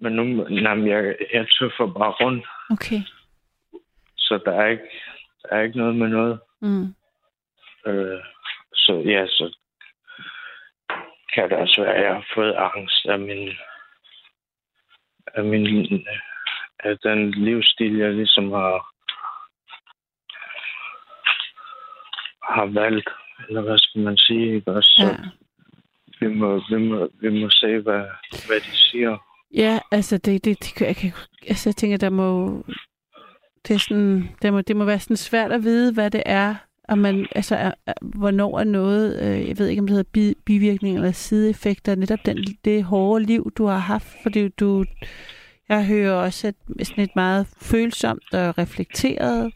Men 0.00 0.12
nu, 0.12 0.46
jamen, 0.50 0.88
jeg, 0.88 1.16
jeg 1.32 1.46
tøffer 1.58 1.86
bare 1.86 2.10
rundt, 2.12 2.46
Okay. 2.70 3.00
så 4.16 4.40
der 4.44 4.52
er 4.52 4.66
ikke, 4.66 4.82
der 5.42 5.48
er 5.56 5.62
ikke 5.62 5.78
noget 5.78 5.96
med 5.96 6.08
noget. 6.08 6.40
Mm. 6.62 6.94
Øh, 7.86 8.20
så 8.74 9.02
ja, 9.06 9.26
så 9.26 9.56
kan 11.34 11.50
det 11.50 11.58
også 11.58 11.82
være, 11.82 11.94
at 11.94 12.04
jeg 12.04 12.14
har 12.14 12.26
fået 12.34 12.54
angst 12.54 13.06
af 13.06 13.18
min, 13.18 13.48
af 15.34 15.44
min, 15.44 16.06
af 16.78 16.98
den 16.98 17.30
livsstil, 17.30 17.96
jeg 17.96 18.12
ligesom 18.14 18.50
har, 18.52 18.86
har 22.56 22.66
valgt, 22.66 23.08
eller 23.48 23.60
hvad 23.62 23.78
skal 23.78 24.00
man 24.02 24.16
sige, 24.16 24.54
ikke 24.54 24.70
også? 24.72 24.90
Så 24.98 25.06
Ja. 25.06 25.16
vi 26.20 26.34
må, 26.34 26.60
vi 26.70 26.76
må, 26.78 27.08
vi 27.20 27.40
må 27.42 27.50
se, 27.50 27.78
hvad, 27.78 28.04
hvad 28.46 28.60
de 28.60 28.76
siger. 28.76 29.18
Ja, 29.54 29.78
altså 29.92 30.18
det, 30.18 30.44
det, 30.44 30.58
det 30.60 30.80
jeg, 30.80 30.96
kan, 30.96 31.12
altså 31.48 31.68
jeg 31.68 31.76
tænker, 31.76 31.98
der 31.98 32.10
må, 32.10 32.62
det 33.68 33.74
er 33.74 33.78
sådan, 33.78 34.36
det 34.42 34.52
må, 34.52 34.60
det 34.60 34.76
må 34.76 34.84
være 34.84 34.98
sådan 35.00 35.16
svært 35.16 35.52
at 35.52 35.62
vide, 35.62 35.94
hvad 35.94 36.10
det 36.10 36.22
er, 36.26 36.54
og 36.88 36.98
man, 36.98 37.26
altså, 37.34 37.56
er, 37.56 37.72
er, 37.86 37.92
hvornår 38.00 38.58
er 38.58 38.64
noget, 38.64 39.22
øh, 39.22 39.48
jeg 39.48 39.58
ved 39.58 39.68
ikke, 39.68 39.80
om 39.80 39.86
det 39.86 39.96
hedder 39.96 40.10
bi, 40.12 40.34
bivirkninger 40.44 41.00
eller 41.00 41.12
sideeffekter, 41.12 41.94
netop 41.94 42.18
den, 42.26 42.44
det 42.64 42.84
hårde 42.84 43.24
liv, 43.24 43.52
du 43.56 43.66
har 43.66 43.78
haft, 43.78 44.16
fordi 44.22 44.48
du, 44.48 44.84
jeg 45.68 45.86
hører 45.86 46.12
også 46.12 46.48
at 46.48 46.86
sådan 46.86 47.04
et 47.04 47.16
meget 47.16 47.46
følsomt 47.60 48.34
og 48.34 48.58
reflekteret 48.58 49.52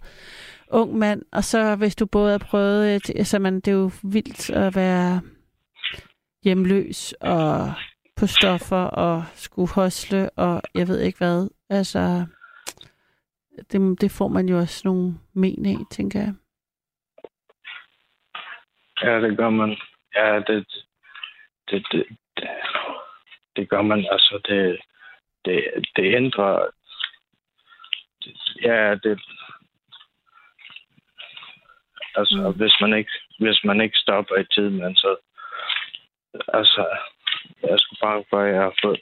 ung 0.71 0.99
mand, 0.99 1.23
og 1.33 1.45
så 1.45 1.77
hvis 1.77 1.97
du 1.97 2.07
både 2.07 2.31
har 2.31 2.39
prøvet, 2.39 2.95
øh, 2.95 3.01
altså 3.17 3.39
man, 3.39 3.55
det 3.55 3.69
er 3.69 3.73
jo 3.73 3.91
vildt 4.03 4.51
at 4.51 4.77
være 4.77 5.21
hjemløs 6.45 7.15
og 7.21 7.73
på 8.17 8.27
stoffer 8.27 8.77
og 8.77 9.25
skulle 9.35 9.69
hosle 9.69 10.31
og 10.31 10.63
jeg 10.75 10.89
ved 10.89 11.01
ikke 11.01 11.19
hvad. 11.19 11.49
Altså, 11.69 12.27
det, 13.73 14.01
det 14.01 14.11
får 14.11 14.29
man 14.29 14.49
jo 14.49 14.59
også 14.59 14.81
nogle 14.85 15.15
men 15.35 15.67
af, 15.67 15.77
tænker 15.91 16.21
jeg. 16.21 16.35
Ja, 19.03 19.21
det 19.21 19.37
gør 19.37 19.51
man. 19.51 19.77
Ja, 20.15 20.37
det, 20.39 20.67
det, 21.71 21.87
det, 21.93 22.07
det, 22.37 22.49
det 23.57 23.69
gør 23.69 23.83
man. 23.83 24.07
Altså, 24.13 24.41
det, 24.49 24.81
det, 25.45 25.89
det 25.97 26.15
ændrer... 26.15 26.67
Det, 28.25 28.35
ja, 28.63 28.95
det... 28.95 29.21
Altså, 32.15 32.37
mm. 32.37 32.57
hvis, 32.57 32.77
man 32.81 32.95
ikke, 32.95 33.13
hvis 33.39 33.65
man 33.65 33.81
ikke 33.81 33.99
stopper 33.99 34.37
i 34.37 34.45
tid, 34.45 34.71
men 34.71 34.97
så... 34.97 35.17
Altså, 36.49 36.97
jeg 37.63 37.79
skulle 37.79 38.01
bare 38.03 38.25
for, 38.31 38.41
at 38.41 38.55
jeg 38.55 38.63
har 38.63 38.75
fået... 38.83 39.01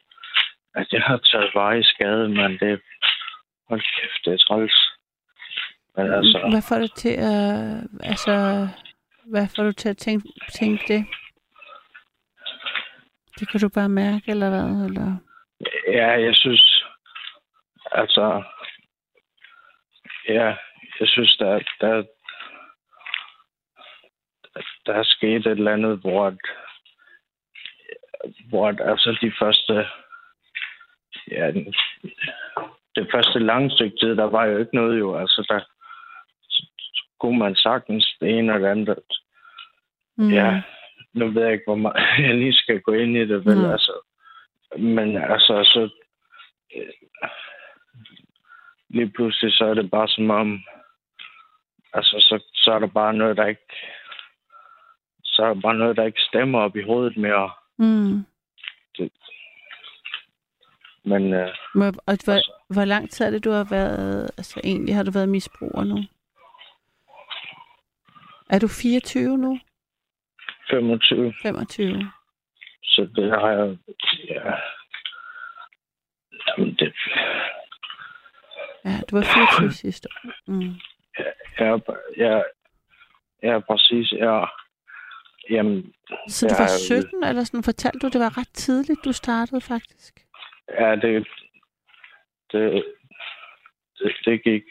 At 0.74 0.92
jeg 0.92 1.02
har 1.02 1.16
taget 1.16 1.50
veje 1.54 1.84
skade, 1.84 2.28
men 2.28 2.58
det... 2.58 2.80
Hold 3.68 3.80
kæft, 3.80 4.24
det 4.24 4.32
er 4.32 4.38
træls. 4.38 4.76
Men 5.96 6.12
altså... 6.12 6.48
Hvad 6.50 6.62
får 6.68 6.78
du 6.78 6.86
til 6.96 7.14
at... 7.32 7.82
Altså, 8.02 8.34
hvad 9.30 9.46
får 9.56 9.62
du 9.62 9.72
til 9.72 9.88
at 9.88 9.96
tænke, 9.96 10.28
tænke 10.52 10.84
det? 10.94 11.06
Det 13.38 13.50
kan 13.50 13.60
du 13.60 13.68
bare 13.68 13.88
mærke, 13.88 14.30
eller 14.30 14.48
hvad? 14.48 14.88
Eller? 14.88 15.16
Ja, 15.88 16.08
jeg 16.08 16.36
synes, 16.36 16.84
altså, 17.92 18.42
ja, 20.28 20.56
jeg 21.00 21.08
synes, 21.08 21.36
der, 21.36 21.60
der, 21.80 22.04
der 24.86 24.94
er 24.94 25.04
sket 25.04 25.46
et 25.46 25.46
eller 25.46 25.72
andet, 25.72 25.98
hvor, 25.98 26.36
hvor 28.48 28.66
altså 28.90 29.18
de 29.20 29.32
første, 29.38 29.86
ja, 31.30 31.52
det 32.94 33.08
første 33.12 33.38
lange 33.38 33.70
stykke 33.70 33.96
tid, 34.00 34.16
der 34.16 34.24
var 34.24 34.44
jo 34.44 34.58
ikke 34.58 34.74
noget 34.74 34.98
jo, 34.98 35.18
altså 35.18 35.46
der 35.48 35.60
kunne 37.20 37.38
man 37.38 37.54
sagtens 37.54 38.16
det 38.20 38.38
ene 38.38 38.54
og 38.54 38.60
det 38.60 38.66
andet. 38.66 38.98
Mm. 40.18 40.30
Ja, 40.30 40.62
nu 41.14 41.30
ved 41.30 41.42
jeg 41.42 41.52
ikke, 41.52 41.64
hvor 41.66 41.74
meget 41.74 41.96
jeg 42.26 42.34
lige 42.34 42.54
skal 42.54 42.80
gå 42.80 42.92
ind 42.92 43.16
i 43.16 43.26
det, 43.26 43.46
vel, 43.46 43.58
mm. 43.58 43.70
altså. 43.70 43.92
Men 44.78 45.16
altså, 45.16 45.64
så... 45.64 45.90
Øh, 46.76 46.92
lige 48.88 49.10
pludselig, 49.10 49.52
så 49.52 49.64
er 49.64 49.74
det 49.74 49.90
bare 49.90 50.08
som 50.08 50.30
om... 50.30 50.60
Altså, 51.92 52.16
så, 52.20 52.44
så 52.54 52.72
er 52.72 52.78
der 52.78 52.86
bare 52.86 53.14
noget, 53.14 53.36
der 53.36 53.46
ikke... 53.46 53.72
Så 55.24 55.42
er 55.42 55.54
der 55.54 55.60
bare 55.60 55.74
noget, 55.74 55.96
der 55.96 56.04
ikke 56.04 56.20
stemmer 56.20 56.60
op 56.60 56.76
i 56.76 56.82
hovedet 56.82 57.16
mere. 57.16 57.50
Mm. 57.78 58.24
Det, 58.98 59.12
men... 61.04 61.32
Øh, 61.32 61.48
Men 61.74 61.86
og 61.86 61.92
hvor, 61.92 62.02
altså, 62.06 62.52
hvor 62.68 62.84
lang 62.84 63.10
tid 63.10 63.26
er 63.26 63.30
det, 63.30 63.44
du 63.44 63.50
har 63.50 63.66
været... 63.70 64.30
Altså, 64.38 64.60
egentlig 64.64 64.94
har 64.94 65.02
du 65.02 65.10
været 65.10 65.28
misbruger 65.28 65.84
nu? 65.84 65.98
Er 68.50 68.58
du 68.58 68.68
24 68.68 69.38
nu? 69.38 69.58
25. 70.70 71.32
25. 71.42 72.10
Så 72.82 73.08
det 73.16 73.30
har 73.30 73.50
jeg... 73.50 73.78
Ja. 74.28 74.52
Jamen, 76.46 76.74
det... 76.74 76.94
Ja, 78.84 79.00
du 79.10 79.16
var 79.16 79.24
24 79.60 79.72
sidste 79.84 80.08
år. 80.24 80.32
Mm. 80.46 80.74
Ja, 81.58 81.78
ja, 82.16 82.42
ja, 83.42 83.58
præcis. 83.58 84.12
Ja. 84.12 84.44
Jamen, 85.50 85.92
så 86.28 86.46
du 86.46 86.54
var 86.62 86.68
17, 87.02 87.24
eller 87.24 87.44
sådan 87.44 87.62
fortalte 87.62 87.98
du, 87.98 88.08
det 88.08 88.20
var 88.20 88.38
ret 88.38 88.52
tidligt, 88.54 89.04
du 89.04 89.12
startede 89.12 89.60
faktisk? 89.60 90.14
Ja, 90.80 90.96
det, 90.96 91.28
det, 92.52 92.84
det, 93.98 94.12
det 94.24 94.44
gik, 94.44 94.64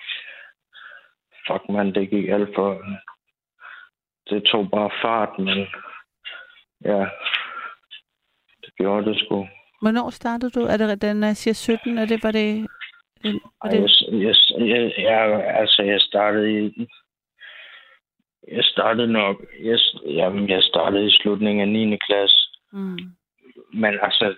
fuck 1.48 1.64
man, 1.70 1.94
det 1.96 2.10
gik 2.10 2.28
alt 2.30 2.50
for, 2.56 2.84
det 4.30 4.44
tog 4.44 4.70
bare 4.72 4.92
fart, 5.02 5.40
men 5.40 5.68
ja, 6.86 7.00
det 8.62 8.72
gjorde 8.78 9.06
det 9.06 9.20
sgu. 9.20 9.48
Hvornår 9.82 10.10
startede 10.10 10.52
du? 10.52 10.66
Er 10.66 10.78
det 10.78 11.02
den, 11.02 11.24
jeg 11.24 11.38
siger 11.38 11.54
17? 11.54 11.98
Er 11.98 12.06
det, 12.06 12.24
var 12.24 12.32
det... 12.32 12.68
Var 13.64 13.70
det... 13.70 13.80
Jeg, 14.12 14.36
jeg, 14.68 14.94
jeg, 14.98 15.46
altså, 15.60 15.84
jeg 15.84 16.02
startede 16.02 16.66
i... 16.66 16.88
Jeg 18.52 18.64
startede 18.64 19.08
nok... 19.08 19.46
Jeg, 19.64 19.80
jamen, 20.06 20.50
jeg 20.50 20.64
startede 20.64 21.08
i 21.08 21.12
slutningen 21.12 21.62
af 21.62 21.90
9. 21.90 21.98
klasse. 21.98 22.38
Mm. 22.72 22.98
Men 23.74 24.00
altså, 24.02 24.36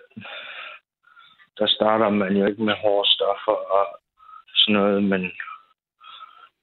der 1.57 1.67
starter 1.67 2.09
man 2.09 2.37
jo 2.37 2.45
ikke 2.45 2.63
med 2.63 2.73
hårde 2.73 3.09
stoffer 3.09 3.57
og 3.77 3.99
sådan 4.55 4.73
noget, 4.73 5.03
men 5.03 5.31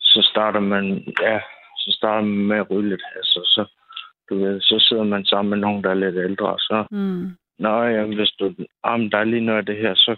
så 0.00 0.28
starter 0.30 0.60
man, 0.60 1.14
ja, 1.22 1.40
så 1.86 1.92
starter 1.92 2.22
man 2.26 2.46
med 2.50 2.56
at 2.56 2.70
ryge 2.70 2.88
lidt 2.88 3.02
altså, 3.16 3.40
så, 3.54 3.62
du 4.28 4.34
ved, 4.44 4.60
så 4.60 4.76
sidder 4.88 5.04
man 5.04 5.24
sammen 5.24 5.50
med 5.50 5.58
nogen, 5.58 5.84
der 5.84 5.90
er 5.90 6.02
lidt 6.04 6.16
ældre, 6.16 6.46
og 6.46 6.60
så, 6.60 6.86
mm. 6.90 7.36
nå, 7.58 7.82
ja, 7.82 8.04
hvis 8.04 8.30
du, 8.30 8.54
ah, 8.84 9.00
der 9.10 9.18
er 9.18 9.24
lige 9.24 9.46
noget 9.48 9.58
af 9.58 9.66
det 9.66 9.76
her, 9.76 9.94
så, 9.94 10.16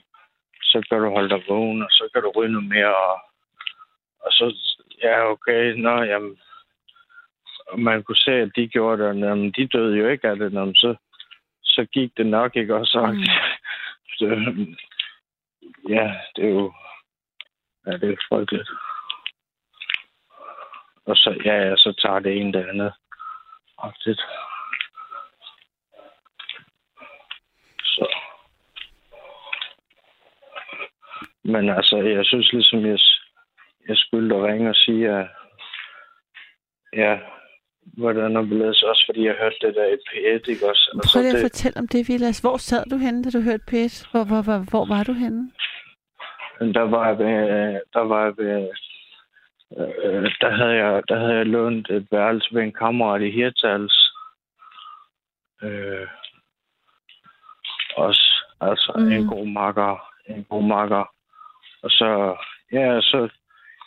så 0.62 0.86
kan 0.88 0.98
du 1.00 1.10
holde 1.10 1.28
dig 1.28 1.42
vågen, 1.48 1.82
og 1.82 1.90
så 1.90 2.08
kan 2.12 2.22
du 2.22 2.32
ryge 2.36 2.52
noget 2.52 2.68
mere, 2.68 2.94
og, 2.96 3.18
og 4.24 4.32
så, 4.32 4.46
ja, 5.02 5.30
okay, 5.30 5.74
nå, 5.74 6.02
jamen, 6.02 6.38
og 7.66 7.80
man 7.80 8.02
kunne 8.02 8.22
se, 8.26 8.32
at 8.32 8.50
de 8.56 8.68
gjorde 8.68 9.02
det, 9.02 9.10
og 9.10 9.18
jamen, 9.18 9.52
de 9.52 9.66
døde 9.66 9.96
jo 9.96 10.08
ikke 10.08 10.28
af 10.28 10.36
det, 10.36 10.52
jamen, 10.52 10.74
så, 10.74 10.94
så 11.62 11.84
gik 11.92 12.16
det 12.16 12.26
nok 12.26 12.56
ikke, 12.56 12.74
og 12.74 12.86
så, 12.86 13.06
mm. 13.06 13.24
så 14.18 14.26
ja, 15.88 16.14
det 16.36 16.44
er 16.44 16.50
jo, 16.50 16.72
ja, 17.86 17.92
det 17.92 18.12
er 18.12 18.16
frygteligt. 18.28 18.68
Og 21.08 21.16
så, 21.16 21.30
ja, 21.44 21.54
ja, 21.68 21.76
så 21.76 21.92
tager 22.02 22.18
det 22.18 22.36
en 22.36 22.52
det 22.54 22.68
andet. 22.68 22.92
Agtigt. 23.78 24.20
Så. 27.82 28.06
Men 31.44 31.68
altså, 31.68 31.96
jeg 31.96 32.24
synes 32.24 32.52
ligesom, 32.52 32.86
jeg, 32.86 32.98
jeg 33.88 33.96
skulle 33.96 34.36
at 34.36 34.42
ringe 34.42 34.68
og 34.70 34.74
sige, 34.74 35.08
at 35.08 35.26
ja, 36.92 37.18
hvordan 37.96 38.36
er 38.36 38.42
det 38.42 38.82
også 38.84 39.04
fordi 39.08 39.26
jeg 39.26 39.34
hørte 39.40 39.56
det 39.60 39.74
der 39.74 39.86
i 39.86 39.98
P1, 40.08 40.50
ikke 40.52 40.68
også? 40.70 40.90
Altså, 40.94 41.10
Prøv 41.12 41.22
lige 41.22 41.30
at 41.30 41.34
det... 41.34 41.42
fortælle 41.42 41.76
om 41.76 41.88
det, 41.88 42.08
Vilas. 42.08 42.38
Hvor 42.40 42.56
sad 42.56 42.84
du 42.90 42.96
henne, 42.96 43.24
da 43.24 43.30
du 43.30 43.40
hørte 43.40 43.64
P1? 43.70 44.10
Hvor, 44.10 44.24
hvor, 44.24 44.42
hvor, 44.42 44.58
hvor 44.70 44.86
var 44.94 45.02
du 45.04 45.12
henne? 45.12 45.50
Der 46.74 46.86
var 46.94 47.08
jeg 47.08 47.18
ved, 47.18 47.80
der 47.92 48.00
var 48.00 48.24
jeg 48.24 48.34
ved 48.36 48.68
øh, 49.76 50.30
der, 50.40 50.50
havde 50.50 50.76
jeg, 50.84 51.02
der 51.08 51.18
havde 51.18 51.34
jeg 51.34 51.46
lånt 51.46 51.90
et 51.90 52.06
værelse 52.10 52.54
ved 52.54 52.62
en 52.62 52.72
kammerat 52.72 53.22
i 53.22 53.30
Hirtals. 53.30 54.14
Øh, 55.62 56.08
også 57.96 58.44
altså 58.60 58.92
mm. 58.96 59.12
en 59.12 59.26
god 59.26 59.46
makker. 59.46 60.08
En 60.28 60.44
god 60.44 60.62
makker. 60.62 61.04
Og 61.82 61.90
så, 61.90 62.36
ja, 62.72 63.00
så, 63.00 63.28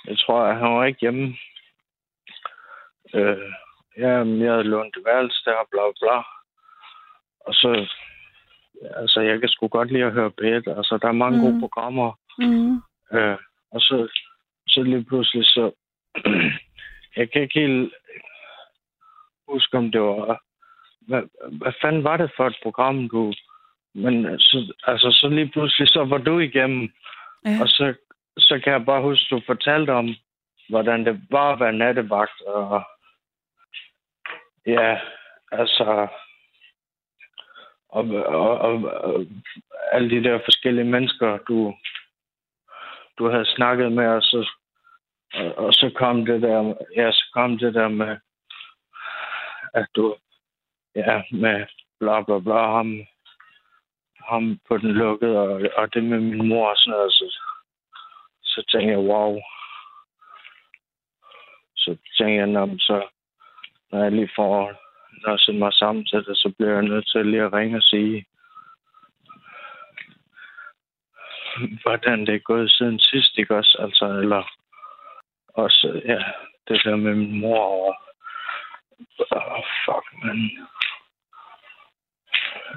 jeg 0.08 0.18
tror, 0.18 0.42
at 0.44 0.58
han 0.58 0.72
var 0.72 0.86
ikke 0.86 1.00
hjemme. 1.02 1.36
Øh, 3.14 3.52
ja, 3.98 4.10
jeg 4.10 4.52
havde 4.52 4.64
lånt 4.64 4.98
et 4.98 5.06
værelse 5.06 5.46
der, 5.46 5.68
bla 5.72 5.82
bla. 6.00 6.18
Og 7.48 7.54
så, 7.54 7.90
altså, 8.96 9.22
jeg 9.22 9.40
kan 9.40 9.50
sgu 9.50 9.68
godt 9.68 9.92
lide 9.92 10.04
at 10.04 10.14
høre 10.14 10.32
bedre. 10.32 10.78
Altså, 10.78 10.98
der 11.02 11.08
er 11.08 11.22
mange 11.24 11.38
mm. 11.38 11.44
gode 11.44 11.60
programmer. 11.60 12.12
Mm. 12.38 12.76
Øh, 13.14 13.38
og 13.72 13.82
så 13.82 14.10
så 14.72 14.84
lige 14.84 15.04
pludselig 15.04 15.46
så... 15.46 15.72
jeg 17.18 17.32
kan 17.32 17.42
ikke 17.42 17.60
helt 17.60 17.94
huske, 19.48 19.78
om 19.78 19.92
det 19.92 20.02
var... 20.02 20.44
Hvad, 21.02 21.24
hvad 21.52 21.74
fanden 21.82 22.04
var 22.04 22.18
det 22.18 22.32
for 22.36 22.48
et 22.48 22.58
program, 22.64 23.10
du... 23.10 23.34
Men 23.94 24.40
så, 24.40 24.74
altså, 24.84 25.12
så 25.12 25.30
lige 25.30 25.50
pludselig, 25.50 25.88
så 25.88 26.06
var 26.06 26.18
du 26.18 26.40
igennem. 26.40 26.92
Ja. 27.46 27.58
Og 27.62 27.68
så, 27.68 27.94
så 28.38 28.60
kan 28.64 28.74
jeg 28.74 28.86
bare 28.86 29.02
huske, 29.02 29.36
du 29.36 29.42
fortalte 29.46 29.92
om, 29.92 30.16
hvordan 30.70 31.06
det 31.06 31.22
var 31.32 31.54
at 31.54 31.60
være 31.60 31.74
nattevagt. 31.74 32.42
Og 32.42 32.84
ja, 34.66 35.00
altså... 35.52 36.08
Og, 37.90 38.06
og, 38.10 38.58
og, 38.58 38.84
og 38.84 39.26
alle 39.92 40.10
de 40.10 40.24
der 40.24 40.40
forskellige 40.46 40.86
mennesker, 40.86 41.38
du, 41.38 41.76
du 43.18 43.30
havde 43.30 43.46
snakket 43.56 43.92
med, 43.92 44.08
og 44.08 44.22
så 44.22 44.50
og, 45.34 45.58
og 45.58 45.74
så 45.74 45.92
kom 45.96 46.26
det 46.26 46.42
der, 46.42 46.74
ja, 46.96 47.12
så 47.12 47.30
kom 47.34 47.58
det 47.58 47.74
der 47.74 47.88
med, 47.88 48.18
at 49.74 49.88
du, 49.96 50.16
ja, 50.96 51.22
med 51.32 51.66
bla 52.00 52.22
bla 52.22 52.40
bla, 52.40 52.62
ham, 52.78 53.06
ham 54.30 54.60
på 54.68 54.78
den 54.78 54.92
lukkede, 54.92 55.40
og, 55.40 55.62
og 55.78 55.94
det 55.94 56.04
med 56.04 56.20
min 56.20 56.48
mor 56.48 56.70
og 56.70 56.78
sådan 56.78 56.92
noget, 56.92 57.12
så, 57.14 57.38
så 58.44 58.66
tænkte 58.72 58.92
jeg, 58.92 59.00
wow. 59.00 59.40
Så 61.76 61.98
tænkte 62.18 62.36
jeg, 62.36 62.48
når, 62.48 62.76
så, 62.80 63.08
når 63.92 64.04
jeg 64.04 64.12
lige 64.12 64.32
får 64.36 64.74
nødt 65.28 65.60
mig 65.60 65.74
sammen 65.74 66.06
til 66.06 66.26
det, 66.26 66.38
så 66.38 66.54
bliver 66.58 66.74
jeg 66.74 66.84
nødt 66.84 67.08
til 67.08 67.26
lige 67.26 67.42
at 67.42 67.54
ringe 67.54 67.78
og 67.78 67.84
sige, 67.84 68.26
hvordan 71.82 72.20
det 72.26 72.36
er 72.36 72.40
gået 72.40 72.72
siden 72.72 73.00
sidst, 73.00 73.38
ikke 73.38 73.56
også? 73.56 73.78
Altså, 73.80 74.06
eller 74.06 74.44
også, 75.54 76.02
ja, 76.06 76.20
det 76.68 76.82
der 76.84 76.96
med 76.96 77.16
min 77.16 77.40
mor 77.40 77.88
og... 77.88 77.96
Oh, 79.32 79.64
fuck, 79.86 80.24
man. 80.24 80.50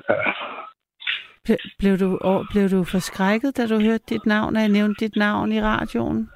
Ja. 0.09 0.15
Ble, 1.45 1.57
blev, 1.79 1.99
du, 1.99 2.09
blev 2.51 2.69
du 2.69 2.85
forskrækket, 2.85 3.57
da 3.57 3.67
du 3.67 3.81
hørte 3.81 4.05
dit 4.09 4.27
navn, 4.27 4.57
og 4.57 4.63
jeg 4.63 4.69
nævnte 4.69 5.05
dit 5.05 5.17
navn 5.17 5.53
i 5.53 5.63
radioen? 5.63 6.31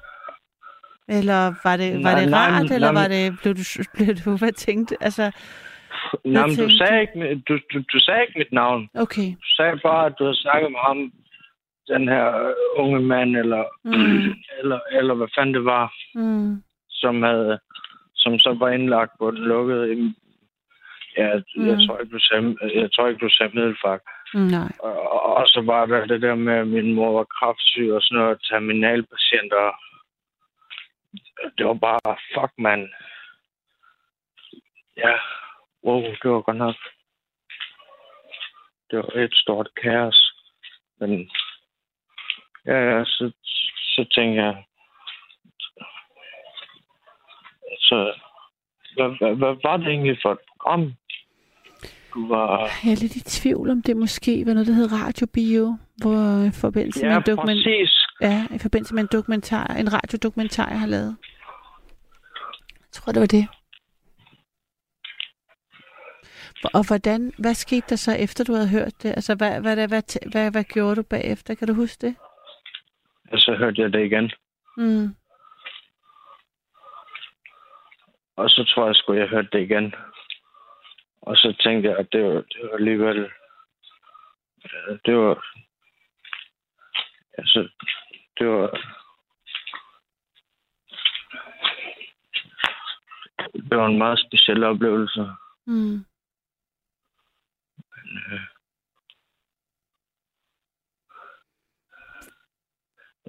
Eller 1.07 1.41
var 1.63 1.77
det, 1.77 1.93
var 1.93 2.11
Nej, 2.11 2.19
det 2.19 2.29
nej, 2.29 2.39
rart, 2.39 2.65
nej, 2.65 2.75
eller 2.75 2.91
nej, 2.91 3.01
var 3.01 3.07
det, 3.07 3.39
blev 3.41 3.53
du, 3.55 3.63
blev 3.95 4.15
du, 4.15 4.37
hvad 4.37 4.51
tænkte, 4.51 4.97
altså, 5.01 5.31
Nå, 6.25 6.41
men 6.47 6.55
du 6.63 6.69
sagde, 6.77 6.95
du? 6.95 7.21
ikke, 7.21 7.41
du, 7.47 7.53
du, 7.73 7.77
du 7.93 7.99
sagde 7.99 8.21
ikke 8.21 8.39
mit 8.39 8.51
navn. 8.51 8.89
okay. 8.93 9.29
Du 9.45 9.49
sagde 9.57 9.79
bare, 9.83 10.05
at 10.05 10.13
du 10.19 10.23
havde 10.23 10.41
snakket 10.45 10.71
med 10.71 10.79
ham, 10.87 10.97
den 11.89 12.07
her 12.07 12.53
unge 12.75 12.99
mand, 12.99 13.37
eller, 13.37 13.63
Mm. 13.83 14.33
eller, 14.59 14.79
eller 14.91 15.13
hvad 15.13 15.27
fanden 15.37 15.53
det 15.55 15.65
var, 15.65 15.93
Mm. 16.15 16.63
som 16.89 17.23
havde 17.23 17.59
som 18.15 18.39
så 18.39 18.53
var 18.59 18.69
indlagt 18.69 19.11
på 19.19 19.31
den 19.31 19.39
lukkede. 19.39 20.13
Ja, 21.17 21.41
mm. 21.55 21.67
jeg, 21.67 21.77
tror 21.87 21.99
ikke, 21.99 22.13
du 22.13 22.19
sagde, 22.19 22.57
jeg 22.81 22.89
tror 22.91 23.07
ikke, 23.07 23.25
du 23.25 23.29
sagde 23.29 23.55
middelfart. 23.55 23.99
Nej. 24.33 24.71
Og, 24.79 25.11
og, 25.11 25.21
og 25.35 25.47
så 25.47 25.61
var 25.65 25.85
der 25.85 26.05
det 26.05 26.21
der 26.21 26.35
med, 26.35 26.53
at 26.53 26.67
min 26.67 26.93
mor 26.93 27.11
var 27.17 27.23
kraftsyg 27.23 27.91
og 27.91 28.01
sådan 28.01 28.17
noget, 28.23 28.41
terminalpatienter. 28.49 29.71
Det 31.57 31.65
var 31.65 31.73
bare, 31.73 32.17
fuck, 32.33 32.53
mand. 32.57 32.89
Ja, 34.97 35.13
wow, 35.83 36.01
det 36.01 36.31
var 36.31 36.41
godt 36.41 36.57
nok. 36.57 36.75
Det 38.91 38.97
var 38.97 39.11
et 39.23 39.33
stort 39.35 39.69
kaos. 39.81 40.33
Men 40.99 41.29
ja, 42.73 43.03
så, 43.05 43.31
så 43.95 44.05
tænkte 44.15 44.43
jeg, 44.43 44.63
så 47.79 48.13
hvad, 48.95 49.17
hvad, 49.17 49.35
hvad 49.35 49.55
var 49.63 49.77
det 49.77 49.87
egentlig 49.87 50.17
for 50.21 50.31
et 50.31 50.39
program? 50.51 50.93
Du 52.13 52.27
var... 52.27 52.59
Jeg 52.83 52.91
er 52.91 53.01
lidt 53.01 53.15
i 53.15 53.23
tvivl 53.23 53.69
om 53.69 53.81
det 53.81 53.97
måske 53.97 54.45
var 54.45 54.53
noget, 54.53 54.67
der 54.67 54.73
hed 54.73 54.91
Radiobio, 54.91 55.77
hvor 55.97 56.47
i 56.47 56.51
forbindelse 56.61 57.05
med 57.05 57.11
Ja, 57.11 57.17
en 57.17 57.23
dokument... 57.25 57.57
præcis. 57.57 58.05
Ja, 58.21 58.47
i 58.55 58.59
forbindelse 58.59 58.95
med 58.95 59.03
en 59.03 59.09
dokumentar, 59.11 59.65
en 59.65 59.93
radiodokumentar, 59.93 60.69
jeg 60.69 60.79
har 60.79 60.87
lavet. 60.87 61.15
Jeg 62.79 62.91
tror, 62.91 63.11
det 63.11 63.19
var 63.19 63.27
det. 63.27 63.47
Og 66.73 66.87
hvordan, 66.87 67.33
hvad 67.37 67.53
skete 67.53 67.85
der 67.89 67.95
så 67.95 68.11
efter, 68.11 68.43
du 68.43 68.53
havde 68.53 68.69
hørt 68.69 69.03
det? 69.03 69.09
Altså, 69.09 69.35
hvad, 69.35 69.61
hvad, 69.61 69.75
hvad, 69.75 69.87
hvad, 69.87 70.29
hvad, 70.31 70.51
hvad 70.51 70.63
gjorde 70.63 70.95
du 70.95 71.03
bagefter? 71.03 71.55
Kan 71.55 71.67
du 71.67 71.73
huske 71.73 72.07
det? 72.07 72.15
Og 73.31 73.39
så 73.39 73.55
hørte 73.55 73.81
jeg 73.81 73.93
det 73.93 74.05
igen. 74.05 74.31
Mm. 74.77 75.15
Og 78.35 78.49
så 78.49 78.63
tror 78.63 78.85
jeg 78.85 78.95
sgu, 78.95 79.13
jeg 79.13 79.27
hørte 79.29 79.49
det 79.51 79.61
igen. 79.61 79.95
Og 81.21 81.37
så 81.37 81.55
tænkte 81.63 81.89
jeg, 81.89 81.97
at 81.97 82.07
det 82.11 82.23
var, 82.23 82.41
det 82.41 82.61
var 82.63 82.77
alligevel... 82.77 83.31
ja, 84.63 84.97
Det 85.05 85.15
var... 85.17 85.45
Altså, 87.37 87.69
det 88.39 88.47
var... 88.47 88.95
Det 93.53 93.77
var 93.77 93.87
en 93.87 93.97
meget 93.97 94.19
speciel 94.27 94.63
oplevelse. 94.63 95.27
Mm. 95.67 96.05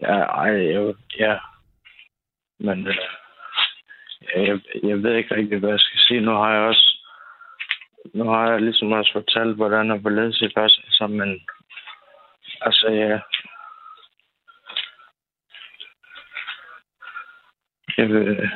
Ja, 0.02 0.16
ej, 0.16 0.50
jeg, 0.72 0.94
ja. 1.18 1.38
Men 2.58 2.86
øh, 2.86 2.96
jeg, 4.34 4.60
jeg 4.82 5.02
ved 5.02 5.14
ikke 5.14 5.34
rigtig, 5.34 5.58
hvad 5.58 5.70
jeg 5.70 5.80
skal 5.80 6.00
sige. 6.00 6.20
Nu 6.20 6.30
har 6.30 6.52
jeg 6.52 6.62
også 6.62 7.00
nu 8.14 8.24
har 8.24 8.50
jeg 8.50 8.60
ligesom 8.60 8.92
også 8.92 9.12
fortalt, 9.12 9.56
hvordan 9.56 9.90
jeg 9.90 9.98
hvorledes 9.98 10.40
i 10.40 10.52
første 10.56 10.82
altså, 10.86 11.06
men 11.06 11.40
altså, 12.60 12.88
ja. 12.88 13.20
Jeg 17.98 18.08
vil, 18.08 18.50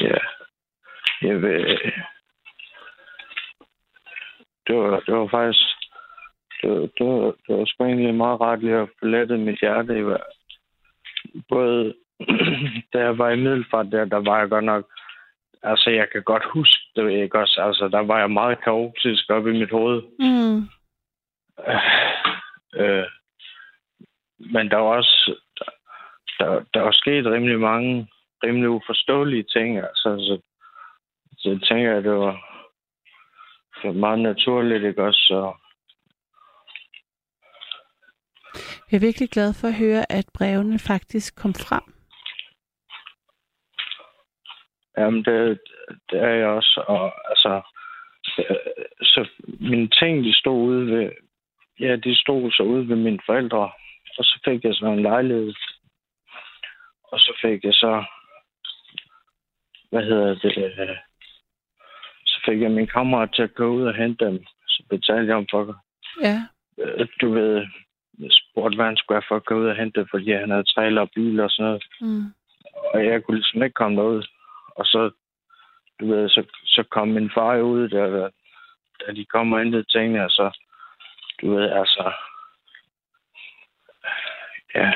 ja, 0.00 0.18
jeg 1.22 1.42
vil, 1.42 1.78
det 4.66 4.76
var, 4.76 5.00
det 5.00 5.14
var 5.14 5.28
faktisk, 5.28 5.81
det 6.62 6.90
det 6.98 7.06
var, 7.06 7.34
det 7.46 7.56
var 7.56 7.64
sgu 7.64 7.84
egentlig 7.84 8.14
meget 8.14 8.40
rart 8.40 8.60
lige 8.60 8.74
at 8.76 8.88
få 8.98 9.06
lettet 9.06 9.40
mit 9.40 9.60
hjerte. 9.60 9.98
i 9.98 10.02
hver- 10.02 10.32
Både 11.48 11.94
da 12.92 12.98
jeg 12.98 13.18
var 13.18 13.30
i 13.30 13.36
Middelfart 13.36 13.86
der, 13.92 14.04
der 14.04 14.16
var 14.16 14.38
jeg 14.38 14.48
godt 14.48 14.64
nok, 14.64 14.84
altså 15.62 15.90
jeg 15.90 16.10
kan 16.12 16.22
godt 16.22 16.44
huske 16.44 16.82
det, 16.96 17.10
ikke 17.10 17.38
også? 17.38 17.62
Altså 17.62 17.88
der 17.88 18.00
var 18.00 18.18
jeg 18.18 18.30
meget 18.30 18.64
kaotisk 18.64 19.30
op 19.30 19.46
i 19.46 19.58
mit 19.58 19.70
hoved. 19.70 20.02
Mm. 20.18 20.68
Øh, 22.74 23.06
men 24.38 24.70
der 24.70 24.76
var 24.76 24.96
også, 24.96 25.34
der, 26.38 26.64
der, 26.74 26.80
var 26.80 26.90
sket 26.92 27.26
rimelig 27.26 27.60
mange, 27.60 28.08
rimelig 28.44 28.68
uforståelige 28.68 29.42
ting, 29.42 29.78
altså, 29.78 30.16
så, 30.18 30.40
så 31.38 31.48
jeg 31.48 31.60
tænker, 31.62 31.96
at 31.96 32.04
det 32.04 32.12
var, 32.12 32.32
det 33.76 33.84
var 33.84 33.92
meget 33.92 34.18
naturligt, 34.18 34.84
ikke 34.84 35.02
også? 35.04 35.20
Så, 35.28 35.52
Jeg 38.92 38.98
er 38.98 39.06
virkelig 39.10 39.28
glad 39.30 39.54
for 39.60 39.68
at 39.68 39.74
høre, 39.74 40.12
at 40.12 40.26
brevene 40.34 40.78
faktisk 40.78 41.36
kom 41.36 41.54
frem. 41.54 41.82
Jamen, 44.98 45.24
det, 45.24 45.60
det 46.10 46.18
er 46.20 46.28
jeg 46.28 46.46
også. 46.46 46.84
Og 46.88 47.12
altså, 47.30 47.62
så 49.02 49.28
mine 49.60 49.88
ting, 49.88 50.24
de 50.24 50.34
stod 50.38 50.58
ude 50.68 50.86
ved, 50.86 51.10
ja, 51.80 51.96
de 51.96 52.16
stod 52.16 52.50
så 52.50 52.62
ude 52.62 52.88
ved 52.88 52.96
mine 52.96 53.18
forældre. 53.26 53.70
Og 54.18 54.24
så 54.24 54.40
fik 54.44 54.64
jeg 54.64 54.74
så 54.74 54.86
en 54.86 55.02
lejlighed. 55.02 55.54
Og 57.12 57.18
så 57.20 57.38
fik 57.42 57.64
jeg 57.64 57.74
så, 57.74 58.04
hvad 59.90 60.04
hedder 60.04 60.34
det, 60.34 60.56
øh, 60.78 60.96
så 62.26 62.40
fik 62.46 62.60
jeg 62.60 62.70
min 62.70 62.86
kammerat 62.86 63.30
til 63.34 63.42
at 63.42 63.54
gå 63.54 63.66
ud 63.66 63.82
og 63.86 63.94
hente 63.94 64.24
dem. 64.24 64.44
Så 64.66 64.82
betalte 64.90 65.26
jeg 65.26 65.36
ham 65.36 65.46
for, 65.50 65.76
Ja. 66.22 66.38
øh, 66.78 67.08
du 67.20 67.30
ved, 67.32 67.66
spurgte, 68.52 68.76
hvad 68.76 68.86
han 68.86 68.96
skulle 68.96 69.16
have 69.16 69.28
for 69.28 69.36
at 69.36 69.44
gå 69.44 69.54
ud 69.54 69.66
og 69.66 69.76
hente 69.76 70.06
fordi 70.10 70.32
han 70.32 70.50
havde 70.50 70.70
trailer 70.74 71.00
og 71.00 71.10
bil 71.14 71.40
og 71.40 71.50
sådan 71.50 71.64
noget. 71.64 71.84
Mm. 72.00 72.24
Og 72.94 73.06
jeg 73.06 73.22
kunne 73.22 73.36
ligesom 73.36 73.62
ikke 73.62 73.74
komme 73.74 73.96
derud. 73.96 74.26
Og 74.76 74.84
så, 74.86 75.10
du 76.00 76.06
ved, 76.06 76.28
så, 76.28 76.44
så 76.64 76.82
kom 76.90 77.08
min 77.08 77.30
far 77.34 77.58
ud 77.58 77.88
der, 77.88 78.30
da, 79.00 79.12
de 79.12 79.24
kom 79.24 79.52
og 79.52 79.58
hentede 79.58 79.84
tingene, 79.84 80.24
og 80.24 80.30
så, 80.30 80.58
du 81.40 81.54
ved, 81.54 81.70
altså, 81.70 82.12
ja, 84.74 84.92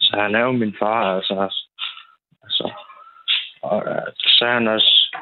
så 0.00 0.16
han 0.16 0.34
er 0.34 0.40
jo 0.40 0.52
min 0.52 0.76
far, 0.78 1.16
altså, 1.16 1.50
altså, 2.42 2.72
og 3.62 3.82
øh, 3.88 4.12
så 4.18 4.36
sagde 4.38 4.54
han 4.54 4.68
også 4.68 5.16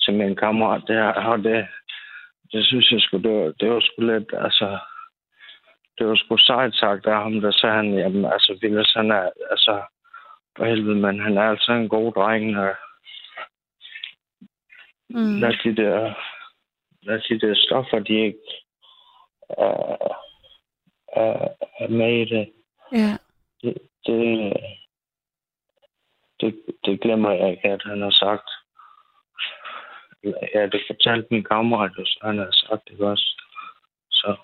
til 0.00 0.14
min 0.14 0.36
kammerat, 0.36 0.82
det 0.86 0.96
her, 0.96 1.12
og 1.12 1.38
det, 1.38 1.66
det 2.52 2.66
synes 2.66 2.90
jeg 2.90 3.00
sgu, 3.00 3.18
det 3.18 3.30
var, 3.30 3.52
det 3.60 3.70
var 3.70 3.80
sgu 3.80 4.02
lidt, 4.02 4.34
altså, 4.38 4.78
det 5.98 6.06
var 6.06 6.16
sgu 6.16 6.36
sejt 6.36 6.74
sagt 6.74 7.06
af 7.06 7.22
ham, 7.22 7.40
der 7.40 7.50
sagde 7.50 7.74
han, 7.74 7.98
jamen, 7.98 8.24
altså, 8.24 8.58
Villes, 8.60 8.92
han 8.92 9.10
er, 9.10 9.30
altså, 9.50 9.82
for 10.56 10.64
helvede, 10.64 10.96
men 10.96 11.20
han 11.20 11.36
er 11.38 11.42
altså 11.42 11.72
en 11.72 11.88
god 11.88 12.12
dreng, 12.12 12.58
og 12.58 12.74
Mm. 15.14 15.40
lad 15.40 15.54
de 15.64 15.76
der, 15.82 16.14
lad 17.02 17.20
de 17.28 17.46
der 17.46 17.54
stoffer, 17.54 17.98
de 17.98 18.14
ikke 18.14 18.38
er, 19.50 19.96
er, 21.16 21.48
er 21.78 21.88
med 21.88 22.12
i 22.22 22.24
det. 22.24 22.52
Ja. 22.92 23.16
Det, 23.62 23.78
det, 24.06 24.52
det, 26.40 26.62
det 26.84 27.00
glemmer 27.00 27.30
jeg 27.30 27.50
ikke, 27.50 27.68
at 27.68 27.82
han 27.84 28.00
har 28.02 28.10
sagt. 28.10 28.50
Ja, 30.54 30.66
det 30.66 30.82
fortalte 30.86 31.28
min 31.30 31.44
kammerat, 31.44 31.92
så 31.96 32.18
han 32.22 32.38
har 32.38 32.48
sagt 32.52 32.88
det 32.88 33.00
også. 33.00 33.42
Så 34.10 34.36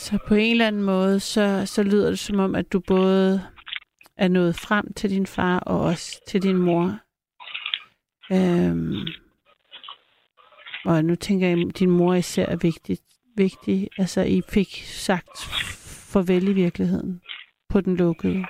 så 0.00 0.18
på 0.28 0.34
en 0.34 0.50
eller 0.50 0.66
anden 0.66 0.82
måde, 0.82 1.20
så, 1.20 1.66
så 1.66 1.82
lyder 1.82 2.08
det 2.08 2.18
som 2.18 2.38
om, 2.38 2.54
at 2.54 2.72
du 2.72 2.80
både 2.80 3.40
er 4.16 4.28
nået 4.28 4.54
frem 4.54 4.92
til 4.92 5.10
din 5.10 5.26
far 5.26 5.58
og 5.58 5.80
også 5.80 6.24
til 6.28 6.42
din 6.42 6.58
mor. 6.58 6.98
Øhm, 8.32 9.06
og 10.84 11.04
nu 11.04 11.14
tænker 11.14 11.48
jeg, 11.48 11.58
at 11.68 11.78
din 11.78 11.90
mor 11.90 12.14
især 12.14 12.46
er 12.46 12.56
vigtig. 12.62 12.98
vigtig. 13.36 13.88
Altså, 13.98 14.20
I 14.20 14.42
fik 14.52 14.68
sagt 14.84 15.38
farvel 16.12 16.48
i 16.48 16.52
virkeligheden 16.52 17.22
på 17.68 17.80
den 17.80 17.96
lukkede. 17.96 18.44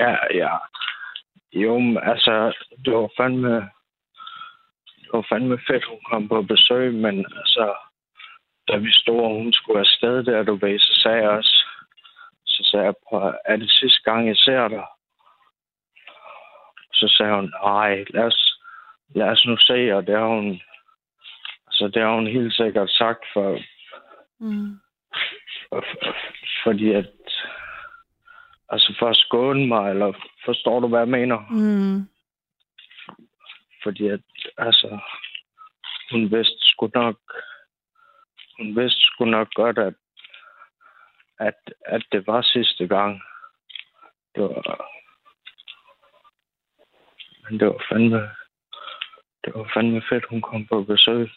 ja, 0.00 0.16
ja. 0.34 0.56
Jo, 1.52 1.98
altså, 1.98 2.52
det 2.84 2.92
var 2.92 3.10
fandme... 3.16 3.75
Det 5.06 5.12
var 5.12 5.26
fandme 5.28 5.58
fedt, 5.66 5.84
hun 5.84 6.00
kom 6.10 6.28
på 6.28 6.42
besøg, 6.42 6.94
men 6.94 7.18
altså, 7.40 7.74
da 8.68 8.76
vi 8.76 8.92
stod, 8.92 9.20
og 9.20 9.34
hun 9.42 9.52
skulle 9.52 9.80
afsted 9.80 10.24
der, 10.24 10.42
du 10.42 10.54
ved, 10.54 10.78
så 10.78 11.00
sagde 11.02 11.22
jeg 11.22 11.30
også, 11.30 11.64
så 12.46 12.68
sagde 12.70 12.84
jeg, 12.84 12.94
på, 13.10 13.32
er 13.44 13.56
det 13.56 13.70
sidste 13.70 14.02
gang, 14.10 14.28
jeg 14.28 14.36
ser 14.36 14.68
dig? 14.68 14.84
Så 16.92 17.14
sagde 17.16 17.34
hun, 17.34 17.52
nej, 17.64 18.04
lad 18.10 18.24
os, 18.24 18.60
lad 19.14 19.28
os 19.28 19.46
nu 19.46 19.56
se, 19.56 19.96
og 19.96 20.06
det 20.06 20.18
har 20.18 20.26
hun, 20.26 20.60
altså, 21.66 21.90
det 21.94 22.02
har 22.02 22.14
hun 22.14 22.26
helt 22.26 22.54
sikkert 22.54 22.90
sagt, 22.90 23.24
for, 23.32 23.58
Mm. 24.40 24.80
for, 25.68 25.84
for 26.02 26.14
fordi 26.64 26.92
at, 26.92 27.10
altså 28.68 28.94
for 28.98 29.08
at 29.08 29.16
skåne 29.16 29.66
mig, 29.66 29.90
eller 29.90 30.12
forstår 30.44 30.80
du, 30.80 30.88
hvad 30.88 30.98
jeg 30.98 31.08
mener? 31.08 31.38
Mm. 31.50 32.08
Fordi 33.82 34.06
at, 34.08 34.20
altså, 34.58 34.98
hun 36.10 36.30
vidste 36.30 36.58
sgu 36.60 36.90
nok, 36.94 37.18
hun 38.56 38.76
vidste 38.76 39.00
sgu 39.00 39.24
nok 39.24 39.48
godt, 39.54 39.78
at, 39.78 39.94
at, 41.38 41.54
at 41.86 42.02
det 42.12 42.26
var 42.26 42.42
sidste 42.42 42.86
gang. 42.86 43.22
Det 44.34 44.42
var, 44.42 44.90
men 47.42 47.60
det 47.60 47.66
var 47.68 47.84
fandme, 47.92 48.30
det 49.44 49.54
var 49.54 49.70
fandme 49.74 50.02
fedt, 50.08 50.24
hun 50.30 50.42
kom 50.42 50.66
på 50.66 50.82
besøg. 50.82 51.30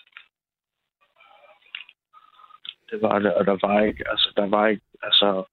Det 2.91 3.01
var 3.01 3.19
det, 3.19 3.33
og 3.33 3.45
der 3.45 3.67
var 3.67 3.81
ikke, 3.81 4.09
altså, 4.09 4.33
der 4.35 4.47
var 4.47 4.67
ikke, 4.67 4.85
altså, 5.03 5.43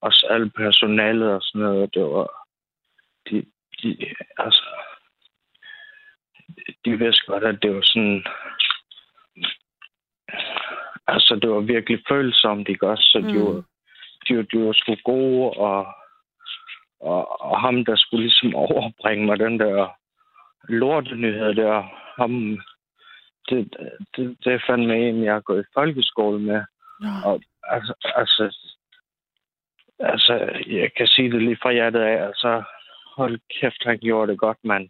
også 0.00 0.26
alt 0.30 0.54
personalet 0.54 1.32
og 1.32 1.42
sådan 1.42 1.60
noget, 1.60 1.94
det 1.94 2.02
var, 2.02 2.46
de, 3.30 3.46
de, 3.82 4.14
altså, 4.38 4.64
de 6.84 6.98
vidste 6.98 7.26
godt, 7.26 7.44
at 7.44 7.62
det 7.62 7.74
var 7.74 7.82
sådan... 7.84 8.24
Altså, 11.06 11.38
det 11.42 11.50
var 11.50 11.60
virkelig 11.60 12.02
følsomt, 12.08 12.68
ikke 12.68 12.88
også? 12.88 13.02
Så 13.12 13.18
de, 13.18 13.32
Mm. 13.32 13.44
var, 13.46 13.62
de, 14.28 14.36
var- 14.36 14.42
de 14.52 14.58
var 14.66 14.72
sgu 14.72 14.94
gode, 15.04 15.50
og, 15.50 15.86
og, 17.00 17.40
og 17.40 17.60
ham, 17.60 17.84
der 17.84 17.96
skulle 17.96 18.22
ligesom 18.22 18.54
overbringe 18.64 19.26
mig 19.26 19.38
den 19.38 19.58
der 19.60 19.88
lortenyhed 20.68 21.54
der, 21.54 21.82
ham, 22.22 22.58
det, 23.48 23.76
det, 24.16 24.36
det 24.44 24.52
er 24.52 24.64
fandme 24.66 25.08
en, 25.08 25.24
jeg 25.24 25.32
har 25.32 25.40
gået 25.40 25.62
i 25.62 25.70
folkeskole 25.74 26.38
med. 26.40 26.62
Nå. 27.00 27.08
Og 27.24 27.40
altså, 27.62 27.94
altså, 28.04 28.56
altså, 29.98 30.34
jeg 30.66 30.90
kan 30.96 31.06
sige 31.06 31.30
det 31.32 31.42
lige 31.42 31.58
fra 31.62 31.72
hjertet 31.72 32.00
af, 32.00 32.26
altså, 32.26 32.62
hold 33.16 33.38
kæft, 33.60 33.84
han 33.84 33.98
gjorde 33.98 34.30
det 34.30 34.38
godt, 34.38 34.58
mand. 34.64 34.88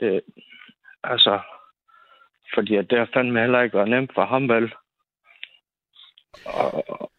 Det, 0.00 0.22
altså, 1.04 1.40
fordi 2.54 2.76
at 2.76 2.90
det 2.90 2.98
har 2.98 3.08
fandme 3.14 3.40
heller 3.40 3.60
ikke 3.62 3.76
været 3.76 3.90
nemt 3.90 4.14
for 4.14 4.24
ham, 4.24 4.48
vel? 4.48 4.74
Og, 6.46 7.10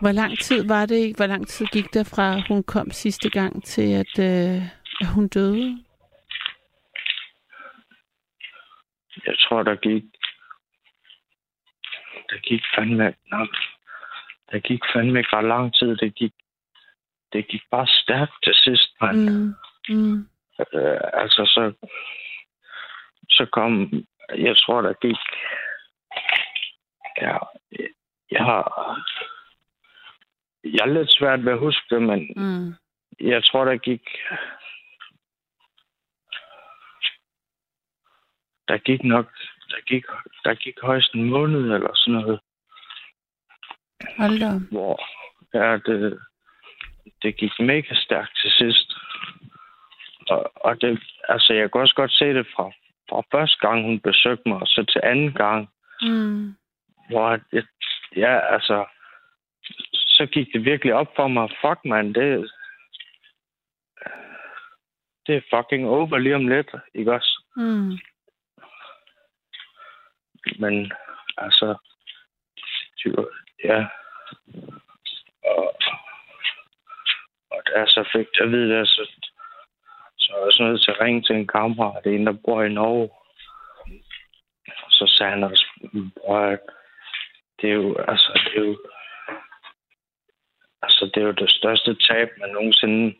Hvor 0.00 0.12
lang 0.12 0.38
tid 0.38 0.68
var 0.68 0.86
det? 0.86 1.16
Hvor 1.16 1.26
lang 1.26 1.48
tid 1.48 1.66
gik 1.66 1.94
der 1.94 2.04
fra, 2.04 2.40
hun 2.48 2.62
kom 2.62 2.90
sidste 2.90 3.30
gang, 3.30 3.64
til 3.64 3.92
at, 3.92 4.18
øh, 4.18 4.62
at 5.00 5.06
hun 5.14 5.28
døde? 5.28 5.84
jeg 9.26 9.34
tror, 9.38 9.62
der 9.62 9.76
gik, 9.76 10.02
der 12.30 12.38
gik 12.38 12.62
fandme, 12.76 13.14
nå, 13.30 13.46
der 14.50 14.58
gik 14.58 14.80
fandme 14.94 15.18
ikke 15.18 15.36
ret 15.36 15.44
lang 15.44 15.74
tid. 15.74 15.96
Det 15.96 16.14
gik, 16.14 16.32
det 17.32 17.48
gik 17.48 17.62
bare 17.70 17.86
stærkt 17.86 18.32
til 18.44 18.54
sidst, 18.54 18.88
mand. 19.00 19.18
Mm. 19.18 19.54
Mm. 19.88 20.18
Øh, 20.74 21.00
altså, 21.12 21.42
så, 21.54 21.72
så 23.36 23.46
kom, 23.52 23.92
jeg 24.36 24.56
tror, 24.56 24.80
der 24.82 24.92
gik, 24.92 25.22
ja, 27.20 27.36
jeg 28.30 28.44
har, 28.44 28.64
jeg 30.64 30.80
er 30.88 30.92
lidt 30.94 31.12
svært 31.12 31.44
ved 31.44 31.52
at 31.52 31.58
huske 31.58 31.94
det, 31.94 32.02
men 32.02 32.20
Mm. 32.36 32.74
jeg 33.20 33.44
tror, 33.44 33.64
der 33.64 33.76
gik, 33.76 34.02
der 38.68 38.78
gik 38.78 39.04
nok, 39.04 39.26
der 39.70 39.80
gik, 39.86 40.04
der 40.44 40.54
gik 40.54 40.74
højst 40.82 41.14
en 41.14 41.24
måned 41.24 41.60
eller 41.74 41.90
sådan 41.94 42.14
noget, 42.20 42.40
Hold 44.18 44.38
da. 44.40 44.50
hvor 44.70 45.00
ja, 45.54 45.76
det, 45.76 46.18
det 47.22 47.36
gik 47.36 47.52
mega 47.60 47.94
stærkt 47.94 48.36
til 48.42 48.50
sidst. 48.50 48.92
Og, 50.28 50.52
og 50.54 50.80
det, 50.80 51.02
altså, 51.28 51.52
jeg 51.54 51.72
kan 51.72 51.80
også 51.80 51.94
godt 51.94 52.12
se 52.12 52.24
det 52.24 52.46
fra, 52.56 52.70
fra 53.08 53.22
første 53.32 53.58
gang, 53.68 53.84
hun 53.84 54.00
besøgte 54.00 54.48
mig, 54.48 54.56
og 54.60 54.66
så 54.66 54.84
til 54.92 55.00
anden 55.04 55.32
gang, 55.32 55.70
Mm. 56.02 56.54
hvor 57.10 57.38
jeg, 57.52 57.64
ja, 58.16 58.52
altså, 58.54 58.86
så 59.92 60.26
gik 60.26 60.52
det 60.52 60.64
virkelig 60.64 60.94
op 60.94 61.16
for 61.16 61.28
mig, 61.28 61.48
fuck 61.60 61.84
man, 61.84 62.06
det, 62.12 62.50
det 65.26 65.36
er 65.36 65.56
fucking 65.56 65.88
over 65.88 66.18
lige 66.18 66.34
om 66.34 66.48
lidt, 66.48 66.70
ikke 66.94 67.12
også? 67.12 67.42
Mm. 67.56 67.92
Men 70.58 70.92
altså, 71.36 71.76
ja. 73.64 73.86
Og, 75.44 75.76
og 77.50 77.62
da 77.66 77.78
jeg 77.78 77.88
så 77.88 78.08
fik 78.12 78.26
det 78.34 78.40
at 78.40 78.50
vide, 78.50 78.78
det, 78.78 79.33
så, 80.24 80.32
var 80.32 80.38
jeg 80.38 80.46
også 80.46 80.62
nødt 80.62 80.82
til 80.82 80.90
at 80.90 81.00
ringe 81.00 81.22
til 81.22 81.36
en 81.36 81.46
kammerat, 81.46 82.06
en 82.06 82.26
der 82.26 82.36
bor 82.44 82.62
i 82.62 82.68
Norge. 82.68 83.10
Så 84.90 85.04
sagde 85.16 85.32
han 85.32 85.44
også, 85.44 85.66
bror, 86.16 86.58
det 87.60 87.70
er 87.70 87.74
jo, 87.74 87.96
altså, 87.96 88.40
det 88.44 88.60
er 88.60 88.66
jo, 88.66 88.78
altså, 90.82 91.10
det 91.14 91.22
er 91.22 91.26
jo 91.26 91.32
det 91.32 91.50
største 91.50 91.94
tab, 91.94 92.28
man 92.40 92.50
nogensinde, 92.50 93.14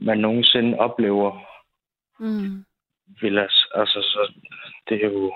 man 0.00 0.18
nogensinde 0.18 0.78
oplever. 0.78 1.30
Mm. 2.18 2.64
Villas. 3.20 3.66
Altså, 3.74 4.00
så 4.02 4.32
det 4.88 5.04
er 5.04 5.08
jo... 5.08 5.34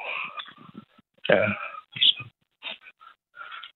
Ja. 1.29 1.53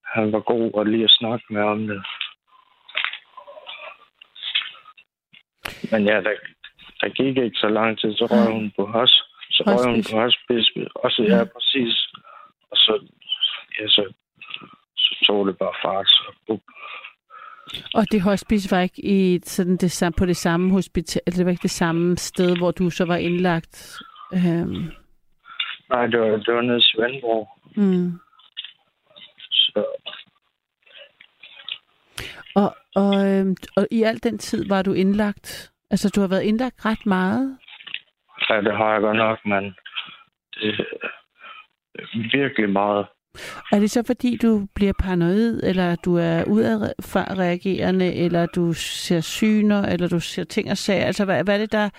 Han 0.05 0.32
var 0.32 0.40
god 0.40 0.80
at 0.80 0.88
lige 0.88 1.05
at 1.05 1.11
snakke 1.11 1.44
med 1.51 1.62
om 1.62 1.86
det. 1.86 2.05
Men 5.93 6.07
ja, 6.07 6.16
der, 6.20 6.34
der 7.01 7.09
gik 7.09 7.36
ikke 7.36 7.57
så 7.59 7.68
lang 7.68 7.99
tid, 7.99 8.12
så 8.14 8.24
røg 8.30 8.53
hun 8.53 8.72
på 8.76 8.86
hos. 8.86 9.11
Så 9.51 9.62
røg 9.66 9.95
hun 9.95 10.05
på 10.11 10.20
hospice. 10.20 10.70
Også, 10.95 11.22
ja, 11.22 11.45
præcis. 11.45 11.95
Og 12.70 12.76
så, 12.76 12.93
ja, 13.80 13.89
så, 13.89 14.12
så 14.97 15.24
tog 15.26 15.47
det 15.47 15.59
bare 15.59 15.74
fart. 15.84 16.09
Så, 16.09 16.32
uh, 16.49 16.59
Og 17.95 18.05
det 18.12 18.22
hospice 18.22 18.70
var 18.70 18.80
ikke 18.80 19.05
i 19.05 19.41
sådan 19.45 19.76
det, 19.76 19.91
sam- 20.03 20.12
på 20.18 20.26
det 20.26 20.36
samme 20.36 20.70
hospital, 20.72 21.22
det 21.26 21.45
var 21.45 21.51
ikke 21.51 21.62
det 21.62 21.70
samme 21.70 22.16
sted, 22.16 22.57
hvor 22.59 22.70
du 22.70 22.91
så 22.91 23.05
var 23.05 23.16
indlagt. 23.16 23.99
Øhm, 24.34 24.91
nej, 25.91 26.07
det 26.07 26.20
var, 26.20 26.36
det 26.36 26.55
var 26.55 26.61
nede 26.61 26.78
i 26.78 26.82
Svendborg. 26.82 27.49
mm. 27.76 28.12
Så 29.51 29.84
og, 32.55 32.76
og, 32.95 33.26
øhm, 33.28 33.57
og 33.76 33.86
i 33.91 34.03
al 34.03 34.22
den 34.22 34.39
tid 34.39 34.68
var 34.68 34.82
du 34.82 34.93
indlagt, 34.93 35.72
altså 35.91 36.11
du 36.14 36.20
har 36.20 36.28
været 36.28 36.43
indlagt 36.43 36.84
ret 36.84 37.07
meget. 37.07 37.59
ja, 38.51 38.61
det 38.61 38.76
har 38.76 38.93
jeg 38.93 39.01
godt 39.01 39.16
nok, 39.16 39.39
men 39.45 39.64
det 40.55 40.68
er 41.95 42.39
virkelig 42.39 42.70
meget. 42.70 43.07
Er 43.72 43.78
det 43.80 43.91
så 43.91 44.03
fordi, 44.07 44.36
du 44.36 44.66
bliver 44.74 44.93
paranoid, 44.99 45.61
eller 45.62 45.97
du 45.97 46.16
er 46.16 46.45
udadreagerende, 46.45 48.14
eller 48.14 48.47
du 48.47 48.72
ser 48.72 49.20
syner, 49.20 49.82
eller 49.82 50.09
du 50.09 50.20
ser 50.20 50.45
ting 50.45 50.70
og 50.70 50.76
sager? 50.76 51.07
Altså, 51.07 51.24
hvad, 51.24 51.45
hvad 51.45 51.55
er 51.55 51.59
det, 51.59 51.72
der 51.72 51.91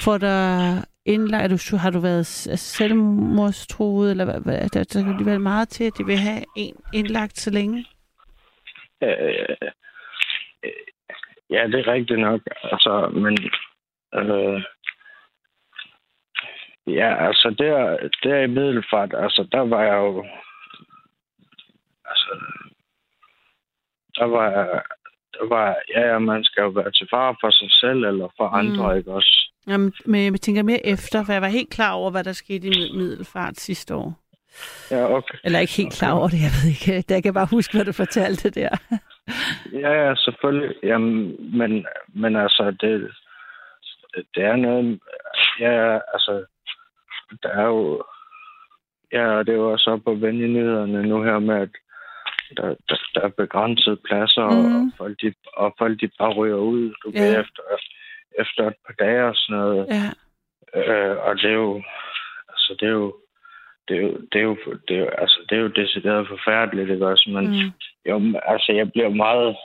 får 0.00 0.18
dig 0.18 0.82
indlagt? 1.06 1.70
Du, 1.70 1.76
har 1.76 1.90
du 1.90 1.98
været 1.98 2.26
selvmordstruet, 2.26 4.10
eller 4.10 4.24
hvad, 4.24 4.40
hvad, 4.40 4.68
der, 4.68 4.84
der 4.84 5.02
kan 5.02 5.12
alligevel 5.12 5.40
meget 5.40 5.68
til, 5.68 5.84
at 5.84 5.92
de 5.98 6.06
vil 6.06 6.16
have 6.16 6.44
en 6.56 6.76
indlagt 6.94 7.38
så 7.38 7.50
længe? 7.50 7.86
Øh, 9.02 9.56
øh, 10.64 10.70
ja, 11.50 11.66
det 11.66 11.74
er 11.80 11.92
rigtigt 11.92 12.20
nok. 12.20 12.40
Altså, 12.62 13.08
men... 13.14 13.38
Øh, 14.14 14.62
ja, 16.86 17.26
altså, 17.26 17.54
der, 17.58 18.08
der 18.22 18.36
i 18.42 18.46
Middelfart, 18.46 19.14
altså, 19.16 19.48
der 19.52 19.60
var 19.60 19.82
jeg 19.82 19.96
jo... 19.96 20.24
Altså, 22.04 22.30
der 24.14 24.24
var 24.24 24.50
jeg... 24.50 24.82
Der 25.40 25.48
var, 25.48 25.76
ja, 25.94 26.00
ja, 26.12 26.18
man 26.18 26.44
skal 26.44 26.62
jo 26.62 26.68
være 26.68 26.90
til 26.92 27.06
far 27.10 27.36
for 27.40 27.50
sig 27.50 27.68
selv 27.72 28.04
eller 28.04 28.28
for 28.36 28.48
andre, 28.48 28.92
Mm. 28.92 28.98
ikke 28.98 29.12
også? 29.12 29.50
Jamen, 29.66 29.92
men 30.06 30.32
jeg 30.32 30.40
tænker 30.40 30.62
mere 30.62 30.86
efter, 30.86 31.24
for 31.24 31.32
jeg 31.32 31.42
var 31.42 31.48
helt 31.48 31.70
klar 31.70 31.92
over, 31.92 32.10
hvad 32.10 32.24
der 32.24 32.32
skete 32.32 32.66
i 32.66 32.70
Mid- 32.70 32.96
Middelfart 32.96 33.56
sidste 33.56 33.94
år. 33.94 34.14
Ja, 34.90 35.12
okay. 35.16 35.38
Eller 35.44 35.58
ikke 35.58 35.72
helt 35.72 35.92
klar 35.98 36.12
over 36.12 36.28
det, 36.28 36.40
jeg 36.42 36.50
ved 36.62 36.70
ikke. 36.70 37.04
Jeg 37.14 37.22
kan 37.22 37.34
bare 37.34 37.46
huske, 37.50 37.76
hvad 37.76 37.84
du 37.84 37.92
fortalte 37.92 38.50
der. 38.50 38.68
Ja, 39.72 39.92
ja, 39.92 40.14
selvfølgelig. 40.14 40.76
Jamen, 40.82 41.36
men, 41.58 41.86
men 42.08 42.36
altså, 42.36 42.76
det, 42.80 43.10
det 44.34 44.42
er 44.44 44.56
noget... 44.56 45.00
Ja, 45.60 45.94
altså, 45.94 46.44
der 47.42 47.48
er 47.48 47.66
jo... 47.66 48.04
Ja, 49.12 49.42
det 49.42 49.56
også 49.58 49.90
op 49.90 50.00
på 50.04 50.14
nyhederne 50.14 51.02
nu 51.02 51.22
her 51.22 51.38
med, 51.38 51.54
at 51.56 51.70
der, 52.56 52.74
der, 52.88 52.96
der 53.14 53.20
er 53.20 53.28
begrænset 53.28 53.98
pladser, 54.04 54.48
mm. 54.50 54.86
og, 54.86 54.92
folk, 54.98 55.16
de, 55.22 55.34
og 55.56 55.74
folk 55.78 56.00
de 56.00 56.08
bare 56.18 56.32
ryger 56.34 56.56
ud, 56.56 56.94
du 57.04 57.10
Ja. 57.14 57.40
efter, 57.40 57.62
efter 58.38 58.66
et 58.68 58.74
par 58.86 58.94
dage 59.04 59.24
og 59.24 59.34
sådan 59.36 59.60
noget. 59.60 59.86
Ja. 59.90 60.08
Øh, 60.80 61.16
og 61.26 61.36
det 61.36 61.44
er 61.44 61.54
jo, 61.54 61.82
altså 62.48 62.76
det 62.80 62.86
er 62.88 62.92
jo, 62.92 63.16
det 63.88 63.96
er 63.96 64.00
jo, 64.02 64.18
det 64.32 64.38
er 64.40 64.44
jo, 64.44 64.56
det 64.88 64.96
er 64.96 65.00
jo, 65.00 65.08
altså 65.08 65.46
det 65.48 65.58
er 65.58 65.62
jo 65.62 65.68
decideret 65.68 66.28
forfærdeligt, 66.28 66.90
ikke 66.90 67.06
også? 67.06 67.30
Men 67.30 67.44
Mm. 67.46 67.72
jo, 68.06 68.40
altså 68.42 68.72
jeg 68.72 68.92
bliver 68.92 69.08
meget, 69.08 69.56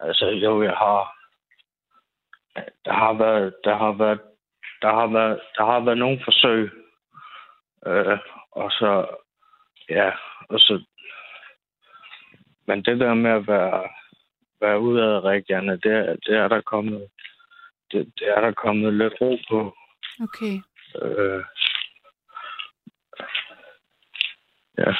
altså 0.00 0.26
jo, 0.26 0.62
jeg 0.62 0.72
har, 0.72 1.16
der 2.84 2.92
har 2.92 3.12
været, 3.12 3.54
der 3.64 3.76
har 3.76 3.92
været, 3.92 4.20
der 4.82 4.92
har 4.92 5.06
været, 5.06 5.40
der 5.56 5.64
har 5.64 5.80
været 5.80 5.98
nogle 5.98 6.20
forsøg, 6.24 6.70
øh, 7.86 8.18
og 8.52 8.70
så, 8.70 9.06
ja, 9.88 10.10
og 10.48 10.60
så, 10.60 10.84
men 12.66 12.82
det 12.84 13.00
der 13.00 13.14
med 13.14 13.30
at 13.30 13.46
være, 13.46 13.88
være 14.60 14.80
udadreagerende, 14.80 15.72
det, 15.72 16.18
det 16.26 16.36
er 16.36 16.48
der 16.48 16.60
kommet, 16.60 17.08
det, 17.92 18.12
det 18.18 18.28
er 18.28 18.40
der 18.40 18.52
kommet 18.52 18.94
lidt 18.94 19.14
ro 19.20 19.38
på. 19.50 19.76
Okay. 20.22 20.54
Øh, 21.02 21.44
ja, 24.78 24.90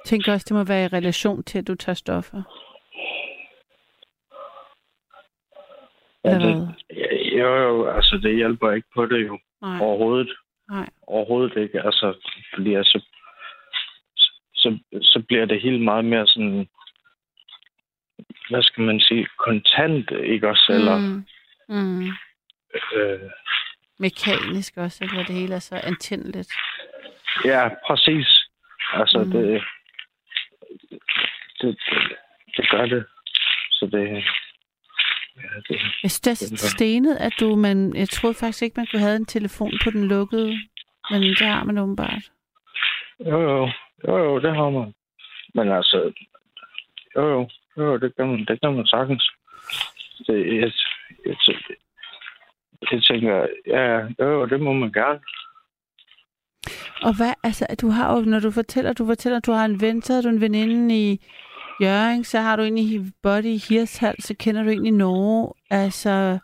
Jeg 0.00 0.04
tænker 0.18 0.32
også, 0.32 0.46
det 0.48 0.56
må 0.56 0.64
være 0.64 0.84
i 0.84 0.88
relation 0.88 1.42
til, 1.44 1.58
at 1.58 1.66
du 1.68 1.74
tager 1.74 1.94
stoffer. 1.96 2.42
ja, 6.24 6.34
det, 6.38 6.74
ja, 6.96 7.38
jo, 7.38 7.54
jo, 7.56 7.88
altså 7.90 8.20
det 8.22 8.36
hjælper 8.36 8.70
ikke 8.72 8.88
på 8.94 9.06
det 9.06 9.26
jo 9.26 9.38
Nej, 9.62 9.78
overhovedet. 9.80 10.30
nej. 10.70 10.88
Overhovedet 11.02 11.56
ikke, 11.62 11.80
altså, 11.82 12.14
fordi 12.54 12.74
altså, 12.74 13.04
så, 14.54 14.78
så 15.02 15.22
bliver 15.28 15.44
det 15.44 15.62
helt 15.62 15.82
meget 15.82 16.04
mere 16.04 16.26
sådan, 16.26 16.68
hvad 18.50 18.62
skal 18.62 18.84
man 18.84 19.00
sige, 19.00 19.26
kontant, 19.38 20.10
ikke 20.24 20.48
også? 20.48 20.72
Eller, 20.72 20.98
Mm. 20.98 21.24
Mm. 21.68 22.08
øh, 22.94 23.20
Mekanisk 23.98 24.76
også, 24.76 25.04
eller 25.04 25.24
det 25.24 25.34
hele 25.34 25.54
er 25.54 25.58
så 25.58 25.76
antændeligt. 25.84 26.52
ja, 27.44 27.68
præcis. 27.86 28.46
Altså, 28.92 29.18
Mm. 29.18 29.30
det, 29.30 29.62
det, 30.90 30.98
det, 31.60 31.78
det 32.56 32.70
gør 32.70 32.86
det. 32.86 33.04
Så 33.70 33.86
det, 33.86 34.08
ja, 35.36 35.48
det, 35.68 35.80
Jeg 36.02 36.10
synes, 36.10 36.20
det 36.20 36.52
er 36.52 36.68
stenet, 36.76 37.16
at 37.16 37.32
du, 37.40 37.56
man, 37.56 37.96
jeg 37.96 38.08
troede 38.08 38.34
faktisk 38.34 38.62
ikke, 38.62 38.74
man 38.76 38.86
kunne 38.90 39.02
have 39.02 39.16
en 39.16 39.26
telefon 39.26 39.72
på 39.84 39.90
den 39.90 40.08
lukkede, 40.08 40.60
men 41.10 41.22
det 41.22 41.46
har 41.46 41.64
man 41.64 41.78
åbenbart. 41.78 42.22
jo, 43.20 43.40
jo, 43.40 43.70
jo, 44.08 44.16
jo, 44.18 44.38
det 44.40 44.56
har 44.56 44.70
man. 44.70 44.94
Men 45.54 45.72
altså, 45.72 46.12
jo, 47.16 47.28
jo, 47.30 47.48
jo, 47.76 47.96
det 47.96 48.16
kan 48.16 48.26
man, 48.26 48.44
det 48.48 48.60
kan 48.60 48.74
man 48.76 48.86
sagtens. 48.86 49.30
Det, 50.26 50.60
jeg, 50.60 50.72
jeg, 51.26 51.36
jeg, 51.48 51.56
jeg 52.92 53.02
tænker, 53.02 53.46
ja, 53.66 54.06
jo, 54.26 54.46
det 54.46 54.60
må 54.60 54.72
man 54.72 54.92
gerne. 54.92 55.20
Og 57.02 57.16
hvad, 57.16 57.32
altså, 57.42 57.66
du 57.80 57.88
har 57.88 58.16
jo, 58.16 58.20
når 58.24 58.40
du 58.40 58.50
fortæller, 58.50 58.92
du 58.92 59.06
fortæller, 59.06 59.36
at 59.36 59.46
du 59.46 59.52
har 59.52 59.64
en 59.64 59.80
ven, 59.80 60.02
så 60.02 60.14
har 60.14 60.22
du 60.22 60.28
en 60.28 60.40
veninde 60.40 61.10
i 61.10 61.20
Jørgen, 61.82 62.24
så 62.24 62.40
har 62.40 62.56
du 62.56 62.62
en 62.62 62.78
i 62.78 62.98
Body 63.22 63.58
Hirshals, 63.68 64.24
så 64.24 64.34
kender 64.38 64.62
du 64.62 64.68
en 64.70 64.86
i 64.86 64.90
Norge. 64.90 65.52
Altså, 65.70 66.38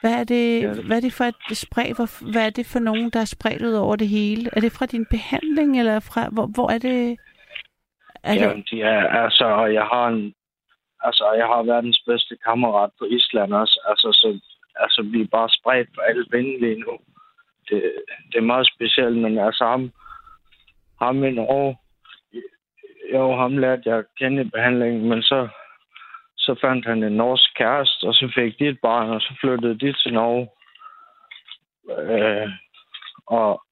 hvad 0.00 0.12
er 0.12 0.24
det, 0.24 0.62
Ja. 0.62 0.72
hvad 0.86 0.96
er 0.96 1.00
det 1.00 1.12
for 1.12 1.24
et 1.24 1.34
spred, 1.52 1.94
hvor, 1.94 2.30
hvad 2.32 2.46
er 2.46 2.50
det 2.50 2.66
for 2.66 2.78
nogen, 2.78 3.10
der 3.10 3.20
er 3.20 3.24
spredt 3.24 3.62
ud 3.62 3.72
over 3.72 3.96
det 3.96 4.08
hele? 4.08 4.50
Er 4.52 4.60
det 4.60 4.72
fra 4.72 4.86
din 4.86 5.06
behandling, 5.10 5.78
eller 5.78 6.00
fra, 6.00 6.28
hvor, 6.28 6.46
hvor 6.46 6.70
er 6.70 6.78
det? 6.78 7.16
Er 8.24 8.34
Ja, 8.34 8.54
det 8.54 8.70
de 8.70 8.82
er, 8.82 9.08
altså, 9.22 9.44
og 9.44 9.74
jeg 9.74 9.82
har 9.82 10.08
en, 10.08 10.34
altså, 11.00 11.32
jeg 11.32 11.46
har 11.46 11.62
verdens 11.62 12.00
bedste 12.06 12.36
kammerat 12.44 12.90
på 12.98 13.04
Island 13.04 13.54
også. 13.54 13.80
Altså, 13.88 14.08
så, 14.12 14.40
altså, 14.76 15.02
vi 15.02 15.20
er 15.20 15.34
bare 15.38 15.48
spredt 15.48 15.88
på 15.94 16.00
alle 16.00 16.26
vinde 16.30 16.60
lige 16.60 16.80
nu. 16.80 16.92
Det, 17.68 17.92
det 18.32 18.38
er 18.38 18.50
meget 18.52 18.66
specielt, 18.74 19.16
men 19.16 19.38
altså 19.38 19.64
ham, 19.64 19.92
ham 21.02 21.24
i 21.24 21.30
Norge, 21.30 21.76
jo, 23.12 23.36
ham 23.36 23.58
lærte 23.58 23.82
jeg 23.86 23.98
at 23.98 24.04
kende 24.18 24.42
i 24.42 24.50
behandlingen, 24.50 25.08
men 25.08 25.22
så, 25.22 25.48
så 26.36 26.54
fandt 26.60 26.86
han 26.86 27.02
en 27.02 27.12
norsk 27.12 27.56
kæreste, 27.56 28.04
og 28.04 28.14
så 28.14 28.32
fik 28.34 28.58
de 28.58 28.68
et 28.68 28.78
barn, 28.82 29.10
og 29.10 29.20
så 29.20 29.34
flyttede 29.40 29.78
de 29.78 29.92
til 29.92 30.12
Norge. 30.12 30.48
Øh, 31.98 32.48
og, 33.26 33.62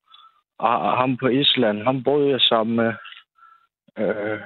og 0.58 0.96
ham 0.98 1.16
på 1.16 1.28
Island, 1.28 1.82
ham 1.82 2.02
boede 2.02 2.30
jeg 2.30 2.40
sammen 2.40 2.76
med. 2.76 2.92
Øh, 3.98 4.40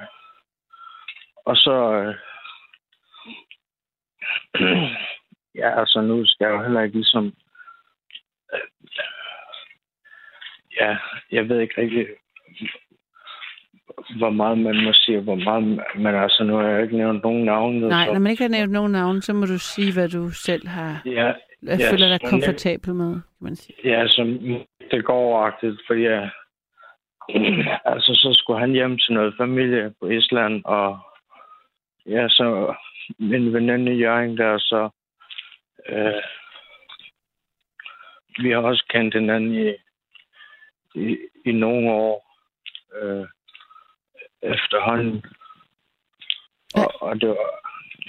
og 1.45 1.55
så... 1.55 1.75
Øh, 1.93 2.15
ja, 5.61 5.79
altså 5.79 6.01
nu 6.01 6.25
skal 6.25 6.45
jeg 6.45 6.53
jo 6.53 6.63
heller 6.63 6.81
ikke 6.81 6.95
ligesom... 6.95 7.25
Øh, 8.53 8.59
ja, 10.79 10.97
jeg 11.31 11.49
ved 11.49 11.59
ikke 11.59 11.81
rigtig, 11.81 12.07
hvor 14.17 14.29
meget 14.29 14.57
man 14.57 14.83
må 14.83 14.93
sige, 14.93 15.19
hvor 15.19 15.35
meget... 15.35 15.63
Men 15.95 16.15
altså, 16.15 16.43
nu 16.43 16.55
har 16.55 16.67
jeg 16.67 16.83
ikke 16.83 16.97
nævnt 16.97 17.23
nogen 17.23 17.45
navne. 17.45 17.87
Nej, 17.87 18.05
så, 18.05 18.13
når 18.13 18.19
man 18.19 18.31
ikke 18.31 18.43
har 18.43 18.49
nævnt 18.49 18.71
nogen 18.71 18.91
navn, 18.91 19.21
så 19.21 19.33
må 19.33 19.45
du 19.45 19.57
sige, 19.57 19.93
hvad 19.93 20.09
du 20.09 20.29
selv 20.29 20.67
har 20.67 21.01
Ja, 21.05 21.33
jeg 21.63 21.79
Ja, 21.79 21.91
føler 21.91 22.07
dig 22.07 22.29
komfortabel 22.29 22.93
med, 22.93 23.11
kan 23.13 23.21
man 23.39 23.55
sige. 23.55 23.75
Ja, 23.83 24.07
som 24.07 24.27
det 24.91 25.05
går 25.05 25.39
agtigt, 25.45 25.81
fordi 25.87 26.01
jeg, 26.03 26.29
altså, 27.91 28.11
så 28.13 28.33
skulle 28.33 28.59
han 28.59 28.71
hjem 28.71 28.97
til 28.97 29.13
noget 29.13 29.33
familie 29.37 29.93
på 29.99 30.07
Island, 30.07 30.65
og 30.65 30.99
ja, 32.05 32.29
så 32.29 32.75
min 33.19 33.53
veninde 33.53 33.91
Jørgen 33.91 34.37
der, 34.37 34.57
så 34.57 34.89
øh, 35.89 36.23
vi 38.43 38.51
har 38.51 38.57
også 38.61 38.85
kendt 38.89 39.13
hinanden 39.13 39.53
i, 39.53 39.69
i, 40.95 41.17
i 41.45 41.51
nogle 41.51 41.91
år 41.91 42.27
øh, 43.01 43.27
efterhånden. 44.41 45.25
Og, 46.75 47.01
og 47.01 47.21
det 47.21 47.29
var, 47.29 47.49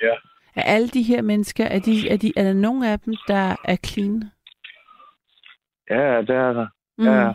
ja, 0.02 0.14
Er 0.54 0.62
alle 0.62 0.88
de 0.88 1.02
her 1.02 1.22
mennesker, 1.22 1.64
er, 1.64 1.78
de, 1.78 2.08
er, 2.10 2.16
de, 2.16 2.32
er 2.36 2.42
der 2.42 2.52
nogen 2.52 2.84
af 2.84 3.00
dem, 3.00 3.14
der 3.28 3.56
er 3.64 3.76
clean? 3.86 4.22
ja, 5.90 6.20
det 6.20 6.36
er 6.36 6.52
der. 6.52 6.66
Mm. 6.98 7.04
Ja. 7.04 7.32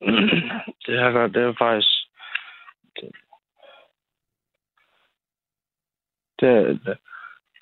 Det 0.86 0.94
er 0.98 1.10
der, 1.10 1.26
det 1.26 1.42
er 1.42 1.54
faktisk... 1.58 1.88
Det, 2.96 3.10
det, 6.40 6.80
det, 6.84 6.98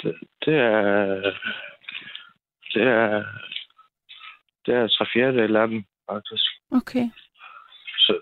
det, 0.03 0.15
det 0.45 0.55
er... 0.55 1.23
Det 2.75 2.83
er... 2.83 3.25
Det 4.67 4.75
er 4.75 4.89
tre 4.89 5.07
fjerdedel 5.13 5.57
af 5.57 5.69
dem, 5.69 5.85
faktisk. 6.11 6.45
Okay. 6.71 7.07
Så, 7.99 8.21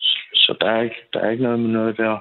så, 0.00 0.12
så 0.34 0.56
der, 0.60 0.70
er 0.70 0.82
ikke, 0.82 0.96
der 1.12 1.20
er 1.20 1.30
ikke 1.30 1.42
noget 1.42 1.60
med 1.60 1.68
noget 1.68 1.96
der. 1.96 2.18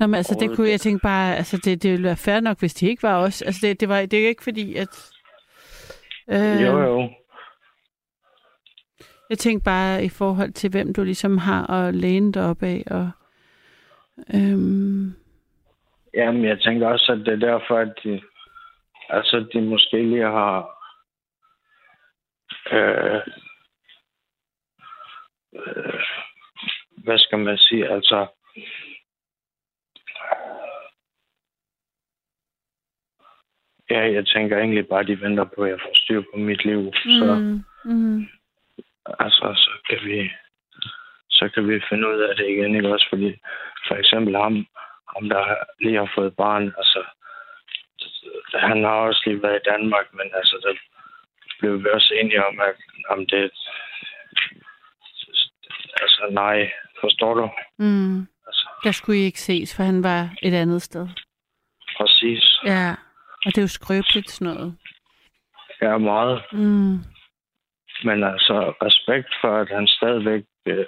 Nå, 0.00 0.06
men 0.06 0.14
altså, 0.14 0.36
det 0.40 0.56
kunne 0.56 0.70
jeg 0.70 0.80
tænke 0.80 1.02
bare, 1.02 1.36
altså, 1.36 1.56
det, 1.64 1.82
det 1.82 1.90
ville 1.90 2.04
være 2.06 2.16
fair 2.16 2.40
nok, 2.40 2.58
hvis 2.58 2.74
de 2.74 2.86
ikke 2.88 3.02
var 3.02 3.22
os. 3.22 3.42
Altså, 3.42 3.66
det, 3.66 3.80
det, 3.80 3.88
var, 3.88 4.06
det 4.06 4.24
er 4.24 4.28
ikke 4.28 4.44
fordi, 4.44 4.74
at... 4.74 5.12
Øh, 6.28 6.62
Jo, 6.62 6.78
jo. 6.78 7.10
Jeg 9.30 9.38
tænkte 9.38 9.64
bare 9.64 10.04
i 10.04 10.08
forhold 10.08 10.52
til, 10.52 10.70
hvem 10.70 10.94
du 10.94 11.02
ligesom 11.02 11.38
har 11.38 11.70
at 11.70 11.94
læne 11.94 12.32
dig 12.32 12.50
op 12.50 12.62
af, 12.62 12.84
og... 12.90 13.10
Øhm, 14.34 15.12
Jamen, 16.14 16.44
jeg 16.44 16.60
tænker 16.60 16.88
også, 16.88 17.12
at 17.12 17.18
det 17.18 17.28
er 17.28 17.50
derfor, 17.50 17.78
at 17.78 17.92
de, 18.04 18.22
altså, 19.08 19.46
de 19.52 19.60
måske 19.60 20.02
lige 20.02 20.22
har... 20.22 20.78
Øh, 22.72 23.20
øh, 25.54 26.00
hvad 26.96 27.18
skal 27.18 27.38
man 27.38 27.58
sige? 27.58 27.88
Altså, 27.88 28.26
ja, 33.90 34.12
jeg 34.12 34.26
tænker 34.26 34.58
egentlig 34.58 34.88
bare, 34.88 35.00
at 35.00 35.06
de 35.06 35.20
venter 35.20 35.44
på, 35.44 35.62
at 35.62 35.70
jeg 35.70 35.80
får 35.80 35.94
styr 35.94 36.22
på 36.32 36.38
mit 36.38 36.64
liv. 36.64 36.92
Så, 36.94 37.34
mm, 37.34 37.92
mm, 37.94 38.26
altså, 39.18 39.46
så 39.64 39.70
kan 39.88 39.98
vi 40.08 40.30
så 41.30 41.48
kan 41.54 41.68
vi 41.68 41.80
finde 41.88 42.08
ud 42.08 42.20
af 42.20 42.36
det 42.36 42.48
igen, 42.48 42.74
ikke 42.74 42.92
også? 42.94 43.06
Fordi 43.10 43.30
for 43.88 43.94
eksempel 43.94 44.36
ham, 44.36 44.66
ham 45.14 45.28
der 45.28 45.54
lige 45.80 45.96
har 45.98 46.12
fået 46.14 46.36
barn, 46.36 46.64
altså, 46.80 47.00
han 48.54 48.84
har 48.84 48.90
også 49.08 49.22
lige 49.26 49.42
været 49.42 49.60
i 49.60 49.68
Danmark, 49.70 50.06
men 50.14 50.26
altså, 50.34 50.56
der 50.64 50.72
blev 51.60 51.84
vi 51.84 51.88
også 51.92 52.14
enige 52.20 52.46
om, 52.46 52.60
at 52.60 52.74
om 53.10 53.26
det, 53.26 53.50
Altså, 56.02 56.28
nej. 56.30 56.70
Forstår 57.00 57.34
du? 57.34 57.50
Mm. 57.78 58.18
Altså, 58.46 58.68
Der 58.84 58.92
skulle 58.92 59.18
I 59.18 59.24
ikke 59.24 59.40
ses, 59.40 59.76
for 59.76 59.82
han 59.82 60.02
var 60.02 60.30
et 60.42 60.54
andet 60.54 60.82
sted. 60.82 61.08
præcis. 61.96 62.58
Ja, 62.64 62.90
og 63.44 63.46
det 63.46 63.58
er 63.58 63.62
jo 63.62 63.68
skrøbeligt 63.68 64.30
sådan 64.30 64.54
noget. 64.54 64.76
Er 65.80 65.98
meget. 65.98 66.42
Mm. 66.52 66.98
Men 68.04 68.24
altså, 68.24 68.74
respekt 68.82 69.28
for, 69.40 69.56
at 69.60 69.68
han 69.68 69.86
stadigvæk, 69.86 70.44
øh, 70.66 70.86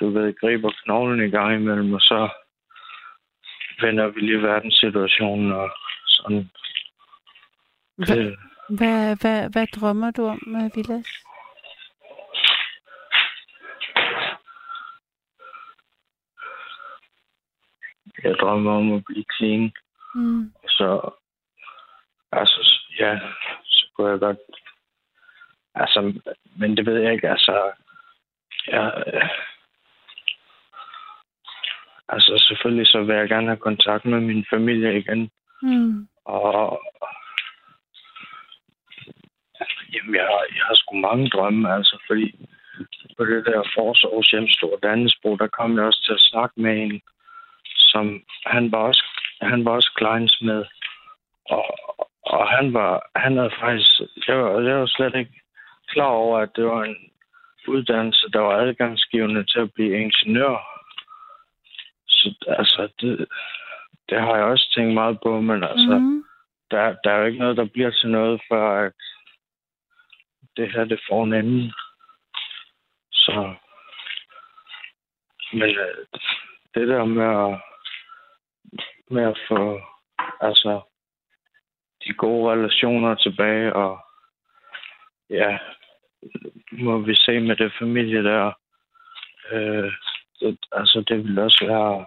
du 0.00 0.10
ved, 0.10 0.40
griber 0.40 0.72
knoglen 0.84 1.28
i 1.28 1.30
gang 1.30 1.54
imellem, 1.54 1.92
og 1.92 2.00
så 2.00 2.28
vender 3.80 4.06
vi 4.06 4.20
lige 4.20 4.42
verdenssituationen 4.42 5.52
og 5.52 5.70
sådan. 6.06 6.50
Hva, 7.96 8.14
Det, 8.14 8.36
hvad, 8.68 9.16
hvad, 9.20 9.50
hvad 9.52 9.66
drømmer 9.66 10.10
du 10.10 10.26
om, 10.26 10.40
øh, 10.56 10.70
Vilas? 10.74 11.24
jeg 18.24 18.34
drømmer 18.40 18.72
om 18.72 18.92
at 18.92 19.04
blive 19.04 19.24
clean. 19.36 19.72
Mm. 20.14 20.52
Så, 20.68 21.10
altså, 22.32 22.60
ja, 22.98 23.20
så 23.64 23.86
kunne 23.96 24.10
jeg 24.10 24.20
godt... 24.20 24.38
Altså, 25.74 26.20
men 26.56 26.76
det 26.76 26.86
ved 26.86 26.98
jeg 27.00 27.12
ikke, 27.12 27.30
altså... 27.30 27.72
Ja, 28.68 28.90
altså, 32.08 32.44
selvfølgelig 32.48 32.86
så 32.86 33.02
vil 33.02 33.16
jeg 33.16 33.28
gerne 33.28 33.46
have 33.46 33.56
kontakt 33.56 34.04
med 34.04 34.20
min 34.20 34.46
familie 34.50 34.98
igen. 34.98 35.30
Mm. 35.62 36.08
Og 36.24 36.82
jamen, 39.92 40.14
jeg, 40.14 40.24
har- 40.24 40.48
jeg 40.56 40.64
har 40.68 40.74
sgu 40.74 40.96
mange 40.96 41.28
drømme, 41.30 41.74
altså, 41.74 42.02
fordi 42.06 42.46
på 43.16 43.24
det 43.24 43.46
der 43.46 43.62
forårs 43.74 44.30
hjemstore 44.30 44.78
Danesbro, 44.82 45.36
der 45.36 45.46
kom 45.46 45.76
jeg 45.76 45.84
også 45.84 46.02
til 46.04 46.12
at 46.12 46.20
snakke 46.30 46.60
med 46.60 46.82
en, 46.82 47.02
som 47.64 48.22
han 48.46 48.72
var 48.72 48.78
også, 48.78 49.04
han 49.42 49.64
var 49.64 49.70
også 49.70 49.92
kleinsmed. 49.96 50.64
Og, 51.50 51.64
og 52.22 52.48
han 52.48 52.74
var, 52.74 53.10
han 53.16 53.36
havde 53.36 53.52
faktisk, 53.60 53.90
jeg 54.28 54.36
var, 54.38 54.60
jeg 54.60 54.76
var 54.80 54.86
slet 54.86 55.14
ikke 55.14 55.40
klar 55.94 56.12
over, 56.24 56.38
at 56.38 56.50
det 56.56 56.64
var 56.64 56.84
en 56.84 56.96
uddannelse, 57.68 58.30
der 58.32 58.40
var 58.40 58.56
adgangsgivende 58.56 59.44
til 59.44 59.60
at 59.60 59.72
blive 59.74 60.00
ingeniør. 60.00 60.56
Så 62.08 62.34
altså, 62.48 62.88
det, 63.00 63.28
det 64.08 64.20
har 64.20 64.36
jeg 64.36 64.44
også 64.44 64.72
tænkt 64.74 64.94
meget 64.94 65.18
på, 65.22 65.40
men 65.40 65.64
altså, 65.64 65.98
mm. 65.98 66.24
Der, 66.70 66.96
der 67.04 67.10
er 67.10 67.18
jo 67.18 67.24
ikke 67.24 67.38
noget, 67.38 67.56
der 67.56 67.64
bliver 67.64 67.90
til 67.90 68.10
noget, 68.10 68.40
før 68.50 68.86
at 68.86 68.92
det 70.56 70.72
her, 70.72 70.84
det 70.84 71.00
får 71.08 71.24
en 71.24 71.32
ende. 71.32 71.72
Så, 73.12 73.54
men 75.52 75.70
øh, 75.70 76.06
det 76.74 76.88
der 76.88 77.04
med 77.04 77.30
at, 77.46 77.60
med 79.10 79.22
at 79.22 79.38
få, 79.48 79.80
altså, 80.40 80.80
de 82.04 82.12
gode 82.12 82.52
relationer 82.52 83.14
tilbage, 83.14 83.72
og 83.72 83.98
ja, 85.30 85.58
må 86.72 86.98
vi 86.98 87.14
se 87.14 87.40
med 87.40 87.56
det 87.56 87.72
familie 87.78 88.24
der, 88.24 88.52
øh, 89.52 89.92
det, 90.40 90.58
altså, 90.72 91.04
det 91.08 91.24
vil 91.24 91.38
også 91.38 91.64
være 91.66 92.06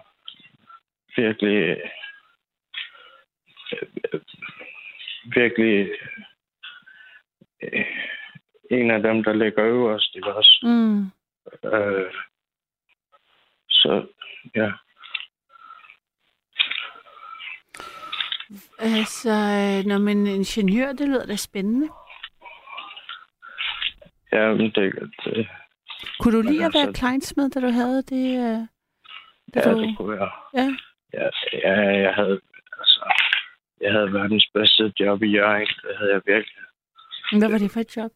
virkelig 1.16 1.76
øh, 3.72 4.20
virkelig 5.34 5.90
øh, 7.62 7.84
en 8.70 8.90
af 8.90 9.02
dem, 9.02 9.24
der 9.24 9.32
ligger 9.32 9.64
øverst, 9.64 10.16
ikke 10.16 10.34
også? 10.34 10.60
Mm. 10.62 11.04
Øh, 11.72 12.12
så 13.68 14.06
ja, 14.54 14.72
Altså, 18.78 19.30
øh, 19.30 19.86
når 19.86 19.98
man 19.98 20.26
er 20.26 20.34
ingeniør, 20.34 20.92
det 20.92 21.08
lyder 21.08 21.26
da 21.26 21.36
spændende. 21.36 21.88
Ja 24.32 24.54
men 24.54 24.70
det, 24.70 25.12
det, 25.24 25.48
Kunne 26.20 26.36
du 26.36 26.42
lide 26.42 26.64
at 26.64 26.74
være 26.74 26.86
altså- 26.86 27.00
kleinsmed, 27.00 27.50
da 27.50 27.60
du 27.60 27.70
havde 27.70 28.02
det? 28.02 28.26
Øh, 28.44 28.60
da 29.54 29.68
ja, 29.68 29.72
du... 29.74 29.82
det 29.82 29.96
kunne 29.96 30.12
være. 30.18 30.30
Ja. 30.54 30.68
Ja, 31.14 31.28
ja, 31.52 31.74
jeg 32.06 32.14
havde, 32.14 32.40
altså, 32.80 33.12
jeg 33.80 33.92
havde 33.92 34.12
verdens 34.12 34.50
bedste 34.54 34.92
job 35.00 35.22
i 35.22 35.26
Jørgen. 35.26 35.66
Det 35.66 35.96
havde 35.98 36.12
jeg 36.12 36.22
virkelig. 36.26 36.62
Hvad 37.38 37.50
var 37.50 37.58
det 37.58 37.70
for 37.70 37.80
et 37.80 37.96
job? 37.96 38.12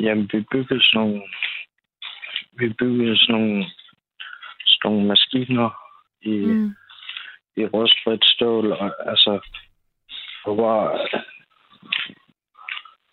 Jamen, 0.00 0.30
vi 0.32 0.40
byggede 0.50 0.82
sådan 0.82 1.00
nogle, 1.00 1.22
vi 2.52 2.68
byggede 2.68 3.18
sådan 3.18 3.34
nogle, 3.34 3.64
sådan 4.66 4.90
nogle 4.92 5.06
maskiner 5.06 5.70
i, 6.22 6.36
mm. 6.36 6.74
I 7.56 7.64
rustfrit 7.64 8.24
stål. 8.24 8.72
Og, 8.72 9.10
altså, 9.10 9.40
det 10.44 10.56
var, 10.56 11.08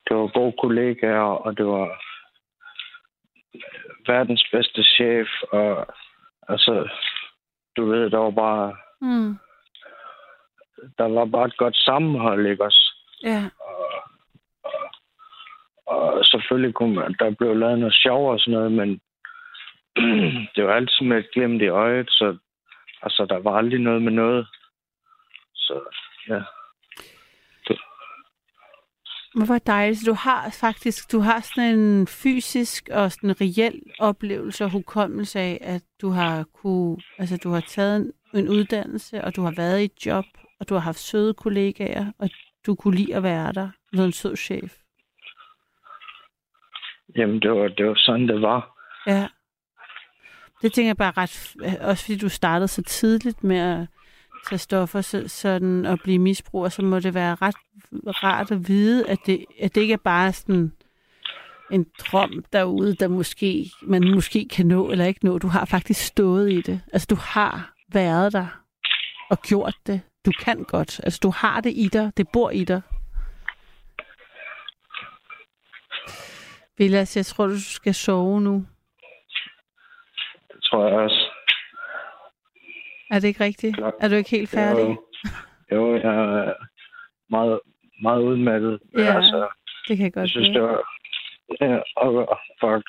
det 0.10 0.18
var 0.18 0.28
gode 0.28 0.54
kollegaer, 0.62 1.20
og 1.46 1.58
det 1.58 1.66
var 1.66 2.02
verdens 4.08 4.48
bedste 4.52 4.84
chef, 4.84 5.28
og 5.52 5.88
altså, 6.48 6.90
du 7.78 7.86
ved, 7.86 8.10
der 8.10 8.18
var 8.18 8.32
bare, 8.32 8.76
Mm. 9.02 9.38
der 10.98 11.08
var 11.08 11.26
bare 11.26 11.46
et 11.46 11.58
godt 11.58 11.76
sammenhold, 11.78 12.48
ikke 12.48 12.64
også? 12.64 12.94
Ja. 13.24 13.50
Og, 13.60 13.94
og, 14.64 16.14
og 16.14 16.26
selvfølgelig 16.26 16.74
kunne 16.74 16.96
man, 16.96 17.16
der 17.20 17.36
blev 17.40 17.56
lavet 17.56 17.80
noget 17.80 17.94
sjov 17.96 18.32
og 18.32 18.40
sådan 18.40 18.54
noget, 18.54 18.72
men 18.72 19.02
det 20.56 20.66
var 20.66 20.74
altid 20.74 21.06
med 21.06 21.18
et 21.18 21.32
glimt 21.34 21.62
i 21.62 21.68
øjet, 21.68 22.10
så 22.10 22.38
altså, 23.02 23.26
der 23.26 23.40
var 23.40 23.58
aldrig 23.58 23.80
noget 23.80 24.02
med 24.02 24.12
noget. 24.12 24.48
Så 25.56 25.80
ja. 26.30 26.42
Hvor 29.36 29.58
dejligt. 29.58 30.00
Så 30.00 30.06
du 30.06 30.14
har 30.14 30.50
faktisk 30.50 31.12
du 31.12 31.20
har 31.20 31.40
sådan 31.40 31.80
en 31.80 32.08
fysisk 32.08 32.90
og 32.92 33.12
sådan 33.12 33.30
en 33.30 33.36
reel 33.42 33.82
oplevelse 34.00 34.64
og 34.64 34.72
hukommelse 34.72 35.40
af, 35.40 35.58
at 35.62 35.82
du 36.02 36.10
har 36.10 36.44
kunne, 36.54 36.98
altså 37.18 37.38
du 37.38 37.50
har 37.50 37.60
taget 37.60 37.98
en, 37.98 38.12
en 38.34 38.50
uddannelse, 38.50 39.24
og 39.24 39.36
du 39.36 39.42
har 39.42 39.52
været 39.52 39.82
i 39.82 39.86
et 39.86 40.06
job, 40.06 40.26
og 40.60 40.70
du 40.70 40.74
har 40.74 40.82
haft 40.82 41.00
søde 41.00 41.34
kollegaer, 41.34 42.12
og 42.20 42.30
du 42.66 42.76
kunne 42.76 42.98
lide 42.98 43.16
at 43.16 43.24
være 43.24 43.54
der. 43.54 43.70
Du 43.98 44.04
en 44.04 44.12
sød 44.12 44.36
chef. 44.36 44.78
Jamen, 47.18 47.42
det 47.42 47.52
var, 47.52 47.68
det 47.68 47.86
var 47.86 47.96
sådan, 47.96 48.28
det 48.28 48.42
var. 48.42 48.78
Ja. 49.08 49.28
Det 50.62 50.74
tænker 50.74 50.90
jeg 50.90 50.98
bare 50.98 51.14
ret, 51.18 51.56
også 51.82 52.06
fordi 52.06 52.18
du 52.18 52.30
startede 52.30 52.68
så 52.68 52.82
tidligt 52.84 53.44
med 53.44 53.58
at 53.58 53.88
tage 54.50 54.60
stoffer, 54.60 55.02
så, 55.02 55.28
sådan 55.28 55.86
at 55.86 56.00
blive 56.04 56.20
misbruger, 56.20 56.70
så 56.70 56.82
må 56.82 57.00
det 57.00 57.14
være 57.14 57.36
ret 57.36 57.56
rart 58.24 58.52
at 58.52 58.68
vide, 58.68 59.10
at 59.10 59.18
det, 59.26 59.46
at 59.62 59.76
det 59.76 59.82
ikke 59.82 59.94
er 59.94 59.98
bare 59.98 60.34
sådan 60.34 60.72
en 61.72 61.86
drøm 62.00 62.46
derude, 62.54 62.96
der 62.96 63.08
måske, 63.08 63.72
man 63.82 64.12
måske 64.16 64.48
kan 64.48 64.66
nå 64.66 64.92
eller 64.92 65.06
ikke 65.06 65.26
nå. 65.26 65.38
Du 65.38 65.48
har 65.48 65.66
faktisk 65.66 66.06
stået 66.06 66.52
i 66.52 66.62
det. 66.62 66.82
Altså, 66.94 67.08
du 67.10 67.16
har 67.16 67.74
været 67.94 68.34
der 68.34 68.48
og 69.30 69.42
gjort 69.42 69.76
det. 69.88 70.02
Du 70.26 70.32
kan 70.40 70.64
godt. 70.64 71.00
Altså, 71.04 71.20
du 71.24 71.30
har 71.30 71.62
det 71.62 71.74
i 71.76 71.90
dig. 71.94 72.12
Det 72.18 72.28
bor 72.34 72.50
i 72.50 72.64
dig. 72.64 72.82
Vilas, 76.78 77.18
jeg 77.18 77.26
tror, 77.26 77.48
du 77.48 77.60
skal 77.60 77.94
sove 77.94 78.42
nu. 78.42 78.66
Det 80.52 80.64
tror 80.64 80.88
jeg 80.88 80.98
også. 80.98 81.35
Er 83.12 83.20
det 83.20 83.28
ikke 83.28 83.44
rigtigt? 83.44 83.76
Klart. 83.76 83.94
Er 84.00 84.08
du 84.08 84.16
ikke 84.16 84.30
helt 84.30 84.50
færdig? 84.50 84.98
Jo, 85.72 85.76
jo 85.76 85.96
jeg 85.98 86.16
er 86.16 86.54
meget, 87.30 87.60
meget 88.02 88.22
udmattet. 88.22 88.80
Ja, 88.98 89.16
altså, 89.16 89.48
Det 89.88 89.98
kan 89.98 90.04
jeg 90.04 90.14
godt 90.14 90.24
jeg 90.24 90.30
synes, 90.30 90.48
det 90.48 90.62
var... 90.62 90.82
Ja, 91.62 91.80
og, 91.96 92.40
fuck. 92.62 92.88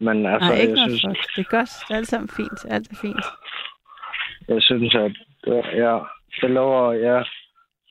Men 0.00 0.26
altså, 0.26 0.48
Nej, 0.48 0.60
ikke 0.60 0.80
jeg 0.80 0.88
synes, 0.88 1.02
fuck. 1.06 1.36
Det 1.36 1.46
er 1.46 1.50
godt. 1.58 1.70
Det 1.88 1.94
er 1.94 1.96
alt 1.96 2.08
sammen 2.08 2.28
fint. 2.28 2.60
Alt 2.70 2.90
er 2.92 2.96
fint. 3.00 3.26
jeg 4.48 4.62
synes, 4.62 4.94
at 4.94 5.12
ja, 5.82 5.98
det 6.40 6.50
lover, 6.50 6.92
ja, 6.92 7.22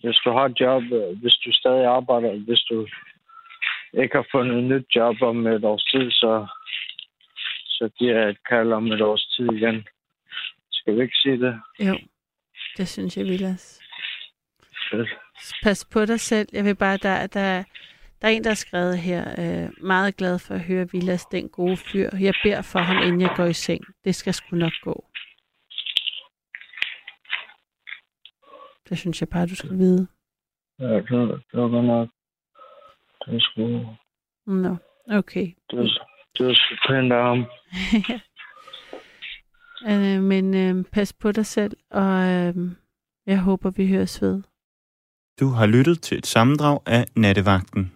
hvis 0.03 0.19
du 0.25 0.31
har 0.31 0.45
et 0.45 0.59
job, 0.59 0.83
øh, 0.83 1.21
hvis 1.21 1.33
du 1.33 1.51
stadig 1.51 1.85
arbejder, 1.85 2.45
hvis 2.47 2.59
du 2.69 2.87
ikke 3.93 4.15
har 4.15 4.27
fundet 4.31 4.57
et 4.57 4.63
nyt 4.63 4.85
job 4.95 5.15
om 5.21 5.47
et 5.47 5.63
års 5.63 5.83
tid, 5.83 6.11
så, 6.11 6.47
så 7.67 7.89
giver 7.99 8.19
jeg 8.19 8.29
et 8.29 8.43
kald 8.49 8.73
om 8.73 8.91
et 8.91 9.01
års 9.01 9.25
tid 9.25 9.51
igen. 9.51 9.87
Skal 10.87 10.97
vi 10.97 11.01
ikke 11.01 11.17
sige 11.17 11.39
det? 11.39 11.61
Jo, 11.79 11.97
det 12.77 12.87
synes 12.87 13.17
jeg, 13.17 13.25
Vilas. 13.25 13.81
Fedt. 14.91 15.09
Pas 15.63 15.85
på 15.85 16.05
dig 16.05 16.19
selv. 16.19 16.47
Jeg 16.53 16.65
vil 16.65 16.75
bare, 16.75 16.97
der, 16.97 17.27
der, 17.27 17.63
der 18.21 18.27
er 18.27 18.31
en, 18.31 18.43
der 18.43 18.49
har 18.49 18.55
skrevet 18.55 18.97
her, 18.97 19.23
øh, 19.39 19.69
meget 19.81 20.17
glad 20.17 20.39
for 20.39 20.53
at 20.53 20.61
høre 20.61 20.87
Vilas, 20.91 21.25
den 21.25 21.49
gode 21.49 21.77
fyr. 21.77 22.09
Jeg 22.19 22.33
beder 22.43 22.61
for 22.61 22.79
ham, 22.79 22.97
inden 22.97 23.21
jeg 23.21 23.33
går 23.35 23.45
i 23.45 23.53
seng. 23.53 23.83
Det 24.03 24.15
skal 24.15 24.33
sgu 24.33 24.55
nok 24.55 24.71
gå. 24.81 25.05
Det 28.89 28.97
synes 28.97 29.21
jeg 29.21 29.29
bare, 29.29 29.47
du 29.47 29.55
skal 29.55 29.77
vide. 29.77 30.07
Ja, 30.79 30.93
det, 30.93 31.09
det 31.51 31.61
var 31.61 31.69
godt 31.69 31.85
nok. 31.85 32.09
Det 33.25 33.35
er 33.35 33.39
sgu... 33.39 33.95
Nå, 34.45 34.75
okay. 35.09 35.47
Det 35.71 35.79
var, 35.79 36.07
det 36.37 36.45
var 36.45 36.53
så 36.53 36.85
pænt 36.87 37.13
af 37.13 37.23
ham. 37.23 37.45
øh, 39.87 40.23
men 40.23 40.53
øh, 40.53 40.85
pas 40.91 41.13
på 41.13 41.31
dig 41.31 41.45
selv, 41.45 41.77
og 41.91 42.27
øh, 42.27 42.55
jeg 43.25 43.39
håber, 43.39 43.69
vi 43.69 43.87
høres 43.87 44.21
ved. 44.21 44.41
Du 45.39 45.47
har 45.47 45.65
lyttet 45.65 46.01
til 46.01 46.17
et 46.17 46.27
sammendrag 46.27 46.79
af 46.85 47.05
Nattevagten. 47.15 47.91